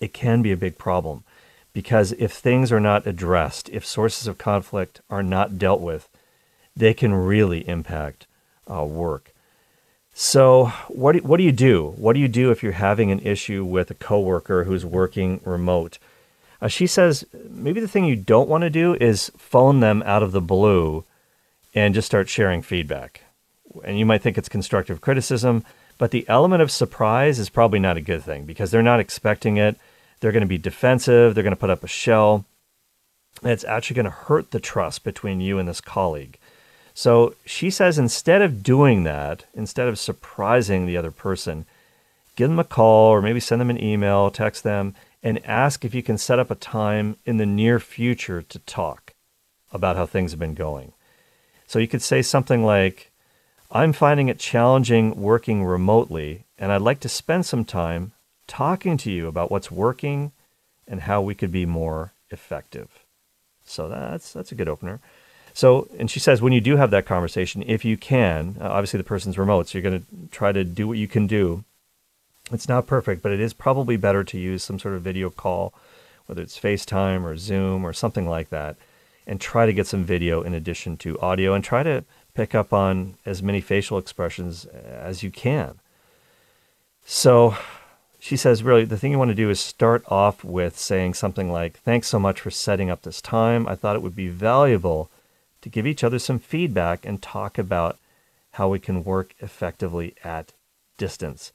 it 0.00 0.12
can 0.12 0.42
be 0.42 0.52
a 0.52 0.56
big 0.56 0.78
problem 0.78 1.24
because 1.72 2.12
if 2.12 2.32
things 2.32 2.72
are 2.72 2.80
not 2.80 3.06
addressed 3.06 3.68
if 3.70 3.84
sources 3.84 4.26
of 4.26 4.38
conflict 4.38 5.00
are 5.10 5.22
not 5.22 5.58
dealt 5.58 5.80
with 5.80 6.08
they 6.76 6.94
can 6.94 7.14
really 7.14 7.66
impact 7.68 8.26
uh, 8.70 8.84
work 8.84 9.32
So, 10.14 10.66
what 10.88 11.12
do, 11.12 11.18
what 11.20 11.38
do 11.38 11.42
you 11.42 11.52
do? 11.52 11.94
What 11.96 12.12
do 12.14 12.20
you 12.20 12.28
do 12.28 12.50
if 12.50 12.62
you're 12.62 12.72
having 12.72 13.10
an 13.10 13.20
issue 13.20 13.64
with 13.64 13.90
a 13.90 13.94
coworker 13.94 14.64
who's 14.64 14.84
working 14.84 15.40
remote? 15.44 15.98
Uh, 16.60 16.68
she 16.68 16.86
says 16.86 17.24
maybe 17.48 17.80
the 17.80 17.88
thing 17.88 18.04
you 18.04 18.16
don't 18.16 18.48
want 18.48 18.62
to 18.62 18.70
do 18.70 18.94
is 18.94 19.32
phone 19.36 19.80
them 19.80 20.02
out 20.06 20.22
of 20.22 20.32
the 20.32 20.40
blue 20.40 21.04
and 21.74 21.94
just 21.94 22.06
start 22.06 22.28
sharing 22.28 22.62
feedback. 22.62 23.22
And 23.84 23.98
you 23.98 24.06
might 24.06 24.22
think 24.22 24.36
it's 24.38 24.48
constructive 24.50 25.00
criticism, 25.00 25.64
but 25.98 26.10
the 26.10 26.26
element 26.28 26.62
of 26.62 26.70
surprise 26.70 27.38
is 27.38 27.48
probably 27.48 27.78
not 27.78 27.96
a 27.96 28.02
good 28.02 28.22
thing 28.22 28.44
because 28.44 28.70
they're 28.70 28.82
not 28.82 29.00
expecting 29.00 29.56
it. 29.56 29.76
They're 30.20 30.32
going 30.32 30.42
to 30.42 30.46
be 30.46 30.58
defensive, 30.58 31.34
they're 31.34 31.42
going 31.42 31.56
to 31.56 31.60
put 31.60 31.70
up 31.70 31.82
a 31.82 31.88
shell. 31.88 32.44
It's 33.42 33.64
actually 33.64 33.96
going 33.96 34.04
to 34.04 34.10
hurt 34.10 34.50
the 34.50 34.60
trust 34.60 35.04
between 35.04 35.40
you 35.40 35.58
and 35.58 35.66
this 35.66 35.80
colleague. 35.80 36.38
So 36.94 37.34
she 37.44 37.70
says 37.70 37.98
instead 37.98 38.42
of 38.42 38.62
doing 38.62 39.04
that, 39.04 39.44
instead 39.54 39.88
of 39.88 39.98
surprising 39.98 40.86
the 40.86 40.96
other 40.96 41.10
person, 41.10 41.66
give 42.36 42.50
them 42.50 42.58
a 42.58 42.64
call 42.64 43.08
or 43.08 43.22
maybe 43.22 43.40
send 43.40 43.60
them 43.60 43.70
an 43.70 43.82
email, 43.82 44.30
text 44.30 44.62
them, 44.62 44.94
and 45.22 45.44
ask 45.46 45.84
if 45.84 45.94
you 45.94 46.02
can 46.02 46.18
set 46.18 46.38
up 46.38 46.50
a 46.50 46.56
time 46.56 47.16
in 47.24 47.36
the 47.36 47.46
near 47.46 47.78
future 47.78 48.42
to 48.42 48.58
talk 48.60 49.14
about 49.72 49.96
how 49.96 50.06
things 50.06 50.32
have 50.32 50.40
been 50.40 50.54
going. 50.54 50.92
So 51.66 51.78
you 51.78 51.88
could 51.88 52.02
say 52.02 52.20
something 52.20 52.64
like, 52.64 53.10
I'm 53.70 53.94
finding 53.94 54.28
it 54.28 54.38
challenging 54.38 55.16
working 55.16 55.64
remotely, 55.64 56.44
and 56.58 56.70
I'd 56.70 56.82
like 56.82 57.00
to 57.00 57.08
spend 57.08 57.46
some 57.46 57.64
time 57.64 58.12
talking 58.46 58.98
to 58.98 59.10
you 59.10 59.28
about 59.28 59.50
what's 59.50 59.70
working 59.70 60.32
and 60.86 61.02
how 61.02 61.22
we 61.22 61.34
could 61.34 61.50
be 61.50 61.64
more 61.64 62.12
effective. 62.30 62.88
So 63.64 63.88
that's 63.88 64.32
that's 64.32 64.52
a 64.52 64.54
good 64.54 64.68
opener. 64.68 65.00
So, 65.54 65.88
and 65.98 66.10
she 66.10 66.20
says, 66.20 66.40
when 66.40 66.52
you 66.52 66.60
do 66.60 66.76
have 66.76 66.90
that 66.90 67.06
conversation, 67.06 67.62
if 67.66 67.84
you 67.84 67.96
can, 67.96 68.56
uh, 68.60 68.68
obviously 68.68 68.98
the 68.98 69.04
person's 69.04 69.38
remote, 69.38 69.68
so 69.68 69.78
you're 69.78 69.90
going 69.90 70.00
to 70.00 70.28
try 70.30 70.52
to 70.52 70.64
do 70.64 70.88
what 70.88 70.98
you 70.98 71.08
can 71.08 71.26
do. 71.26 71.64
It's 72.50 72.68
not 72.68 72.86
perfect, 72.86 73.22
but 73.22 73.32
it 73.32 73.40
is 73.40 73.52
probably 73.52 73.96
better 73.96 74.24
to 74.24 74.38
use 74.38 74.62
some 74.62 74.78
sort 74.78 74.94
of 74.94 75.02
video 75.02 75.30
call, 75.30 75.74
whether 76.26 76.42
it's 76.42 76.58
FaceTime 76.58 77.22
or 77.22 77.36
Zoom 77.36 77.84
or 77.84 77.92
something 77.92 78.28
like 78.28 78.48
that, 78.48 78.76
and 79.26 79.40
try 79.40 79.66
to 79.66 79.72
get 79.72 79.86
some 79.86 80.04
video 80.04 80.42
in 80.42 80.54
addition 80.54 80.96
to 80.98 81.20
audio 81.20 81.54
and 81.54 81.62
try 81.62 81.82
to 81.82 82.04
pick 82.34 82.54
up 82.54 82.72
on 82.72 83.14
as 83.26 83.42
many 83.42 83.60
facial 83.60 83.98
expressions 83.98 84.64
as 84.64 85.22
you 85.22 85.30
can. 85.30 85.78
So, 87.04 87.56
she 88.18 88.36
says, 88.36 88.62
really, 88.62 88.84
the 88.84 88.96
thing 88.96 89.10
you 89.10 89.18
want 89.18 89.30
to 89.30 89.34
do 89.34 89.50
is 89.50 89.60
start 89.60 90.04
off 90.08 90.44
with 90.44 90.78
saying 90.78 91.14
something 91.14 91.50
like, 91.50 91.78
Thanks 91.80 92.06
so 92.08 92.18
much 92.18 92.40
for 92.40 92.50
setting 92.50 92.88
up 92.88 93.02
this 93.02 93.20
time. 93.20 93.66
I 93.66 93.74
thought 93.74 93.96
it 93.96 94.02
would 94.02 94.16
be 94.16 94.28
valuable 94.28 95.10
to 95.62 95.68
give 95.68 95.86
each 95.86 96.04
other 96.04 96.18
some 96.18 96.38
feedback 96.38 97.06
and 97.06 97.22
talk 97.22 97.58
about 97.58 97.98
how 98.52 98.68
we 98.68 98.78
can 98.78 99.02
work 99.02 99.34
effectively 99.40 100.14
at 100.22 100.52
distance. 100.98 101.52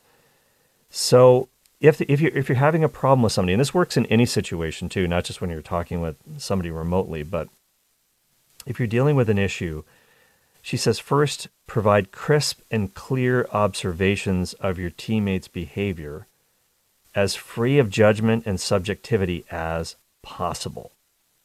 So, 0.89 1.49
if, 1.79 2.01
if, 2.01 2.19
you're, 2.19 2.35
if 2.35 2.49
you're 2.49 2.57
having 2.57 2.83
a 2.83 2.89
problem 2.89 3.21
with 3.21 3.33
somebody, 3.33 3.53
and 3.53 3.59
this 3.59 3.73
works 3.73 3.97
in 3.97 4.07
any 4.07 4.25
situation 4.25 4.89
too, 4.89 5.07
not 5.07 5.25
just 5.25 5.41
when 5.41 5.51
you're 5.51 5.61
talking 5.61 6.01
with 6.01 6.15
somebody 6.37 6.71
remotely, 6.71 7.21
but 7.21 7.49
if 8.65 8.79
you're 8.79 8.87
dealing 8.87 9.15
with 9.15 9.29
an 9.29 9.37
issue, 9.37 9.83
she 10.61 10.75
says 10.75 10.97
first, 10.97 11.49
provide 11.67 12.11
crisp 12.11 12.61
and 12.71 12.93
clear 12.93 13.47
observations 13.51 14.53
of 14.53 14.79
your 14.79 14.89
teammates' 14.89 15.47
behavior 15.47 16.25
as 17.13 17.35
free 17.35 17.77
of 17.77 17.89
judgment 17.89 18.45
and 18.45 18.59
subjectivity 18.59 19.45
as 19.51 19.95
possible. 20.21 20.91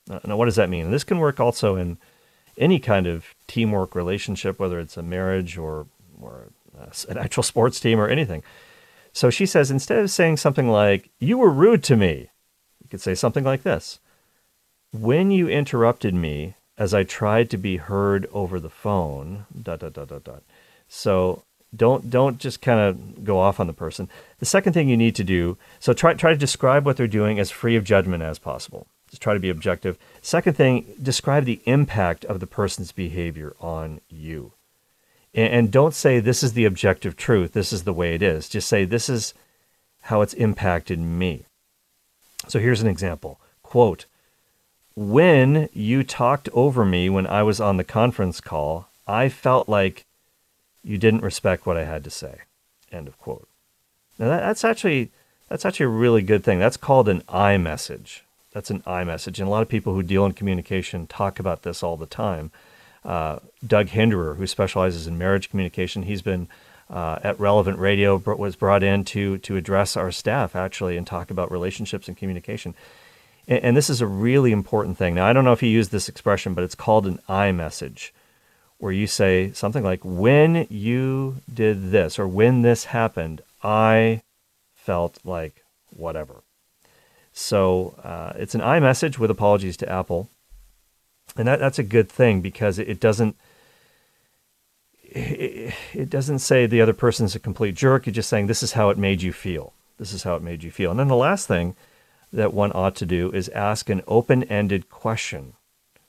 Now, 0.09 0.37
what 0.37 0.47
does 0.47 0.57
that 0.57 0.71
mean? 0.71 0.87
And 0.87 0.95
this 0.95 1.05
can 1.05 1.19
work 1.19 1.39
also 1.39 1.77
in 1.77 1.99
any 2.59 2.79
kind 2.79 3.07
of 3.07 3.35
teamwork 3.47 3.95
relationship, 3.95 4.59
whether 4.59 4.79
it's 4.79 4.97
a 4.97 5.03
marriage 5.03 5.57
or, 5.57 5.87
or 6.21 6.49
an 7.09 7.19
actual 7.19 7.43
sports 7.43 7.81
team 7.81 7.99
or 7.99 8.09
anything. 8.09 8.43
So 9.13 9.31
she 9.31 9.47
says, 9.47 9.71
instead 9.71 9.99
of 9.99 10.11
saying 10.11 10.39
something 10.39 10.69
like, 10.69 11.11
You 11.19 11.39
were 11.39 11.51
rude 11.51 11.83
to 11.85 11.97
me, 11.97 12.31
you 12.83 12.89
could 12.91 13.01
say 13.01 13.15
something 13.15 13.45
like 13.45 13.63
this 13.63 14.01
When 14.93 15.31
you 15.31 15.49
interrupted 15.49 16.15
me 16.15 16.55
as 16.79 16.95
I 16.95 17.03
tried 17.05 17.51
to 17.51 17.57
be 17.57 17.77
heard 17.77 18.27
over 18.33 18.59
the 18.59 18.71
phone, 18.71 19.47
dot, 19.63 19.81
dot, 19.81 19.93
dot, 19.93 20.09
dot, 20.09 20.25
dot. 20.25 20.43
So 20.89 21.43
don't 21.75 22.11
don't 22.11 22.39
just 22.39 22.61
kind 22.61 22.81
of 22.81 23.25
go 23.25 23.39
off 23.39 23.61
on 23.61 23.67
the 23.67 23.73
person. 23.73 24.09
The 24.39 24.47
second 24.47 24.73
thing 24.73 24.89
you 24.89 24.97
need 24.97 25.15
to 25.17 25.25
do, 25.25 25.57
so 25.81 25.93
try 25.93 26.15
try 26.15 26.33
to 26.33 26.37
describe 26.37 26.85
what 26.85 26.97
they're 26.97 27.07
doing 27.07 27.39
as 27.39 27.51
free 27.51 27.77
of 27.77 27.85
judgment 27.85 28.23
as 28.23 28.39
possible. 28.39 28.87
Just 29.13 29.21
try 29.21 29.35
to 29.35 29.41
be 29.41 29.51
objective. 29.51 29.99
Second 30.23 30.57
thing, 30.57 30.95
describe 31.01 31.45
the 31.45 31.61
impact 31.67 32.25
of 32.25 32.41
the 32.41 32.47
person's 32.47 32.93
behavior 32.93 33.55
on 33.61 34.01
you. 34.09 34.53
And, 35.35 35.53
and 35.53 35.71
don't 35.71 35.93
say 35.93 36.19
this 36.19 36.43
is 36.43 36.55
the 36.55 36.65
objective 36.65 37.15
truth, 37.15 37.53
this 37.53 37.75
is 37.75 37.85
the 37.85 37.93
way 37.93 38.15
it 38.15 38.23
is. 38.23 38.49
Just 38.49 38.69
say 38.69 38.87
this 38.87 39.11
is 39.11 39.35
how 40.05 40.23
it's 40.23 40.33
impacted 40.33 40.99
me. 40.99 41.45
So 42.49 42.59
here's 42.59 42.81
an 42.81 42.89
example. 42.89 43.39
Quote, 43.63 44.07
when 44.95 45.69
you 45.75 46.05
talked 46.05 46.49
over 46.55 46.83
me 46.83 47.11
when 47.11 47.27
I 47.27 47.43
was 47.43 47.61
on 47.61 47.77
the 47.77 47.85
conference 47.85 48.41
call, 48.41 48.89
I 49.07 49.29
felt 49.29 49.69
like 49.69 50.07
you 50.83 50.97
didn't 50.97 51.21
respect 51.23 51.67
what 51.67 51.77
I 51.77 51.85
had 51.85 52.03
to 52.05 52.11
say. 52.11 52.41
End 52.91 53.09
of 53.09 53.19
quote. 53.19 53.47
Now 54.19 54.29
that, 54.29 54.41
that's 54.41 54.65
actually 54.65 55.11
that's 55.51 55.67
actually 55.67 55.85
a 55.85 55.91
really 55.91 56.23
good 56.23 56.43
thing. 56.43 56.59
That's 56.59 56.79
called 56.79 57.11
an 57.11 57.23
I 57.29 57.59
message. 57.59 58.25
That's 58.53 58.71
an 58.71 58.83
I 58.87 59.05
message. 59.05 59.41
And 59.41 59.49
a 59.49 59.51
lot 59.51 59.63
of 59.63 59.69
people 59.69 59.95
who 59.95 60.03
deal 60.03 60.27
in 60.27 60.33
communication 60.33 61.07
talk 61.07 61.39
about 61.39 61.63
this 61.63 61.83
all 61.83 61.97
the 61.97 62.07
time. 62.07 62.51
Uh, 63.05 63.39
Doug 63.67 63.89
Hinderer, 63.89 64.37
who 64.37 64.47
specializes 64.47 65.07
in 65.07 65.19
marriage 65.19 65.51
communication, 65.51 66.05
he's 66.05 66.23
been 66.23 66.49
uh, 66.89 67.19
at 67.23 67.41
Relevant 67.41 67.79
Radio, 67.79 68.17
was 68.17 68.55
brought 68.55 68.83
in 68.83 69.05
to, 69.07 69.39
to 69.39 69.57
address 69.57 69.97
our 69.97 70.13
staff 70.13 70.55
actually 70.55 70.97
and 70.97 71.07
talk 71.07 71.31
about 71.31 71.51
relationships 71.51 72.07
and 72.07 72.17
communication. 72.17 72.75
And, 73.49 73.65
and 73.65 73.77
this 73.77 73.91
is 73.91 74.01
a 74.01 74.07
really 74.07 74.53
important 74.53 74.99
thing. 74.99 75.15
Now, 75.15 75.27
I 75.27 75.33
don't 75.33 75.45
know 75.45 75.53
if 75.53 75.63
you 75.63 75.71
use 75.71 75.89
this 75.89 76.09
expression, 76.09 76.55
but 76.55 76.65
it's 76.65 76.75
called 76.75 77.07
an 77.07 77.19
I 77.29 77.51
message, 77.53 78.13
where 78.79 78.93
you 78.93 79.07
say 79.07 79.53
something 79.53 79.83
like, 79.83 80.05
When 80.05 80.67
you 80.69 81.37
did 81.53 81.91
this 81.91 82.19
or 82.19 82.29
when 82.29 82.63
this 82.63 82.85
happened, 82.85 83.41
I 83.63 84.23
felt 84.75 85.19
like 85.25 85.65
whatever. 85.91 86.43
So 87.33 87.95
uh, 88.05 88.33
it's 88.37 88.55
an 88.55 88.61
iMessage 88.61 89.19
with 89.19 89.31
apologies 89.31 89.77
to 89.79 89.89
Apple, 89.89 90.29
and 91.37 91.49
that, 91.49 91.59
that's 91.59 91.79
a 91.79 91.85
good 91.85 92.11
thing 92.11 92.41
because 92.41 92.79
it, 92.79 92.89
it 92.89 93.01
doesn't 93.01 93.37
it, 95.05 95.75
it, 95.93 96.11
doesn't 96.11 96.41
say 96.41 96.67
the 96.67 96.81
other 96.81 96.93
person's 96.93 97.35
a 97.35 97.39
complete 97.39 97.75
jerk. 97.75 98.07
You're 98.07 98.15
just 98.15 98.29
saying 98.29 98.47
this 98.47 98.63
is 98.63 98.73
how 98.73 98.91
it 98.91 98.99
made 98.99 99.23
you 99.23 99.33
feel. 99.33 99.73
This 99.99 100.13
is 100.13 100.23
how 100.23 100.37
it 100.37 100.43
made 100.43 100.63
you 100.63 100.71
feel. 100.71 100.91
And 100.91 100.99
then 100.99 101.09
the 101.09 101.17
last 101.17 101.47
thing 101.47 101.75
that 102.33 102.55
one 102.55 102.73
ought 102.75 102.97
to 102.97 103.07
do 103.07 103.31
is 103.33 103.49
ask 103.51 103.91
an 103.91 104.03
open-ended 104.07 104.89
question 104.89 105.53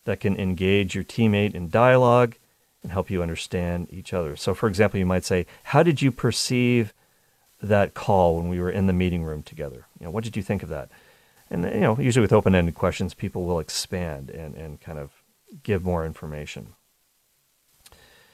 that 0.05 0.21
can 0.21 0.38
engage 0.38 0.95
your 0.95 1.03
teammate 1.03 1.53
in 1.53 1.69
dialogue 1.69 2.36
and 2.82 2.91
help 2.91 3.09
you 3.09 3.21
understand 3.21 3.88
each 3.91 4.13
other. 4.13 4.36
So, 4.36 4.53
for 4.53 4.67
example, 4.67 4.99
you 4.99 5.05
might 5.05 5.26
say, 5.26 5.45
"How 5.63 5.84
did 5.84 6.01
you 6.01 6.11
perceive 6.11 6.93
that 7.61 7.93
call 7.93 8.38
when 8.38 8.49
we 8.49 8.59
were 8.59 8.71
in 8.71 8.88
the 8.88 8.93
meeting 8.93 9.24
room 9.24 9.43
together? 9.43 9.86
You 9.99 10.05
know, 10.05 10.11
what 10.11 10.24
did 10.24 10.36
you 10.36 10.43
think 10.43 10.63
of 10.63 10.69
that?" 10.69 10.89
And 11.54 11.66
you 11.66 11.82
know, 11.82 11.97
usually 11.99 12.24
with 12.24 12.34
open-ended 12.34 12.74
questions, 12.74 13.14
people 13.14 13.45
will 13.45 13.60
expand 13.60 14.32
and, 14.32 14.56
and 14.56 14.82
kind 14.82 14.97
of 14.97 15.12
give 15.62 15.84
more 15.84 16.04
information. 16.04 16.74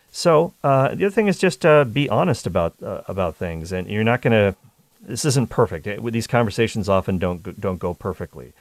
So 0.09 0.53
uh, 0.63 0.95
the 0.95 1.05
other 1.05 1.09
thing 1.09 1.27
is 1.27 1.37
just 1.37 1.65
uh, 1.65 1.83
be 1.83 2.09
honest 2.09 2.47
about 2.47 2.81
uh, 2.81 3.01
about 3.09 3.35
things, 3.35 3.73
and 3.73 3.87
you're 3.87 4.05
not 4.05 4.21
going 4.21 4.31
to. 4.31 4.55
This 5.01 5.25
isn't 5.25 5.49
perfect. 5.49 5.85
These 6.11 6.27
conversations 6.27 6.87
often 6.87 7.19
don't 7.19 7.59
don't 7.59 7.77
go 7.77 7.93
perfectly. 7.93 8.53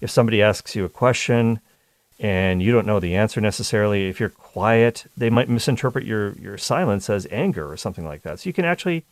If 0.00 0.10
somebody 0.10 0.42
asks 0.42 0.74
you 0.74 0.84
a 0.84 0.88
question 0.88 1.60
and 2.18 2.62
you 2.62 2.72
don't 2.72 2.86
know 2.86 3.00
the 3.00 3.14
answer 3.14 3.40
necessarily, 3.40 4.08
if 4.08 4.18
you're 4.20 4.28
quiet, 4.28 5.04
they 5.16 5.30
might 5.30 5.48
misinterpret 5.48 6.04
your 6.04 6.32
your 6.32 6.56
silence 6.58 7.10
as 7.10 7.26
anger 7.30 7.70
or 7.70 7.76
something 7.76 8.06
like 8.06 8.22
that. 8.22 8.40
So 8.40 8.48
you 8.48 8.54
can 8.54 8.64
actually 8.64 9.04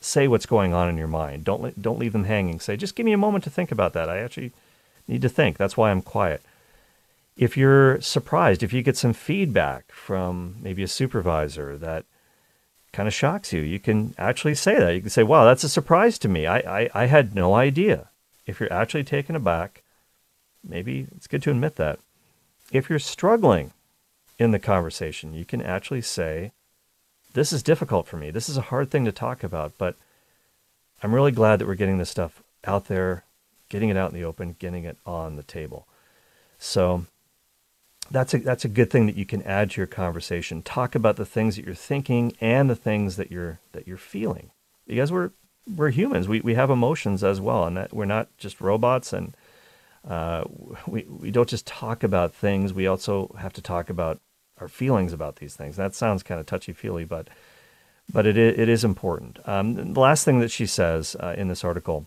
say 0.00 0.28
what's 0.28 0.46
going 0.46 0.72
on 0.72 0.88
in 0.88 0.96
your 0.96 1.08
mind. 1.08 1.44
Don't 1.44 1.80
don't 1.80 1.98
leave 1.98 2.12
them 2.12 2.24
hanging. 2.24 2.60
Say, 2.60 2.76
just 2.76 2.94
give 2.94 3.06
me 3.06 3.12
a 3.12 3.18
moment 3.18 3.44
to 3.44 3.50
think 3.50 3.72
about 3.72 3.92
that. 3.94 4.08
I 4.08 4.18
actually 4.18 4.52
need 5.06 5.22
to 5.22 5.28
think. 5.28 5.56
That's 5.56 5.76
why 5.76 5.90
I'm 5.90 6.02
quiet. 6.02 6.42
If 7.36 7.56
you're 7.56 8.00
surprised, 8.00 8.62
if 8.62 8.72
you 8.72 8.82
get 8.82 8.96
some 8.96 9.12
feedback 9.12 9.92
from 9.92 10.56
maybe 10.60 10.82
a 10.82 10.88
supervisor 10.88 11.76
that 11.78 12.04
kind 12.92 13.06
of 13.06 13.14
shocks 13.14 13.52
you, 13.52 13.60
you 13.60 13.78
can 13.78 14.14
actually 14.18 14.54
say 14.54 14.78
that. 14.78 14.94
You 14.94 15.00
can 15.00 15.10
say, 15.10 15.22
"Wow, 15.22 15.44
that's 15.44 15.64
a 15.64 15.68
surprise 15.68 16.18
to 16.20 16.28
me. 16.28 16.46
I 16.46 16.58
I, 16.58 16.90
I 16.94 17.06
had 17.06 17.34
no 17.34 17.54
idea." 17.54 18.08
If 18.46 18.60
you're 18.60 18.72
actually 18.72 19.04
taken 19.04 19.36
aback, 19.36 19.82
maybe 20.66 21.06
it's 21.14 21.26
good 21.26 21.42
to 21.42 21.50
admit 21.50 21.76
that. 21.76 21.98
If 22.72 22.88
you're 22.88 22.98
struggling 22.98 23.72
in 24.38 24.52
the 24.52 24.58
conversation, 24.58 25.34
you 25.34 25.44
can 25.44 25.60
actually 25.60 26.00
say, 26.00 26.52
this 27.34 27.52
is 27.52 27.62
difficult 27.62 28.06
for 28.06 28.16
me. 28.16 28.30
This 28.30 28.48
is 28.48 28.56
a 28.56 28.62
hard 28.62 28.90
thing 28.90 29.04
to 29.04 29.12
talk 29.12 29.44
about, 29.44 29.72
but 29.78 29.96
I'm 31.02 31.14
really 31.14 31.32
glad 31.32 31.58
that 31.58 31.66
we're 31.66 31.74
getting 31.74 31.98
this 31.98 32.10
stuff 32.10 32.42
out 32.64 32.86
there, 32.86 33.24
getting 33.68 33.88
it 33.88 33.96
out 33.96 34.10
in 34.10 34.18
the 34.18 34.24
open, 34.24 34.56
getting 34.58 34.84
it 34.84 34.96
on 35.06 35.36
the 35.36 35.42
table. 35.42 35.86
So 36.58 37.06
that's 38.10 38.34
a 38.34 38.38
that's 38.38 38.64
a 38.64 38.68
good 38.68 38.90
thing 38.90 39.06
that 39.06 39.16
you 39.16 39.26
can 39.26 39.42
add 39.42 39.70
to 39.72 39.80
your 39.80 39.86
conversation. 39.86 40.62
Talk 40.62 40.94
about 40.94 41.16
the 41.16 41.26
things 41.26 41.56
that 41.56 41.64
you're 41.64 41.74
thinking 41.74 42.32
and 42.40 42.68
the 42.68 42.76
things 42.76 43.16
that 43.16 43.30
you're 43.30 43.60
that 43.72 43.86
you're 43.86 43.96
feeling. 43.96 44.50
Because 44.86 45.12
we're 45.12 45.30
we're 45.76 45.90
humans. 45.90 46.28
We 46.28 46.40
we 46.40 46.54
have 46.54 46.70
emotions 46.70 47.22
as 47.22 47.40
well, 47.40 47.64
and 47.64 47.76
that 47.76 47.92
we're 47.92 48.06
not 48.06 48.28
just 48.38 48.60
robots. 48.60 49.12
And 49.12 49.36
uh, 50.08 50.44
we 50.86 51.02
we 51.02 51.30
don't 51.30 51.48
just 51.48 51.66
talk 51.66 52.02
about 52.02 52.34
things. 52.34 52.72
We 52.72 52.86
also 52.86 53.34
have 53.38 53.52
to 53.54 53.62
talk 53.62 53.90
about 53.90 54.20
our 54.60 54.68
feelings 54.68 55.12
about 55.12 55.36
these 55.36 55.54
things. 55.54 55.76
That 55.76 55.94
sounds 55.94 56.22
kind 56.22 56.40
of 56.40 56.46
touchy 56.46 56.72
feely, 56.72 57.04
but 57.04 57.28
but 58.10 58.26
it 58.26 58.38
is, 58.38 58.58
it 58.58 58.68
is 58.68 58.84
important. 58.84 59.38
Um, 59.46 59.92
the 59.92 60.00
last 60.00 60.24
thing 60.24 60.40
that 60.40 60.50
she 60.50 60.66
says 60.66 61.14
uh, 61.20 61.34
in 61.36 61.48
this 61.48 61.62
article 61.62 62.06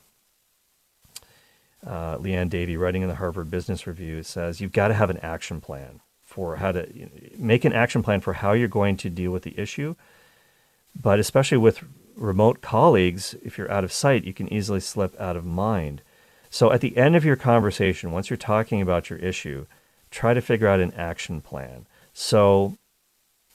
uh, 1.86 2.18
Liane 2.18 2.50
Davey, 2.50 2.78
writing 2.78 3.02
in 3.02 3.08
the 3.08 3.16
Harvard 3.16 3.50
Business 3.50 3.88
Review, 3.88 4.24
says 4.24 4.62
you've 4.62 4.72
got 4.72 4.90
to 4.90 4.94
have 4.94 5.10
an 5.10 5.18
action 5.18 5.62
plan 5.62 6.02
for 6.24 6.58
how 6.58 6.72
to 6.72 6.88
make 7.38 7.66
an 7.66 7.74
action 7.74 8.04
plan 8.04 8.22
for 8.22 8.34
how 8.34 8.54
you're 8.54 8.68
going 8.68 8.98
to 8.98 9.10
deal 9.10 9.32
with 9.32 9.44
the 9.44 9.60
issue. 9.60 9.96
But 11.00 11.20
especially 11.20 11.58
with 11.58 11.84
remote 12.16 12.62
colleagues, 12.62 13.36
if 13.44 13.58
you're 13.58 13.72
out 13.72 13.84
of 13.84 13.92
sight, 13.92 14.26
you 14.26 14.34
can 14.34 14.52
easily 14.52 14.80
slip 14.80 15.20
out 15.20 15.36
of 15.36 15.46
mind. 15.46 16.02
So 16.50 16.72
at 16.72 16.82
the 16.82 16.96
end 16.98 17.16
of 17.16 17.26
your 17.26 17.36
conversation, 17.36 18.12
once 18.12 18.30
you're 18.30 18.38
talking 18.38 18.82
about 18.82 19.10
your 19.10 19.20
issue, 19.20 19.66
try 20.10 20.34
to 20.34 20.42
figure 20.42 20.68
out 20.68 20.82
an 20.82 20.94
action 20.94 21.42
plan. 21.42 21.88
So 22.22 22.78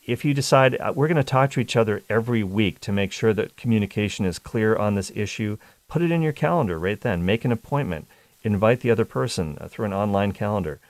if 0.05 0.25
you 0.25 0.33
decide 0.33 0.75
uh, 0.75 0.91
we're 0.93 1.07
going 1.07 1.15
to 1.15 1.23
talk 1.23 1.51
to 1.51 1.61
each 1.61 1.77
other 1.77 2.03
every 2.09 2.43
week 2.43 2.81
to 2.81 2.91
make 2.91 3.13
sure 3.13 3.33
that 3.33 3.55
communication 3.55 4.25
is 4.25 4.39
clear 4.39 4.75
on 4.75 4.93
this 4.93 5.09
issue, 5.15 5.57
put 5.87 6.01
it 6.01 6.11
in 6.11 6.21
your 6.21 6.33
calendar 6.33 6.77
right 6.77 6.99
then. 6.99 7.25
Make 7.25 7.45
an 7.45 7.53
appointment 7.53 8.07
invite 8.43 8.81
the 8.81 8.91
other 8.91 9.05
person 9.05 9.57
uh, 9.61 9.69
through 9.69 9.85
an 9.85 9.93
online 9.93 10.33
calendar, 10.33 10.81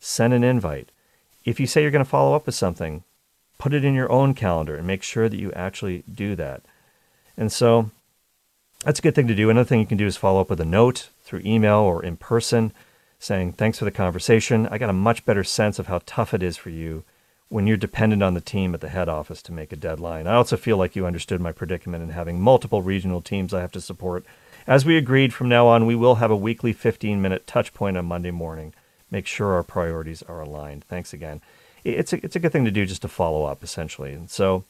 send 0.00 0.32
an 0.32 0.42
invite. 0.42 0.88
If 1.44 1.60
you 1.60 1.66
say 1.66 1.82
you're 1.82 1.90
going 1.90 2.04
to 2.04 2.10
follow 2.10 2.34
up 2.34 2.46
with 2.46 2.54
something, 2.54 3.04
put 3.58 3.74
it 3.74 3.84
in 3.84 3.94
your 3.94 4.10
own 4.10 4.32
calendar 4.32 4.74
and 4.74 4.86
make 4.86 5.02
sure 5.02 5.28
that 5.28 5.38
you 5.38 5.52
actually 5.52 6.04
do 6.12 6.34
that. 6.36 6.62
And 7.36 7.52
so 7.52 7.90
that's 8.82 8.98
a 8.98 9.02
good 9.02 9.14
thing 9.14 9.28
to 9.28 9.34
do. 9.34 9.50
Another 9.50 9.68
thing 9.68 9.80
you 9.80 9.86
can 9.86 9.98
do 9.98 10.06
is 10.06 10.16
follow 10.16 10.40
up 10.40 10.48
with 10.48 10.60
a 10.60 10.64
note 10.64 11.10
through 11.22 11.42
email 11.44 11.80
or 11.80 12.02
in 12.02 12.16
person 12.16 12.72
saying, 13.18 13.52
Thanks 13.52 13.78
for 13.78 13.84
the 13.84 13.90
conversation. 13.90 14.66
I 14.68 14.78
got 14.78 14.90
a 14.90 14.94
much 14.94 15.26
better 15.26 15.44
sense 15.44 15.78
of 15.78 15.86
how 15.86 16.00
tough 16.06 16.32
it 16.32 16.42
is 16.42 16.56
for 16.56 16.70
you 16.70 17.04
when 17.50 17.66
you're 17.66 17.76
dependent 17.76 18.22
on 18.22 18.32
the 18.32 18.40
team 18.40 18.72
at 18.72 18.80
the 18.80 18.88
head 18.88 19.08
office 19.08 19.42
to 19.42 19.52
make 19.52 19.72
a 19.72 19.76
deadline. 19.76 20.26
I 20.26 20.34
also 20.34 20.56
feel 20.56 20.78
like 20.78 20.96
you 20.96 21.04
understood 21.04 21.40
my 21.40 21.52
predicament 21.52 22.02
in 22.02 22.10
having 22.10 22.40
multiple 22.40 22.80
regional 22.80 23.20
teams 23.20 23.52
I 23.52 23.60
have 23.60 23.72
to 23.72 23.80
support 23.82 24.24
as 24.66 24.84
we 24.84 24.96
agreed, 24.96 25.32
from 25.32 25.48
now 25.48 25.66
on, 25.66 25.86
we 25.86 25.96
will 25.96 26.16
have 26.16 26.30
a 26.30 26.36
weekly 26.36 26.72
15 26.72 27.20
minute 27.20 27.46
touch 27.46 27.72
point 27.74 27.96
on 27.96 28.06
Monday 28.06 28.30
morning. 28.30 28.74
Make 29.10 29.26
sure 29.26 29.54
our 29.54 29.62
priorities 29.62 30.22
are 30.22 30.40
aligned. 30.40 30.84
Thanks 30.84 31.12
again. 31.12 31.40
It's 31.82 32.12
a, 32.12 32.24
it's 32.24 32.36
a 32.36 32.38
good 32.38 32.52
thing 32.52 32.64
to 32.66 32.70
do 32.70 32.86
just 32.86 33.02
to 33.02 33.08
follow 33.08 33.44
up, 33.44 33.64
essentially. 33.64 34.12
And 34.12 34.30
so 34.30 34.64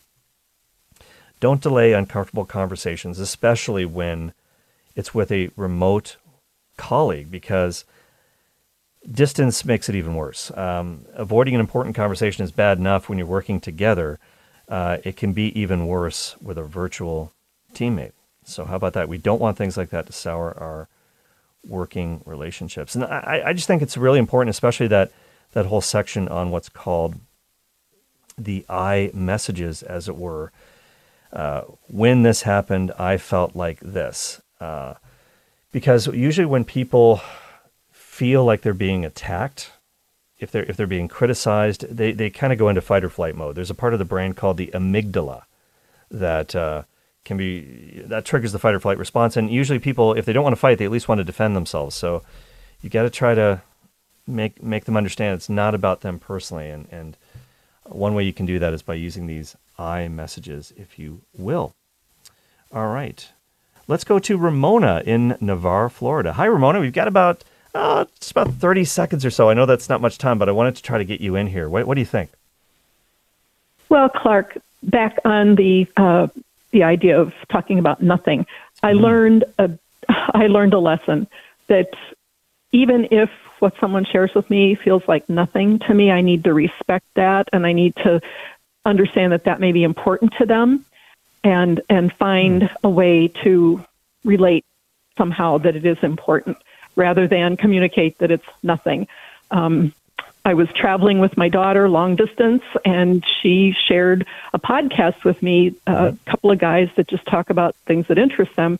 don't 1.40 1.60
delay 1.60 1.92
uncomfortable 1.92 2.44
conversations, 2.44 3.18
especially 3.18 3.84
when 3.84 4.32
it's 4.94 5.14
with 5.14 5.30
a 5.32 5.50
remote 5.56 6.16
colleague, 6.76 7.30
because 7.30 7.84
distance 9.09 9.64
makes 9.64 9.88
it 9.88 9.94
even 9.94 10.14
worse. 10.14 10.51
Um, 10.57 11.07
avoiding 11.14 11.55
an 11.55 11.61
important 11.61 11.94
conversation 11.94 12.44
is 12.44 12.53
bad 12.53 12.78
enough 12.78 13.09
when 13.09 13.18
you're 13.18 13.26
working 13.26 13.61
together. 13.61 14.18
Uh, 14.68 14.98
it 15.05 15.16
can 15.16 15.32
be 15.32 15.59
even 15.59 15.86
worse 15.86 16.36
with 16.40 16.59
a 16.59 16.62
virtual 16.62 17.32
teammate. 17.74 18.12
So 18.44 18.64
how 18.64 18.76
about 18.76 18.92
that? 18.94 19.09
We 19.09 19.18
don't 19.18 19.40
want 19.40 19.57
things 19.57 19.76
like 19.76 19.90
that 19.90 20.07
to 20.07 20.12
sour 20.12 20.57
our 20.59 20.88
working 21.66 22.22
relationships. 22.24 22.94
And 22.94 23.05
I, 23.05 23.42
I 23.46 23.53
just 23.53 23.66
think 23.66 23.82
it's 23.82 23.96
really 23.96 24.18
important, 24.18 24.51
especially 24.51 24.88
that 24.88 25.12
that 25.53 25.66
whole 25.66 25.80
section 25.80 26.28
on 26.28 26.51
what's 26.51 26.68
called 26.68 27.16
the 28.38 28.64
I 28.68 29.11
messages, 29.12 29.82
as 29.82 30.09
it 30.09 30.16
were. 30.16 30.53
Uh, 31.32 31.62
when 31.88 32.22
this 32.22 32.42
happened, 32.42 32.92
I 32.98 33.16
felt 33.16 33.55
like 33.55 33.80
this. 33.80 34.40
Uh, 34.61 34.94
because 35.72 36.07
usually 36.09 36.46
when 36.46 36.64
people 36.64 37.20
feel 38.20 38.44
like 38.44 38.60
they're 38.60 38.74
being 38.74 39.02
attacked, 39.02 39.70
if 40.38 40.50
they're 40.50 40.64
if 40.64 40.76
they're 40.76 40.86
being 40.86 41.08
criticized, 41.08 41.86
they, 41.88 42.12
they 42.12 42.28
kind 42.28 42.52
of 42.52 42.58
go 42.58 42.68
into 42.68 42.82
fight 42.82 43.02
or 43.02 43.08
flight 43.08 43.34
mode. 43.34 43.54
There's 43.54 43.70
a 43.70 43.74
part 43.74 43.94
of 43.94 43.98
the 43.98 44.04
brain 44.04 44.34
called 44.34 44.58
the 44.58 44.70
amygdala 44.74 45.44
that 46.10 46.54
uh, 46.54 46.82
can 47.24 47.38
be 47.38 48.02
that 48.04 48.26
triggers 48.26 48.52
the 48.52 48.58
fight 48.58 48.74
or 48.74 48.80
flight 48.80 48.98
response. 48.98 49.38
And 49.38 49.50
usually, 49.50 49.78
people, 49.78 50.12
if 50.12 50.26
they 50.26 50.34
don't 50.34 50.44
want 50.44 50.52
to 50.52 50.60
fight, 50.60 50.76
they 50.76 50.84
at 50.84 50.90
least 50.90 51.08
want 51.08 51.20
to 51.20 51.24
defend 51.24 51.56
themselves. 51.56 51.96
So 51.96 52.22
you 52.82 52.90
got 52.90 53.04
to 53.04 53.10
try 53.10 53.34
to 53.34 53.62
make 54.26 54.62
make 54.62 54.84
them 54.84 54.98
understand 54.98 55.36
it's 55.36 55.48
not 55.48 55.74
about 55.74 56.02
them 56.02 56.18
personally. 56.18 56.68
And 56.68 56.86
and 56.90 57.16
one 57.86 58.14
way 58.14 58.24
you 58.24 58.34
can 58.34 58.44
do 58.44 58.58
that 58.58 58.74
is 58.74 58.82
by 58.82 58.96
using 58.96 59.28
these 59.28 59.56
I 59.78 60.08
messages, 60.08 60.74
if 60.76 60.98
you 60.98 61.22
will. 61.38 61.72
All 62.70 62.88
right, 62.88 63.26
let's 63.88 64.04
go 64.04 64.18
to 64.18 64.36
Ramona 64.36 65.02
in 65.06 65.38
Navarre, 65.40 65.88
Florida. 65.88 66.34
Hi, 66.34 66.44
Ramona. 66.44 66.80
We've 66.80 66.92
got 66.92 67.08
about 67.08 67.44
uh, 67.74 68.04
just 68.18 68.30
about 68.30 68.52
thirty 68.54 68.84
seconds 68.84 69.24
or 69.24 69.30
so. 69.30 69.50
I 69.50 69.54
know 69.54 69.66
that's 69.66 69.88
not 69.88 70.00
much 70.00 70.18
time, 70.18 70.38
but 70.38 70.48
I 70.48 70.52
wanted 70.52 70.76
to 70.76 70.82
try 70.82 70.98
to 70.98 71.04
get 71.04 71.20
you 71.20 71.36
in 71.36 71.46
here. 71.46 71.68
What, 71.68 71.86
what 71.86 71.94
do 71.94 72.00
you 72.00 72.06
think? 72.06 72.30
Well, 73.88 74.08
Clark, 74.08 74.58
back 74.82 75.18
on 75.24 75.56
the 75.56 75.86
uh, 75.96 76.28
the 76.70 76.84
idea 76.84 77.20
of 77.20 77.34
talking 77.48 77.78
about 77.78 78.02
nothing. 78.02 78.46
I 78.82 78.92
mm. 78.92 79.00
learned 79.00 79.44
a 79.58 79.70
I 80.08 80.46
learned 80.46 80.74
a 80.74 80.78
lesson 80.78 81.26
that 81.66 81.90
even 82.72 83.08
if 83.10 83.30
what 83.58 83.74
someone 83.78 84.04
shares 84.04 84.34
with 84.34 84.48
me 84.48 84.74
feels 84.74 85.06
like 85.06 85.28
nothing 85.28 85.78
to 85.80 85.94
me, 85.94 86.10
I 86.10 86.22
need 86.22 86.44
to 86.44 86.54
respect 86.54 87.06
that 87.14 87.48
and 87.52 87.66
I 87.66 87.72
need 87.72 87.94
to 87.96 88.20
understand 88.84 89.32
that 89.32 89.44
that 89.44 89.60
may 89.60 89.72
be 89.72 89.84
important 89.84 90.32
to 90.38 90.46
them 90.46 90.84
and 91.44 91.80
and 91.88 92.12
find 92.12 92.62
mm. 92.62 92.70
a 92.82 92.88
way 92.88 93.28
to 93.42 93.84
relate 94.24 94.64
somehow 95.18 95.58
that 95.58 95.76
it 95.76 95.84
is 95.84 95.98
important 96.02 96.56
rather 96.97 97.26
than 97.26 97.57
communicate 97.57 98.18
that 98.18 98.30
it's 98.30 98.47
nothing. 98.62 99.09
Um, 99.51 99.93
I 100.45 100.55
was 100.55 100.68
traveling 100.72 101.18
with 101.18 101.36
my 101.36 101.49
daughter 101.49 101.88
long 101.88 102.16
distance, 102.16 102.62
and 102.84 103.24
she 103.43 103.74
shared 103.88 104.26
a 104.55 104.59
podcast 104.59 105.22
with 105.22 105.43
me. 105.43 105.74
A 105.86 106.16
couple 106.26 106.51
of 106.51 106.59
guys 106.59 106.88
that 106.97 107.09
just 107.09 107.26
talk 107.26 107.51
about 107.51 107.76
things 107.86 108.07
that 108.09 108.18
interest 108.18 108.57
them, 108.57 108.78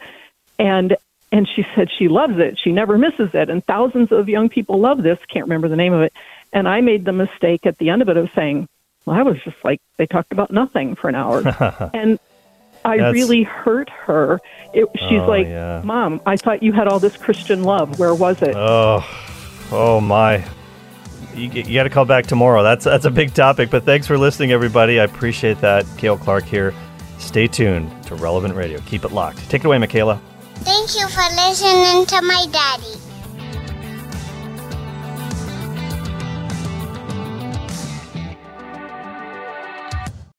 and 0.59 0.97
and 1.33 1.47
she 1.49 1.67
said 1.75 1.89
she 1.97 2.09
loves 2.09 2.39
it. 2.39 2.59
She 2.59 2.73
never 2.73 2.97
misses 2.97 3.31
it, 3.35 3.51
and 3.51 3.65
thousands 3.65 4.11
of 4.11 4.29
young 4.29 4.49
people 4.49 4.81
love 4.81 5.03
this. 5.03 5.19
Can't 5.29 5.45
remember 5.45 5.69
the 5.69 5.77
name 5.77 5.93
of 5.93 6.01
it. 6.01 6.13
And 6.53 6.67
I 6.67 6.81
made 6.81 7.05
the 7.05 7.13
mistake 7.13 7.67
at 7.67 7.79
the 7.79 7.91
end 7.91 8.01
of 8.03 8.09
it 8.09 8.17
of 8.17 8.31
saying, 8.35 8.67
"Well, 9.05 9.17
I 9.17 9.23
was 9.23 9.39
just 9.43 9.63
like 9.63 9.81
they 9.99 10.07
talked 10.07 10.33
about 10.33 10.51
nothing 10.51 10.95
for 10.95 11.09
an 11.09 11.15
hour," 11.15 11.91
and 11.95 12.19
I 12.85 12.97
That's... 12.97 13.15
really 13.15 13.43
hurt 13.43 13.91
her. 13.91 14.41
It, 14.73 14.89
she's 14.95 15.21
oh, 15.21 15.27
like, 15.27 15.47
yeah. 15.47 15.83
"Mom, 15.85 16.21
I 16.27 16.37
thought 16.37 16.63
you 16.63 16.73
had 16.73 16.89
all 16.89 16.99
this 16.99 17.17
Christian 17.17 17.65
love. 17.65 17.99
Where 17.99 18.15
was 18.15 18.41
it?" 18.43 18.55
Oh, 18.57 19.05
oh 19.71 20.01
my 20.01 20.45
you, 21.35 21.49
you 21.51 21.75
got 21.75 21.85
to 21.85 21.91
call 21.91 22.05
back 22.05 22.27
tomorrow. 22.27 22.63
That's 22.63 22.85
that's 22.85 23.05
a 23.05 23.11
big 23.11 23.35
topic. 23.35 23.71
But 23.71 23.85
thanks 23.85 24.07
for 24.07 24.19
listening, 24.19 24.53
everybody. 24.53 25.01
I 25.01 25.05
appreciate 25.05 25.61
that. 25.61 25.87
Cale 25.97 26.19
Clark 26.19 26.45
here. 26.45 26.75
Stay 27.19 27.47
tuned 27.47 27.91
to 28.05 28.15
Relevant 28.15 28.55
Radio. 28.55 28.81
Keep 28.87 29.05
it 29.05 29.13
locked. 29.13 29.39
Take 29.51 29.63
it 29.63 29.67
away, 29.67 29.79
Michaela. 29.79 30.21
Thank 30.57 30.95
you 30.95 31.09
for 31.09 31.23
listening 31.35 32.07
to 32.07 32.23
my 32.23 32.47
daddy. 32.51 33.10